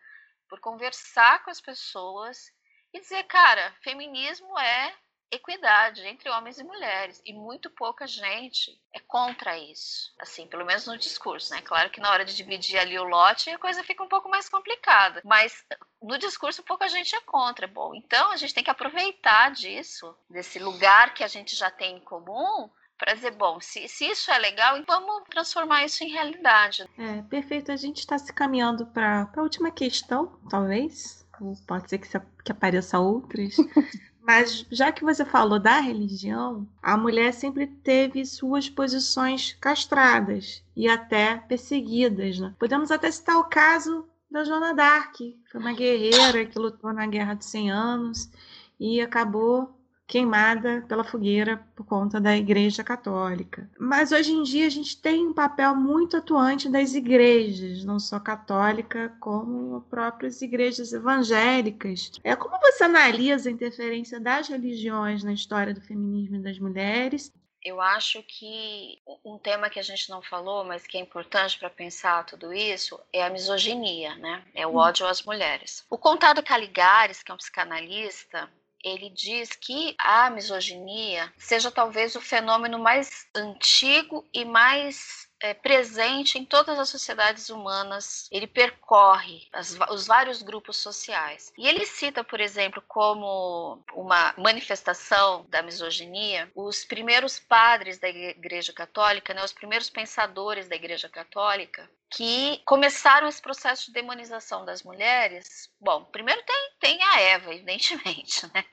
por 0.49 0.61
conversar 0.61 1.45
com 1.45 1.51
as 1.51 1.61
pessoas 1.61 2.53
e 2.93 3.01
dizer, 3.01 3.25
cara, 3.25 3.73
feminismo 3.83 4.59
é 4.59 4.95
equidade 5.33 6.07
entre 6.07 6.29
homens 6.29 6.59
e 6.59 6.65
mulheres 6.65 7.23
e 7.25 7.33
muito 7.33 7.71
pouca 7.71 8.07
gente 8.07 8.79
é 8.93 9.01
contra 9.01 9.57
isso, 9.57 10.13
assim, 10.19 10.47
pelo 10.47 10.67
menos 10.67 10.87
no 10.87 10.99
discurso, 10.99 11.55
né? 11.55 11.63
Claro 11.63 11.89
que 11.89 12.03
na 12.03 12.11
hora 12.11 12.23
de 12.23 12.37
dividir 12.37 12.79
ali 12.79 12.99
o 12.99 13.05
lote 13.05 13.49
a 13.49 13.59
coisa 13.59 13.83
fica 13.83 14.03
um 14.03 14.09
pouco 14.09 14.29
mais 14.29 14.47
complicada, 14.47 15.23
mas 15.25 15.65
no 16.03 16.19
discurso 16.19 16.63
pouca 16.63 16.87
gente 16.87 17.17
é 17.17 17.21
contra. 17.23 17.67
Bom, 17.67 17.95
então 17.95 18.31
a 18.31 18.37
gente 18.37 18.53
tem 18.53 18.63
que 18.63 18.71
aproveitar 18.71 19.51
disso, 19.53 20.15
desse 20.29 20.59
lugar 20.59 21.15
que 21.15 21.25
a 21.25 21.29
gente 21.29 21.57
já 21.57 21.71
tem 21.71 21.97
em 21.97 22.01
comum 22.01 22.71
para 23.03 23.15
dizer, 23.15 23.33
bom, 23.33 23.59
se, 23.61 23.89
se 23.89 24.05
isso 24.05 24.31
é 24.31 24.39
legal, 24.39 24.81
vamos 24.87 25.25
transformar 25.29 25.85
isso 25.85 26.05
em 26.05 26.13
realidade. 26.13 26.89
É, 26.97 27.21
perfeito. 27.23 27.73
A 27.73 27.77
gente 27.77 27.99
está 27.99 28.17
se 28.17 28.33
caminhando 28.33 28.87
para 28.87 29.29
a 29.37 29.43
última 29.43 29.73
questão, 29.73 30.39
talvez. 30.49 31.27
Pode 31.67 31.91
ser 31.91 31.99
que, 31.99 32.07
se, 32.07 32.21
que 32.45 32.53
apareça 32.53 33.01
outras. 33.01 33.57
Mas 34.23 34.65
já 34.71 34.93
que 34.93 35.03
você 35.03 35.25
falou 35.25 35.59
da 35.59 35.81
religião, 35.81 36.65
a 36.81 36.97
mulher 36.97 37.33
sempre 37.33 37.67
teve 37.67 38.25
suas 38.25 38.71
posições 38.71 39.57
castradas 39.61 40.63
e 40.77 40.89
até 40.89 41.39
perseguidas. 41.39 42.39
Né? 42.39 42.55
Podemos 42.57 42.93
até 42.93 43.11
citar 43.11 43.37
o 43.37 43.49
caso 43.49 44.09
da 44.31 44.45
Joana 44.45 44.73
d'Arc, 44.73 45.17
foi 45.51 45.61
uma 45.61 45.73
guerreira 45.73 46.47
que 46.47 46.57
lutou 46.57 46.93
na 46.93 47.07
Guerra 47.07 47.35
dos 47.35 47.47
100 47.47 47.71
Anos 47.73 48.31
e 48.79 49.01
acabou 49.01 49.77
queimada 50.07 50.85
pela 50.89 51.05
fogueira 51.05 51.65
por 51.75 51.87
conta 51.87 52.21
da 52.21 52.37
Igreja 52.37 52.85
Católica. 52.85 53.71
Mas 53.79 54.13
hoje 54.13 54.33
em 54.33 54.43
dia 54.43 54.67
a 54.67 54.71
gente 54.71 55.01
tem 55.01 55.29
um 55.29 55.33
papel 55.33 55.75
muito 55.75 56.17
atuante 56.17 56.69
das 56.69 56.95
igrejas, 56.95 57.85
não 57.85 57.99
só 57.99 58.21
católica, 58.21 59.15
como 59.21 59.81
próprias 59.83 60.43
igrejas 60.43 60.93
evangélicas. 60.93 62.11
É 62.23 62.37
como 62.37 62.59
você 62.61 62.85
analisa 62.85 63.49
a 63.49 63.53
interferência 63.53 64.21
das 64.21 64.49
religiões 64.49 65.25
na 65.25 65.33
história 65.33 65.73
do 65.73 65.81
feminismo 65.81 66.37
e 66.37 66.43
das 66.43 66.59
mulheres 66.59 67.33
eu 67.65 67.81
acho 67.81 68.23
que 68.25 69.01
um 69.25 69.39
tema 69.39 69.71
que 69.71 69.79
a 69.79 69.83
gente 69.83 70.11
não 70.11 70.21
falou, 70.21 70.65
mas 70.65 70.87
que 70.87 70.99
é 70.99 71.01
importante 71.01 71.59
para 71.59 71.71
pensar 71.71 72.27
tudo 72.27 72.53
isso, 72.53 72.99
é 73.13 73.23
a 73.23 73.31
misoginia, 73.31 74.17
né? 74.17 74.45
É 74.53 74.67
o 74.67 74.71
hum. 74.71 74.77
ódio 74.77 75.07
às 75.07 75.23
mulheres. 75.23 75.87
O 75.89 75.97
Contado 75.97 76.43
Caligares, 76.43 77.23
que 77.23 77.31
é 77.31 77.35
um 77.35 77.39
psicanalista, 77.39 78.51
ele 78.83 79.11
diz 79.11 79.51
que 79.51 79.95
a 79.99 80.31
misoginia 80.31 81.33
seja 81.39 81.71
talvez 81.71 82.17
o 82.17 82.21
fenômeno 82.21 82.79
mais 82.79 83.27
antigo 83.35 84.27
e 84.33 84.45
mais 84.45 85.29
é, 85.43 85.53
presente 85.53 86.39
em 86.39 86.45
todas 86.45 86.79
as 86.79 86.89
sociedades 86.89 87.51
humanas, 87.51 88.29
ele 88.31 88.47
percorre 88.47 89.49
as, 89.53 89.77
os 89.91 90.07
vários 90.07 90.41
grupos 90.41 90.77
sociais. 90.77 91.53
E 91.59 91.67
ele 91.67 91.85
cita, 91.85 92.23
por 92.23 92.41
exemplo, 92.41 92.83
como 92.87 93.83
uma 93.95 94.33
manifestação 94.39 95.45
da 95.49 95.61
misoginia, 95.61 96.51
os 96.55 96.85
primeiros 96.85 97.41
padres 97.41 97.99
da 97.99 98.09
Igreja 98.09 98.73
Católica, 98.73 99.35
né, 99.35 99.45
os 99.45 99.53
primeiros 99.53 99.91
pensadores 99.91 100.69
da 100.69 100.77
Igreja 100.77 101.09
Católica, 101.09 101.91
que 102.09 102.63
começaram 102.65 103.27
esse 103.27 103.43
processo 103.43 103.87
de 103.87 103.93
demonização 103.93 104.65
das 104.65 104.83
mulheres. 104.83 105.69
Bom, 105.81 106.05
primeiro 106.05 106.43
tem, 106.45 106.71
tem 106.79 107.03
a 107.03 107.21
Eva, 107.21 107.53
evidentemente, 107.53 108.47
né? 108.55 108.65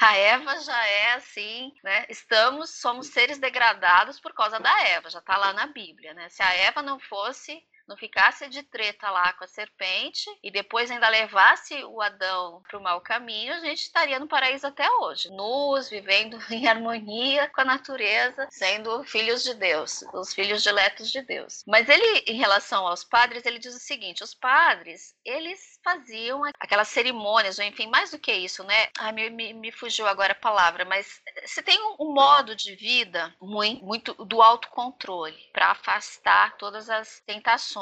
A 0.00 0.16
Eva 0.16 0.58
já 0.60 0.86
é 0.86 1.14
assim, 1.14 1.72
né? 1.82 2.04
Estamos, 2.08 2.70
somos 2.80 3.08
seres 3.08 3.38
degradados 3.38 4.20
por 4.20 4.32
causa 4.34 4.58
da 4.58 4.82
Eva, 4.82 5.08
já 5.10 5.18
está 5.18 5.36
lá 5.36 5.52
na 5.52 5.66
Bíblia, 5.66 6.12
né? 6.14 6.28
Se 6.28 6.42
a 6.42 6.52
Eva 6.54 6.82
não 6.82 6.98
fosse 6.98 7.62
não 7.86 7.96
ficasse 7.96 8.48
de 8.48 8.62
treta 8.62 9.10
lá 9.10 9.32
com 9.34 9.44
a 9.44 9.48
serpente 9.48 10.28
e 10.42 10.50
depois 10.50 10.90
ainda 10.90 11.08
levasse 11.08 11.84
o 11.84 12.00
Adão 12.00 12.62
para 12.66 12.78
o 12.78 12.82
mau 12.82 13.00
caminho, 13.00 13.52
a 13.52 13.60
gente 13.60 13.80
estaria 13.80 14.18
no 14.18 14.26
paraíso 14.26 14.66
até 14.66 14.90
hoje, 14.90 15.30
nus, 15.30 15.88
vivendo 15.88 16.38
em 16.50 16.66
harmonia 16.66 17.48
com 17.50 17.60
a 17.60 17.64
natureza, 17.64 18.46
sendo 18.50 19.04
filhos 19.04 19.42
de 19.42 19.54
Deus, 19.54 20.02
os 20.14 20.32
filhos 20.32 20.62
diletos 20.62 21.10
de 21.10 21.20
Deus. 21.22 21.62
Mas 21.66 21.88
ele, 21.88 22.24
em 22.26 22.36
relação 22.36 22.86
aos 22.86 23.04
padres, 23.04 23.44
ele 23.44 23.58
diz 23.58 23.74
o 23.74 23.78
seguinte: 23.80 24.24
os 24.24 24.34
padres, 24.34 25.14
eles 25.24 25.78
faziam 25.84 26.42
aquelas 26.58 26.88
cerimônias, 26.88 27.58
ou 27.58 27.64
enfim, 27.64 27.86
mais 27.88 28.10
do 28.10 28.18
que 28.18 28.32
isso, 28.32 28.64
né? 28.64 28.88
Ai, 28.98 29.12
me, 29.12 29.30
me, 29.30 29.52
me 29.52 29.72
fugiu 29.72 30.06
agora 30.06 30.32
a 30.32 30.36
palavra, 30.36 30.84
mas 30.84 31.20
você 31.44 31.62
tem 31.62 31.78
um, 31.80 31.96
um 32.00 32.14
modo 32.14 32.56
de 32.56 32.74
vida 32.74 33.34
muito, 33.40 33.84
muito 33.84 34.14
do 34.24 34.40
autocontrole 34.40 35.38
para 35.52 35.70
afastar 35.70 36.56
todas 36.56 36.88
as 36.88 37.20
tentações 37.26 37.73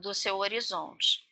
do 0.00 0.14
seu 0.14 0.36
horizonte. 0.38 1.24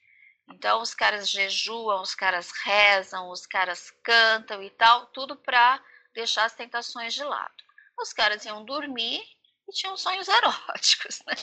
Então, 0.51 0.80
os 0.80 0.95
caras 0.95 1.28
jejuam, 1.28 2.01
os 2.01 2.14
caras 2.14 2.51
rezam, 2.64 3.30
os 3.30 3.47
caras 3.47 3.91
cantam 4.03 4.62
e 4.62 4.70
tal, 4.70 5.07
tudo 5.07 5.36
para 5.36 5.82
deixar 6.14 6.45
as 6.45 6.55
tentações 6.55 7.14
de 7.14 7.22
lado. 7.22 7.55
Os 8.01 8.12
caras 8.12 8.45
iam 8.45 8.64
dormir 8.64 9.22
e 9.68 9.72
tinham 9.72 9.97
sonhos 9.97 10.28
eróticos, 10.28 11.22
né? 11.26 11.34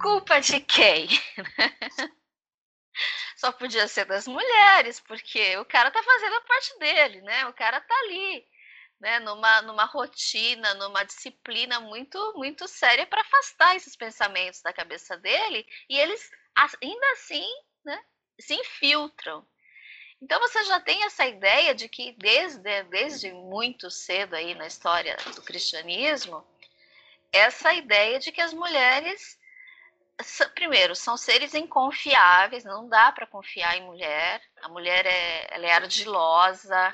Culpa 0.00 0.40
de 0.40 0.60
quem? 0.60 1.08
Só 3.36 3.52
podia 3.52 3.86
ser 3.86 4.04
das 4.06 4.26
mulheres, 4.26 4.98
porque 4.98 5.56
o 5.58 5.64
cara 5.64 5.92
tá 5.92 6.02
fazendo 6.02 6.34
a 6.34 6.40
parte 6.40 6.78
dele, 6.80 7.20
né? 7.22 7.46
O 7.46 7.52
cara 7.52 7.80
tá 7.80 7.94
ali 8.00 8.44
né, 9.00 9.20
numa, 9.20 9.62
numa 9.62 9.84
rotina, 9.84 10.74
numa 10.74 11.04
disciplina 11.04 11.80
muito, 11.80 12.18
muito 12.36 12.66
séria 12.66 13.06
para 13.06 13.20
afastar 13.20 13.76
esses 13.76 13.94
pensamentos 13.94 14.60
da 14.60 14.72
cabeça 14.72 15.16
dele 15.16 15.66
e 15.88 15.98
eles 15.98 16.30
ainda 16.82 17.12
assim 17.12 17.46
né, 17.84 18.02
se 18.40 18.54
infiltram. 18.54 19.46
Então 20.20 20.40
você 20.40 20.64
já 20.64 20.80
tem 20.80 21.04
essa 21.04 21.26
ideia 21.26 21.74
de 21.74 21.88
que 21.88 22.12
desde, 22.18 22.82
desde 22.84 23.32
muito 23.32 23.88
cedo 23.90 24.34
aí 24.34 24.54
na 24.54 24.66
história 24.66 25.16
do 25.34 25.42
cristianismo, 25.42 26.44
essa 27.32 27.72
ideia 27.74 28.18
de 28.18 28.32
que 28.32 28.40
as 28.40 28.52
mulheres, 28.52 29.38
primeiro, 30.54 30.96
são 30.96 31.16
seres 31.16 31.54
inconfiáveis, 31.54 32.64
não 32.64 32.88
dá 32.88 33.12
para 33.12 33.28
confiar 33.28 33.76
em 33.76 33.84
mulher, 33.84 34.42
a 34.62 34.68
mulher 34.68 35.06
é, 35.06 35.54
ela 35.54 35.66
é 35.66 35.72
ardilosa, 35.72 36.92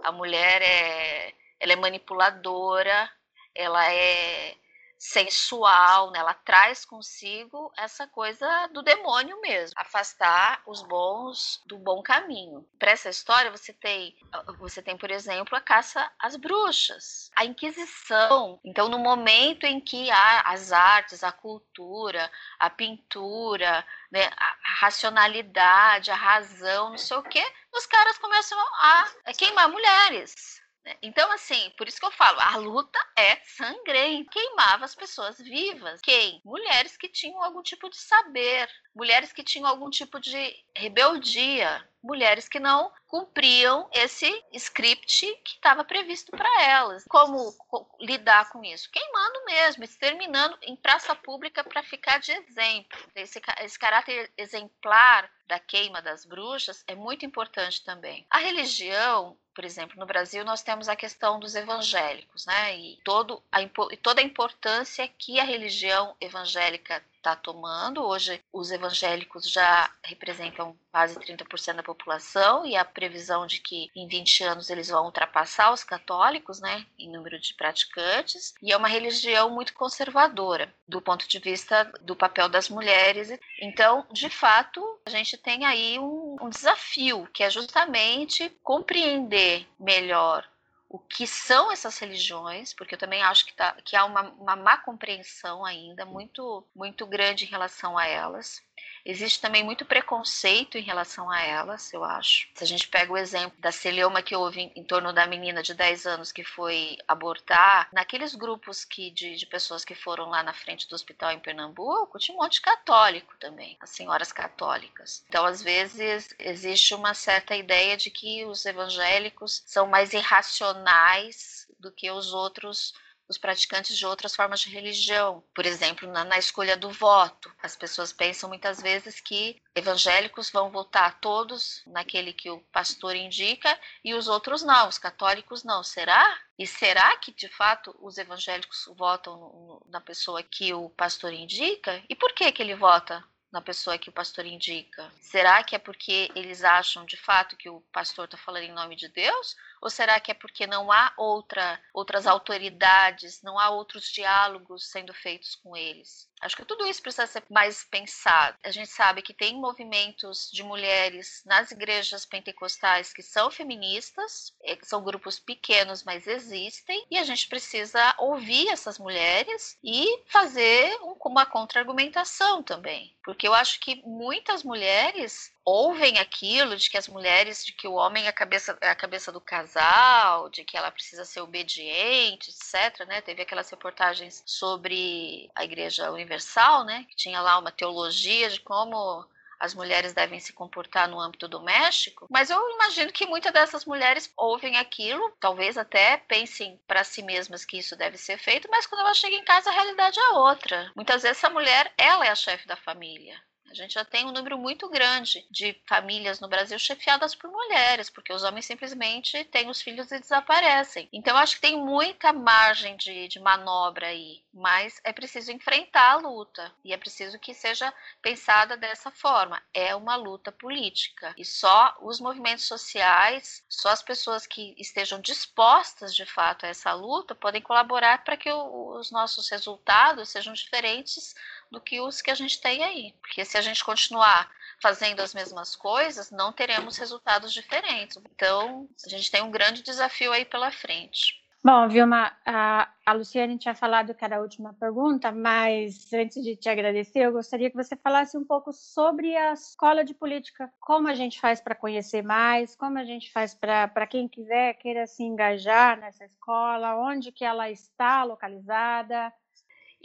a 0.00 0.10
mulher 0.10 0.60
é, 0.60 1.32
ela 1.64 1.72
é 1.72 1.76
manipuladora, 1.76 3.10
ela 3.54 3.90
é 3.90 4.54
sensual, 4.98 6.10
né? 6.10 6.18
ela 6.18 6.32
traz 6.32 6.84
consigo 6.84 7.70
essa 7.76 8.06
coisa 8.06 8.46
do 8.68 8.82
demônio 8.82 9.38
mesmo, 9.40 9.74
afastar 9.76 10.62
os 10.66 10.82
bons 10.82 11.62
do 11.66 11.78
bom 11.78 12.02
caminho. 12.02 12.66
Para 12.78 12.92
essa 12.92 13.10
história 13.10 13.50
você 13.50 13.72
tem, 13.72 14.16
você 14.58 14.80
tem, 14.82 14.96
por 14.96 15.10
exemplo, 15.10 15.56
a 15.56 15.60
caça 15.60 16.10
às 16.18 16.36
bruxas, 16.36 17.30
a 17.36 17.44
Inquisição. 17.44 18.58
Então, 18.64 18.88
no 18.88 18.98
momento 18.98 19.64
em 19.64 19.80
que 19.80 20.10
há 20.10 20.40
as 20.52 20.72
artes, 20.72 21.22
a 21.22 21.32
cultura, 21.32 22.30
a 22.58 22.70
pintura, 22.70 23.86
né, 24.10 24.30
a 24.36 24.56
racionalidade, 24.80 26.10
a 26.10 26.16
razão, 26.16 26.90
não 26.90 26.98
sei 26.98 27.16
o 27.16 27.22
quê, 27.22 27.44
os 27.74 27.86
caras 27.86 28.16
começam 28.18 28.58
a 28.58 29.32
queimar 29.36 29.68
mulheres? 29.68 30.63
Então, 31.02 31.30
assim, 31.32 31.70
por 31.76 31.88
isso 31.88 31.98
que 31.98 32.06
eu 32.06 32.10
falo, 32.12 32.38
a 32.40 32.56
luta 32.56 32.98
é 33.16 33.36
sangrenta. 33.44 34.30
Queimava 34.30 34.84
as 34.84 34.94
pessoas 34.94 35.38
vivas. 35.38 36.00
Quem? 36.02 36.40
Mulheres 36.44 36.96
que 36.96 37.08
tinham 37.08 37.42
algum 37.42 37.62
tipo 37.62 37.88
de 37.88 37.96
saber, 37.96 38.68
mulheres 38.94 39.32
que 39.32 39.42
tinham 39.42 39.66
algum 39.66 39.90
tipo 39.90 40.20
de 40.20 40.56
rebeldia, 40.76 41.86
mulheres 42.02 42.48
que 42.48 42.60
não 42.60 42.92
cumpriam 43.06 43.88
esse 43.92 44.30
script 44.52 45.26
que 45.44 45.54
estava 45.54 45.82
previsto 45.82 46.30
para 46.30 46.62
elas. 46.62 47.04
Como 47.08 47.54
lidar 48.00 48.50
com 48.50 48.62
isso? 48.62 48.90
Queimando 48.90 49.44
mesmo, 49.46 49.84
exterminando 49.84 50.56
em 50.62 50.76
praça 50.76 51.14
pública 51.14 51.64
para 51.64 51.82
ficar 51.82 52.18
de 52.18 52.32
exemplo. 52.32 52.98
Esse, 53.14 53.40
esse 53.60 53.78
caráter 53.78 54.30
exemplar 54.36 55.30
da 55.46 55.58
queima 55.58 56.02
das 56.02 56.24
bruxas 56.24 56.84
é 56.86 56.94
muito 56.94 57.24
importante 57.24 57.82
também. 57.82 58.26
A 58.30 58.38
religião 58.38 59.36
por 59.54 59.64
exemplo, 59.64 59.96
no 59.98 60.04
Brasil 60.04 60.44
nós 60.44 60.62
temos 60.62 60.88
a 60.88 60.96
questão 60.96 61.38
dos 61.38 61.54
evangélicos, 61.54 62.44
né? 62.44 62.76
E, 62.76 62.98
todo 63.04 63.40
a, 63.52 63.62
e 63.62 63.96
toda 64.02 64.20
a 64.20 64.24
importância 64.24 65.06
que 65.06 65.38
a 65.38 65.44
religião 65.44 66.16
evangélica 66.20 67.00
está 67.24 67.34
tomando. 67.34 68.04
Hoje, 68.04 68.40
os 68.52 68.70
evangélicos 68.70 69.50
já 69.50 69.90
representam 70.04 70.76
quase 70.92 71.18
30% 71.18 71.76
da 71.76 71.82
população 71.82 72.66
e 72.66 72.76
a 72.76 72.84
previsão 72.84 73.46
de 73.46 73.60
que 73.60 73.90
em 73.96 74.06
20 74.06 74.44
anos 74.44 74.70
eles 74.70 74.88
vão 74.88 75.06
ultrapassar 75.06 75.72
os 75.72 75.82
católicos, 75.82 76.60
né, 76.60 76.86
em 76.98 77.10
número 77.10 77.40
de 77.40 77.54
praticantes. 77.54 78.54
E 78.62 78.72
é 78.72 78.76
uma 78.76 78.88
religião 78.88 79.50
muito 79.50 79.72
conservadora 79.72 80.72
do 80.86 81.00
ponto 81.00 81.26
de 81.26 81.38
vista 81.38 81.90
do 82.02 82.14
papel 82.14 82.48
das 82.48 82.68
mulheres. 82.68 83.36
Então, 83.60 84.06
de 84.12 84.28
fato, 84.28 84.80
a 85.06 85.10
gente 85.10 85.38
tem 85.38 85.64
aí 85.64 85.98
um, 85.98 86.36
um 86.40 86.50
desafio 86.50 87.26
que 87.32 87.42
é 87.42 87.48
justamente 87.50 88.50
compreender 88.62 89.66
melhor 89.80 90.46
o 90.94 90.98
que 91.00 91.26
são 91.26 91.72
essas 91.72 91.98
religiões, 91.98 92.72
porque 92.72 92.94
eu 92.94 92.98
também 92.98 93.20
acho 93.20 93.44
que, 93.46 93.52
tá, 93.52 93.72
que 93.84 93.96
há 93.96 94.04
uma, 94.04 94.30
uma 94.34 94.54
má 94.54 94.76
compreensão 94.76 95.64
ainda 95.64 96.04
muito, 96.04 96.64
muito 96.72 97.04
grande 97.04 97.44
em 97.44 97.48
relação 97.48 97.98
a 97.98 98.06
elas. 98.06 98.62
Existe 99.04 99.40
também 99.40 99.62
muito 99.62 99.84
preconceito 99.84 100.78
em 100.78 100.82
relação 100.82 101.30
a 101.30 101.42
elas, 101.42 101.92
eu 101.92 102.02
acho. 102.02 102.48
Se 102.54 102.64
a 102.64 102.66
gente 102.66 102.88
pega 102.88 103.12
o 103.12 103.18
exemplo 103.18 103.58
da 103.60 103.70
celeuma 103.70 104.22
que 104.22 104.34
houve 104.34 104.72
em, 104.74 104.82
torno 104.82 105.12
da 105.12 105.26
menina 105.26 105.62
de 105.62 105.74
10 105.74 106.06
anos 106.06 106.32
que 106.32 106.42
foi 106.42 106.96
abortar, 107.06 107.88
naqueles 107.92 108.34
grupos 108.34 108.84
que, 108.84 109.10
de, 109.10 109.36
de 109.36 109.46
pessoas 109.46 109.84
que 109.84 109.94
foram 109.94 110.30
lá 110.30 110.42
na 110.42 110.54
frente 110.54 110.88
do 110.88 110.94
hospital 110.94 111.32
em 111.32 111.40
Pernambuco, 111.40 112.18
tinha 112.18 112.36
um 112.36 112.40
monte 112.40 112.54
de 112.54 112.62
católico 112.62 113.34
também, 113.38 113.76
as 113.80 113.90
senhoras 113.90 114.32
católicas. 114.32 115.22
Então, 115.28 115.44
às 115.44 115.62
vezes, 115.62 116.34
existe 116.38 116.94
uma 116.94 117.12
certa 117.12 117.54
ideia 117.54 117.96
de 117.96 118.10
que 118.10 118.44
os 118.46 118.64
evangélicos 118.64 119.62
são 119.66 119.86
mais 119.86 120.14
irracionais 120.14 121.68
do 121.78 121.92
que 121.92 122.10
os 122.10 122.32
outros 122.32 122.94
os 123.28 123.38
praticantes 123.38 123.96
de 123.96 124.06
outras 124.06 124.34
formas 124.34 124.60
de 124.60 124.70
religião. 124.70 125.42
Por 125.54 125.64
exemplo, 125.66 126.08
na, 126.08 126.24
na, 126.24 126.38
escolha 126.38 126.76
do 126.76 126.90
voto. 126.90 127.52
As 127.62 127.76
pessoas 127.76 128.12
pensam 128.12 128.48
muitas 128.48 128.80
vezes 128.80 129.20
que 129.20 129.60
evangélicos 129.74 130.50
vão 130.50 130.70
votar 130.70 131.18
todos 131.20 131.82
naquele 131.86 132.32
que 132.32 132.50
o 132.50 132.60
pastor 132.72 133.16
indica 133.16 133.78
e 134.04 134.14
os 134.14 134.28
outros 134.28 134.62
não, 134.62 134.88
os 134.88 134.98
católicos 134.98 135.64
não. 135.64 135.82
Será? 135.82 136.38
E 136.58 136.66
será 136.66 137.16
que 137.16 137.32
de 137.32 137.48
fato 137.48 137.94
os 138.00 138.18
evangélicos 138.18 138.88
votam 138.96 139.36
no, 139.36 139.48
no, 139.48 139.86
na 139.88 140.00
pessoa 140.00 140.42
que 140.42 140.72
o 140.72 140.90
pastor 140.90 141.32
indica? 141.32 142.02
E 142.08 142.14
por 142.14 142.32
que, 142.32 142.50
que 142.52 142.62
ele 142.62 142.74
vota 142.74 143.24
na 143.54 143.62
pessoa 143.62 143.96
que 143.96 144.08
o 144.08 144.12
pastor 144.12 144.44
indica? 144.44 145.12
Será 145.20 145.62
que 145.62 145.76
é 145.76 145.78
porque 145.78 146.28
eles 146.34 146.64
acham 146.64 147.04
de 147.04 147.16
fato 147.16 147.56
que 147.56 147.70
o 147.70 147.80
pastor 147.92 148.24
está 148.24 148.36
falando 148.36 148.64
em 148.64 148.72
nome 148.72 148.96
de 148.96 149.08
Deus? 149.08 149.56
Ou 149.84 149.90
será 149.90 150.18
que 150.18 150.30
é 150.30 150.34
porque 150.34 150.66
não 150.66 150.90
há 150.90 151.12
outra, 151.18 151.78
outras 151.92 152.26
autoridades, 152.26 153.42
não 153.42 153.58
há 153.58 153.68
outros 153.68 154.10
diálogos 154.10 154.90
sendo 154.90 155.12
feitos 155.12 155.54
com 155.56 155.76
eles? 155.76 156.26
Acho 156.40 156.56
que 156.56 156.64
tudo 156.64 156.86
isso 156.86 157.02
precisa 157.02 157.26
ser 157.26 157.42
mais 157.50 157.84
pensado. 157.84 158.56
A 158.62 158.70
gente 158.70 158.88
sabe 158.88 159.20
que 159.20 159.34
tem 159.34 159.54
movimentos 159.54 160.50
de 160.50 160.62
mulheres 160.62 161.42
nas 161.44 161.70
igrejas 161.70 162.24
pentecostais 162.24 163.12
que 163.12 163.22
são 163.22 163.50
feministas, 163.50 164.54
é, 164.62 164.78
são 164.82 165.02
grupos 165.02 165.38
pequenos, 165.38 166.02
mas 166.02 166.26
existem, 166.26 167.06
e 167.10 167.18
a 167.18 167.24
gente 167.24 167.46
precisa 167.48 168.14
ouvir 168.18 168.68
essas 168.68 168.98
mulheres 168.98 169.78
e 169.84 170.22
fazer 170.26 170.98
uma 171.22 171.44
contra-argumentação 171.44 172.62
também. 172.62 173.14
Porque 173.22 173.46
eu 173.46 173.52
acho 173.52 173.80
que 173.80 174.02
muitas 174.06 174.62
mulheres 174.62 175.53
ouvem 175.64 176.18
aquilo 176.18 176.76
de 176.76 176.90
que 176.90 176.98
as 176.98 177.08
mulheres, 177.08 177.64
de 177.64 177.72
que 177.72 177.88
o 177.88 177.94
homem 177.94 178.26
é 178.26 178.28
a 178.28 178.32
cabeça, 178.32 178.76
é 178.80 178.90
a 178.90 178.94
cabeça 178.94 179.32
do 179.32 179.40
casal, 179.40 180.48
de 180.50 180.64
que 180.64 180.76
ela 180.76 180.90
precisa 180.90 181.24
ser 181.24 181.40
obediente, 181.40 182.50
etc. 182.50 183.06
Né? 183.06 183.20
Teve 183.20 183.42
aquelas 183.42 183.70
reportagens 183.70 184.42
sobre 184.44 185.50
a 185.54 185.64
Igreja 185.64 186.10
Universal, 186.10 186.84
né? 186.84 187.06
que 187.08 187.16
tinha 187.16 187.40
lá 187.40 187.58
uma 187.58 187.72
teologia 187.72 188.50
de 188.50 188.60
como 188.60 189.26
as 189.58 189.72
mulheres 189.72 190.12
devem 190.12 190.38
se 190.40 190.52
comportar 190.52 191.08
no 191.08 191.18
âmbito 191.18 191.48
doméstico, 191.48 192.26
mas 192.28 192.50
eu 192.50 192.70
imagino 192.72 193.10
que 193.10 193.24
muitas 193.24 193.52
dessas 193.52 193.86
mulheres 193.86 194.30
ouvem 194.36 194.76
aquilo, 194.76 195.32
talvez 195.40 195.78
até 195.78 196.18
pensem 196.18 196.78
para 196.86 197.04
si 197.04 197.22
mesmas 197.22 197.64
que 197.64 197.78
isso 197.78 197.96
deve 197.96 198.18
ser 198.18 198.36
feito, 198.36 198.68
mas 198.70 198.86
quando 198.86 199.00
ela 199.00 199.14
chega 199.14 199.36
em 199.36 199.44
casa 199.44 199.70
a 199.70 199.72
realidade 199.72 200.18
é 200.20 200.28
outra. 200.30 200.92
Muitas 200.94 201.22
vezes 201.22 201.38
essa 201.38 201.48
mulher, 201.48 201.90
ela 201.96 202.26
é 202.26 202.30
a 202.30 202.34
chefe 202.34 202.66
da 202.66 202.76
família. 202.76 203.40
A 203.74 203.76
gente 203.76 203.94
já 203.94 204.04
tem 204.04 204.24
um 204.24 204.30
número 204.30 204.56
muito 204.56 204.88
grande 204.88 205.44
de 205.50 205.76
famílias 205.84 206.38
no 206.38 206.46
Brasil 206.46 206.78
chefiadas 206.78 207.34
por 207.34 207.50
mulheres, 207.50 208.08
porque 208.08 208.32
os 208.32 208.44
homens 208.44 208.66
simplesmente 208.66 209.42
têm 209.46 209.68
os 209.68 209.82
filhos 209.82 210.12
e 210.12 210.20
desaparecem. 210.20 211.08
Então, 211.12 211.36
acho 211.36 211.56
que 211.56 211.62
tem 211.62 211.76
muita 211.76 212.32
margem 212.32 212.96
de, 212.96 213.26
de 213.26 213.40
manobra 213.40 214.06
aí, 214.06 214.44
mas 214.52 215.00
é 215.02 215.12
preciso 215.12 215.50
enfrentar 215.50 216.12
a 216.12 216.16
luta 216.18 216.72
e 216.84 216.92
é 216.92 216.96
preciso 216.96 217.36
que 217.36 217.52
seja 217.52 217.92
pensada 218.22 218.76
dessa 218.76 219.10
forma. 219.10 219.60
É 219.74 219.92
uma 219.96 220.14
luta 220.14 220.52
política 220.52 221.34
e 221.36 221.44
só 221.44 221.96
os 222.00 222.20
movimentos 222.20 222.66
sociais, 222.66 223.64
só 223.68 223.88
as 223.88 224.04
pessoas 224.04 224.46
que 224.46 224.76
estejam 224.78 225.20
dispostas 225.20 226.14
de 226.14 226.24
fato 226.24 226.64
a 226.64 226.68
essa 226.68 226.92
luta 226.92 227.34
podem 227.34 227.60
colaborar 227.60 228.22
para 228.22 228.36
que 228.36 228.50
o, 228.52 228.96
os 228.96 229.10
nossos 229.10 229.48
resultados 229.50 230.28
sejam 230.28 230.52
diferentes 230.52 231.34
do 231.74 231.80
que 231.80 232.00
os 232.00 232.22
que 232.22 232.30
a 232.30 232.34
gente 232.34 232.60
tem 232.60 232.82
aí. 232.82 233.14
Porque 233.20 233.44
se 233.44 233.58
a 233.58 233.60
gente 233.60 233.84
continuar 233.84 234.50
fazendo 234.80 235.20
as 235.20 235.34
mesmas 235.34 235.76
coisas, 235.76 236.30
não 236.30 236.52
teremos 236.52 236.96
resultados 236.96 237.52
diferentes. 237.52 238.16
Então, 238.34 238.88
a 239.04 239.08
gente 239.08 239.30
tem 239.30 239.42
um 239.42 239.50
grande 239.50 239.82
desafio 239.82 240.32
aí 240.32 240.44
pela 240.44 240.70
frente. 240.70 241.44
Bom, 241.66 241.88
Vilma, 241.88 242.30
a, 242.44 242.90
a 243.06 243.12
Luciane 243.14 243.56
tinha 243.56 243.74
falado 243.74 244.14
que 244.14 244.22
era 244.22 244.36
a 244.36 244.40
última 244.40 244.74
pergunta, 244.74 245.32
mas 245.32 246.12
antes 246.12 246.44
de 246.44 246.54
te 246.54 246.68
agradecer, 246.68 247.20
eu 247.20 247.32
gostaria 247.32 247.70
que 247.70 247.76
você 247.76 247.96
falasse 247.96 248.36
um 248.36 248.44
pouco 248.44 248.70
sobre 248.70 249.34
a 249.34 249.54
escola 249.54 250.04
de 250.04 250.12
política. 250.12 250.70
Como 250.78 251.08
a 251.08 251.14
gente 251.14 251.40
faz 251.40 251.62
para 251.62 251.74
conhecer 251.74 252.22
mais, 252.22 252.76
como 252.76 252.98
a 252.98 253.04
gente 253.04 253.32
faz 253.32 253.54
para 253.54 254.06
quem 254.06 254.28
quiser, 254.28 254.74
queira 254.74 255.06
se 255.06 255.22
engajar 255.22 255.98
nessa 255.98 256.26
escola, 256.26 256.98
onde 256.98 257.32
que 257.32 257.46
ela 257.46 257.70
está 257.70 258.24
localizada, 258.24 259.32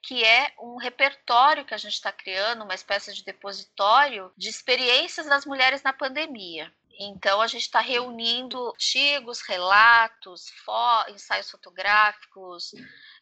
que 0.00 0.24
é 0.24 0.52
um 0.58 0.76
repertório 0.76 1.64
que 1.64 1.74
a 1.74 1.78
gente 1.78 1.94
está 1.94 2.12
criando, 2.12 2.62
uma 2.62 2.74
espécie 2.74 3.12
de 3.12 3.24
depositório 3.24 4.32
de 4.36 4.48
experiências 4.48 5.26
das 5.26 5.44
mulheres 5.44 5.82
na 5.82 5.92
pandemia. 5.92 6.72
Então, 7.02 7.40
a 7.40 7.46
gente 7.46 7.62
está 7.62 7.80
reunindo 7.80 8.68
artigos, 8.68 9.40
relatos, 9.40 10.50
fo 10.66 11.08
ensaios 11.08 11.50
fotográficos, 11.50 12.72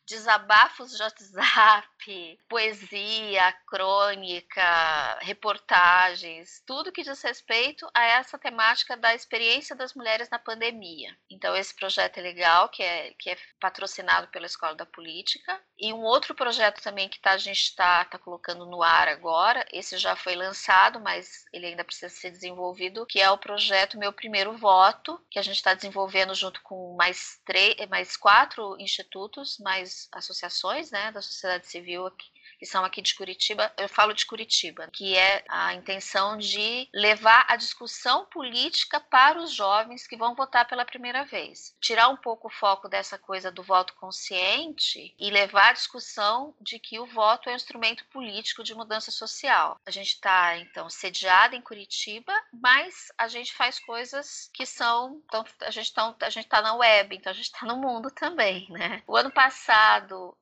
desabafos 0.09 0.97
de 0.97 1.03
WhatsApp, 1.03 2.39
poesia, 2.49 3.53
crônica, 3.67 5.19
reportagens, 5.21 6.63
tudo 6.67 6.91
que 6.91 7.03
diz 7.03 7.21
respeito 7.23 7.87
a 7.93 8.05
essa 8.05 8.39
temática 8.39 8.97
da 8.97 9.15
experiência 9.15 9.77
das 9.77 9.93
mulheres 9.95 10.31
na 10.31 10.39
pandemia. 10.39 11.15
Então 11.31 11.55
esse 11.55 11.75
projeto 11.75 12.19
é 12.19 12.23
legal, 12.23 12.71
que 12.71 12.83
é, 12.83 13.13
que 13.19 13.31
é 13.31 13.37
patrocinado 13.61 14.29
pela 14.29 14.47
Escola 14.47 14.75
da 14.75 14.87
Política. 14.87 15.61
E 15.79 15.93
um 15.93 16.03
outro 16.03 16.35
projeto 16.35 16.83
também 16.83 17.09
que 17.09 17.21
tá, 17.21 17.33
a 17.33 17.39
gente 17.39 17.61
está 17.61 18.05
tá 18.07 18.19
colocando 18.19 18.65
no 18.67 18.83
ar 18.83 19.09
agora, 19.09 19.65
esse 19.73 19.99
já 19.99 20.17
foi 20.17 20.35
lançado, 20.35 20.99
mas 21.01 21.45
ele 21.53 21.67
ainda 21.67 21.85
precisa 21.85 22.09
ser 22.09 22.31
desenvolvido, 22.31 23.07
que 23.07 23.21
é 23.21 23.31
o 23.31 23.39
projeto 23.39 23.99
Meu 23.99 24.13
Primeiro 24.13 24.57
Voto, 24.57 25.21
que 25.31 25.39
a 25.39 25.43
gente 25.43 25.57
está 25.57 25.75
desenvolvendo 25.75 26.35
junto 26.35 26.63
com 26.63 26.97
mais, 26.97 27.41
três, 27.45 27.77
mais 27.89 28.17
quatro 28.17 28.77
institutos, 28.81 29.59
mais 29.59 29.98
associações 30.13 30.91
né, 30.91 31.11
da 31.13 31.23
sociedade 31.23 31.67
civil 31.67 32.07
aqui, 32.07 32.27
que 32.59 32.67
são 32.67 32.85
aqui 32.85 33.01
de 33.01 33.15
Curitiba, 33.15 33.73
eu 33.79 33.89
falo 33.89 34.13
de 34.13 34.27
Curitiba, 34.27 34.89
que 34.93 35.17
é 35.17 35.45
a 35.49 35.75
intenção 35.75 36.37
de 36.37 36.89
levar 36.93 37.47
a 37.49 37.57
discussão 37.57 38.27
política 38.27 39.01
para 39.01 39.39
os 39.39 39.53
jovens 39.53 40.07
que 40.07 40.17
vão 40.17 40.35
votar 40.35 40.67
pela 40.67 40.85
primeira 40.85 41.25
vez. 41.25 41.75
Tirar 41.81 42.09
um 42.09 42.17
pouco 42.17 42.49
o 42.49 42.51
foco 42.51 42.89
dessa 42.89 43.19
coisa 43.19 43.51
do 43.51 43.63
voto 43.63 43.95
consciente 43.95 45.15
e 45.19 45.31
levar 45.31 45.71
a 45.71 45.73
discussão 45.73 46.55
de 46.61 46.79
que 46.79 46.99
o 46.99 47.07
voto 47.07 47.49
é 47.49 47.53
um 47.53 47.57
instrumento 47.57 48.05
político 48.07 48.65
de 48.65 48.75
mudança 48.75 49.11
social. 49.11 49.79
A 49.87 49.91
gente 49.91 50.15
está, 50.15 50.57
então, 50.59 50.91
sediada 50.91 51.55
em 51.55 51.63
Curitiba, 51.63 52.33
mas 52.53 53.09
a 53.17 53.29
gente 53.29 53.55
faz 53.55 53.79
coisas 53.79 54.51
que 54.53 54.67
são. 54.67 55.23
Então, 55.27 55.45
a 55.61 55.71
gente 55.71 55.87
está 55.91 56.63
na 56.63 56.75
web, 56.75 57.15
então 57.15 57.31
a 57.31 57.35
gente 57.35 57.47
está 57.47 57.67
no 57.67 57.77
mundo 57.77 58.11
também, 58.11 58.67
né? 58.71 59.03
O 59.07 59.17
ano 59.17 59.31
passado 59.31 60.37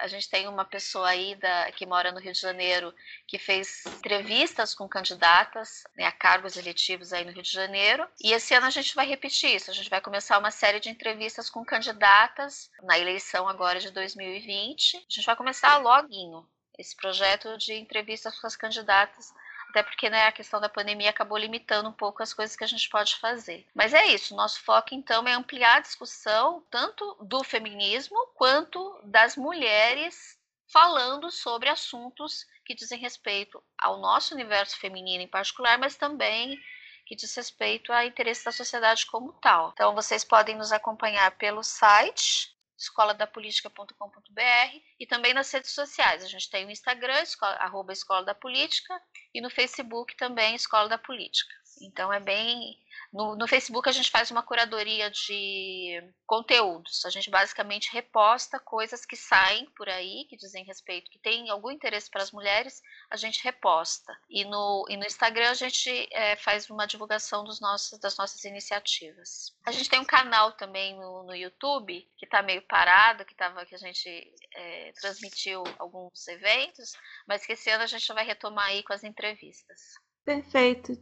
a 0.00 0.06
gente 0.06 0.28
tem 0.28 0.48
uma 0.48 0.64
pessoa 0.64 1.08
aí 1.08 1.34
da, 1.36 1.70
que 1.72 1.86
mora 1.86 2.12
no 2.12 2.20
Rio 2.20 2.32
de 2.32 2.40
Janeiro 2.40 2.94
que 3.26 3.38
fez 3.38 3.86
entrevistas 3.86 4.74
com 4.74 4.88
candidatas 4.88 5.84
né, 5.96 6.04
a 6.04 6.12
cargos 6.12 6.56
eletivos 6.56 7.12
aí 7.12 7.24
no 7.24 7.32
Rio 7.32 7.42
de 7.42 7.52
Janeiro. 7.52 8.06
E 8.22 8.32
esse 8.32 8.54
ano 8.54 8.66
a 8.66 8.70
gente 8.70 8.94
vai 8.94 9.06
repetir 9.06 9.54
isso. 9.54 9.70
A 9.70 9.74
gente 9.74 9.90
vai 9.90 10.00
começar 10.00 10.38
uma 10.38 10.50
série 10.50 10.80
de 10.80 10.88
entrevistas 10.88 11.48
com 11.50 11.64
candidatas 11.64 12.70
na 12.82 12.98
eleição 12.98 13.48
agora 13.48 13.80
de 13.80 13.90
2020. 13.90 14.96
A 14.96 15.00
gente 15.08 15.26
vai 15.26 15.36
começar 15.36 15.76
loguinho 15.78 16.46
esse 16.78 16.94
projeto 16.94 17.58
de 17.58 17.74
entrevistas 17.74 18.38
com 18.38 18.46
as 18.46 18.54
candidatas 18.54 19.34
até 19.78 19.82
porque 19.84 20.10
né, 20.10 20.26
a 20.26 20.32
questão 20.32 20.60
da 20.60 20.68
pandemia 20.68 21.10
acabou 21.10 21.38
limitando 21.38 21.88
um 21.88 21.92
pouco 21.92 22.20
as 22.20 22.34
coisas 22.34 22.56
que 22.56 22.64
a 22.64 22.66
gente 22.66 22.88
pode 22.88 23.14
fazer. 23.16 23.64
Mas 23.72 23.94
é 23.94 24.06
isso, 24.06 24.34
nosso 24.34 24.60
foco 24.60 24.88
então 24.92 25.26
é 25.28 25.32
ampliar 25.32 25.76
a 25.76 25.80
discussão 25.80 26.64
tanto 26.68 27.16
do 27.20 27.44
feminismo 27.44 28.18
quanto 28.34 29.00
das 29.04 29.36
mulheres 29.36 30.36
falando 30.66 31.30
sobre 31.30 31.68
assuntos 31.68 32.44
que 32.64 32.74
dizem 32.74 32.98
respeito 32.98 33.62
ao 33.78 33.98
nosso 33.98 34.34
universo 34.34 34.76
feminino 34.78 35.22
em 35.22 35.28
particular, 35.28 35.78
mas 35.78 35.96
também 35.96 36.58
que 37.06 37.14
diz 37.14 37.34
respeito 37.36 37.92
a 37.92 38.04
interesse 38.04 38.44
da 38.44 38.52
sociedade 38.52 39.06
como 39.06 39.32
tal. 39.34 39.70
Então 39.72 39.94
vocês 39.94 40.24
podem 40.24 40.56
nos 40.56 40.72
acompanhar 40.72 41.30
pelo 41.38 41.62
site 41.62 42.52
escoladapolitica.com.br 42.78 44.80
e 45.00 45.06
também 45.06 45.34
nas 45.34 45.50
redes 45.50 45.72
sociais. 45.72 46.22
A 46.22 46.28
gente 46.28 46.48
tem 46.48 46.64
o 46.64 46.70
Instagram, 46.70 47.20
escola, 47.22 47.56
arroba 47.56 47.92
Escola 47.92 48.24
da 48.24 48.34
Política, 48.34 49.02
e 49.34 49.40
no 49.40 49.50
Facebook 49.50 50.16
também 50.16 50.54
Escola 50.54 50.88
da 50.88 50.98
Política. 50.98 51.52
Então 51.82 52.12
é 52.12 52.20
bem 52.20 52.78
no, 53.12 53.34
no, 53.36 53.48
Facebook 53.48 53.88
a 53.88 53.92
gente 53.92 54.10
faz 54.10 54.30
uma 54.30 54.42
curadoria 54.42 55.10
de 55.10 56.02
conteúdos. 56.26 57.04
A 57.04 57.10
gente 57.10 57.30
basicamente 57.30 57.92
reposta 57.92 58.58
coisas 58.58 59.06
que 59.06 59.16
saem 59.16 59.66
por 59.76 59.88
aí, 59.88 60.26
que 60.28 60.36
dizem 60.36 60.64
respeito, 60.64 61.10
que 61.10 61.18
tem 61.18 61.48
algum 61.48 61.70
interesse 61.70 62.10
para 62.10 62.22
as 62.22 62.30
mulheres, 62.32 62.82
a 63.10 63.16
gente 63.16 63.42
reposta. 63.42 64.16
E 64.28 64.44
no, 64.44 64.84
e 64.88 64.96
no 64.96 65.06
Instagram 65.06 65.50
a 65.50 65.54
gente 65.54 66.08
é, 66.12 66.36
faz 66.36 66.68
uma 66.68 66.86
divulgação 66.86 67.44
dos 67.44 67.60
nossos, 67.60 67.98
das 67.98 68.16
nossas 68.16 68.44
iniciativas. 68.44 69.54
A 69.64 69.72
gente 69.72 69.88
tem 69.88 70.00
um 70.00 70.04
canal 70.04 70.52
também 70.52 70.94
no, 70.96 71.24
no 71.24 71.34
YouTube, 71.34 72.06
que 72.16 72.26
está 72.26 72.42
meio 72.42 72.62
parado, 72.62 73.24
que, 73.24 73.34
tava, 73.34 73.64
que 73.64 73.74
a 73.74 73.78
gente 73.78 74.34
é, 74.54 74.92
transmitiu 75.00 75.62
alguns 75.78 76.28
eventos, 76.28 76.92
mas 77.26 77.44
que 77.46 77.52
esse 77.52 77.70
ano 77.70 77.84
a 77.84 77.86
gente 77.86 78.06
vai 78.12 78.24
retomar 78.24 78.66
aí 78.66 78.82
com 78.82 78.92
as 78.92 79.02
entrevistas. 79.02 79.98
Perfeito, 80.28 80.92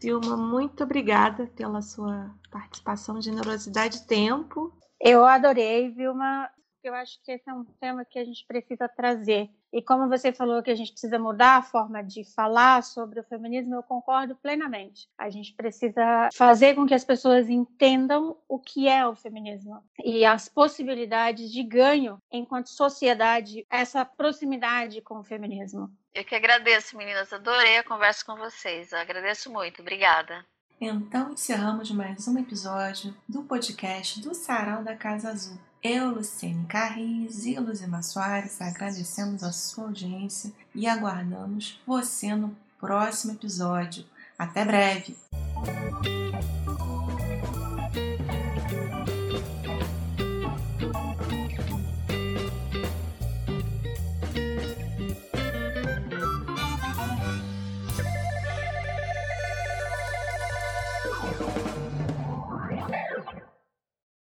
Vilma. 0.00 0.34
Muito 0.34 0.82
obrigada 0.82 1.46
pela 1.54 1.82
sua 1.82 2.34
participação, 2.50 3.20
generosidade 3.20 3.98
e 3.98 4.06
tempo. 4.06 4.72
Eu 4.98 5.26
adorei, 5.26 5.90
Vilma. 5.90 6.48
Porque 6.82 6.88
eu 6.88 6.94
acho 6.94 7.22
que 7.22 7.30
esse 7.30 7.48
é 7.48 7.54
um 7.54 7.64
tema 7.80 8.04
que 8.04 8.18
a 8.18 8.24
gente 8.24 8.44
precisa 8.44 8.88
trazer. 8.88 9.48
E 9.72 9.80
como 9.80 10.08
você 10.08 10.32
falou 10.32 10.60
que 10.64 10.70
a 10.70 10.74
gente 10.74 10.90
precisa 10.90 11.16
mudar 11.16 11.58
a 11.58 11.62
forma 11.62 12.02
de 12.02 12.24
falar 12.34 12.82
sobre 12.82 13.20
o 13.20 13.24
feminismo, 13.24 13.76
eu 13.76 13.84
concordo 13.84 14.34
plenamente. 14.34 15.08
A 15.16 15.30
gente 15.30 15.54
precisa 15.54 16.28
fazer 16.34 16.74
com 16.74 16.84
que 16.84 16.92
as 16.92 17.04
pessoas 17.04 17.48
entendam 17.48 18.36
o 18.48 18.58
que 18.58 18.88
é 18.88 19.06
o 19.06 19.14
feminismo 19.14 19.80
e 20.04 20.24
as 20.24 20.48
possibilidades 20.48 21.52
de 21.52 21.62
ganho 21.62 22.18
enquanto 22.32 22.68
sociedade, 22.68 23.64
essa 23.70 24.04
proximidade 24.04 25.00
com 25.02 25.20
o 25.20 25.24
feminismo. 25.24 25.88
Eu 26.12 26.24
que 26.24 26.34
agradeço, 26.34 26.96
meninas. 26.96 27.32
Adorei 27.32 27.78
a 27.78 27.84
conversa 27.84 28.24
com 28.26 28.34
vocês. 28.34 28.90
Eu 28.90 28.98
agradeço 28.98 29.52
muito. 29.52 29.80
Obrigada. 29.82 30.44
Então 30.80 31.30
encerramos 31.30 31.92
mais 31.92 32.26
um 32.26 32.36
episódio 32.40 33.14
do 33.28 33.44
podcast 33.44 34.20
do 34.20 34.34
Sarau 34.34 34.82
da 34.82 34.96
Casa 34.96 35.30
Azul. 35.30 35.71
Eu, 35.82 36.10
Luciene 36.10 36.64
Carris 36.66 37.44
e 37.44 37.58
Luzima 37.58 38.04
Soares 38.04 38.60
agradecemos 38.62 39.42
a 39.42 39.50
sua 39.50 39.86
audiência 39.86 40.52
e 40.72 40.86
aguardamos 40.86 41.80
você 41.84 42.36
no 42.36 42.56
próximo 42.78 43.32
episódio. 43.32 44.04
Até 44.38 44.64
breve! 44.64 45.16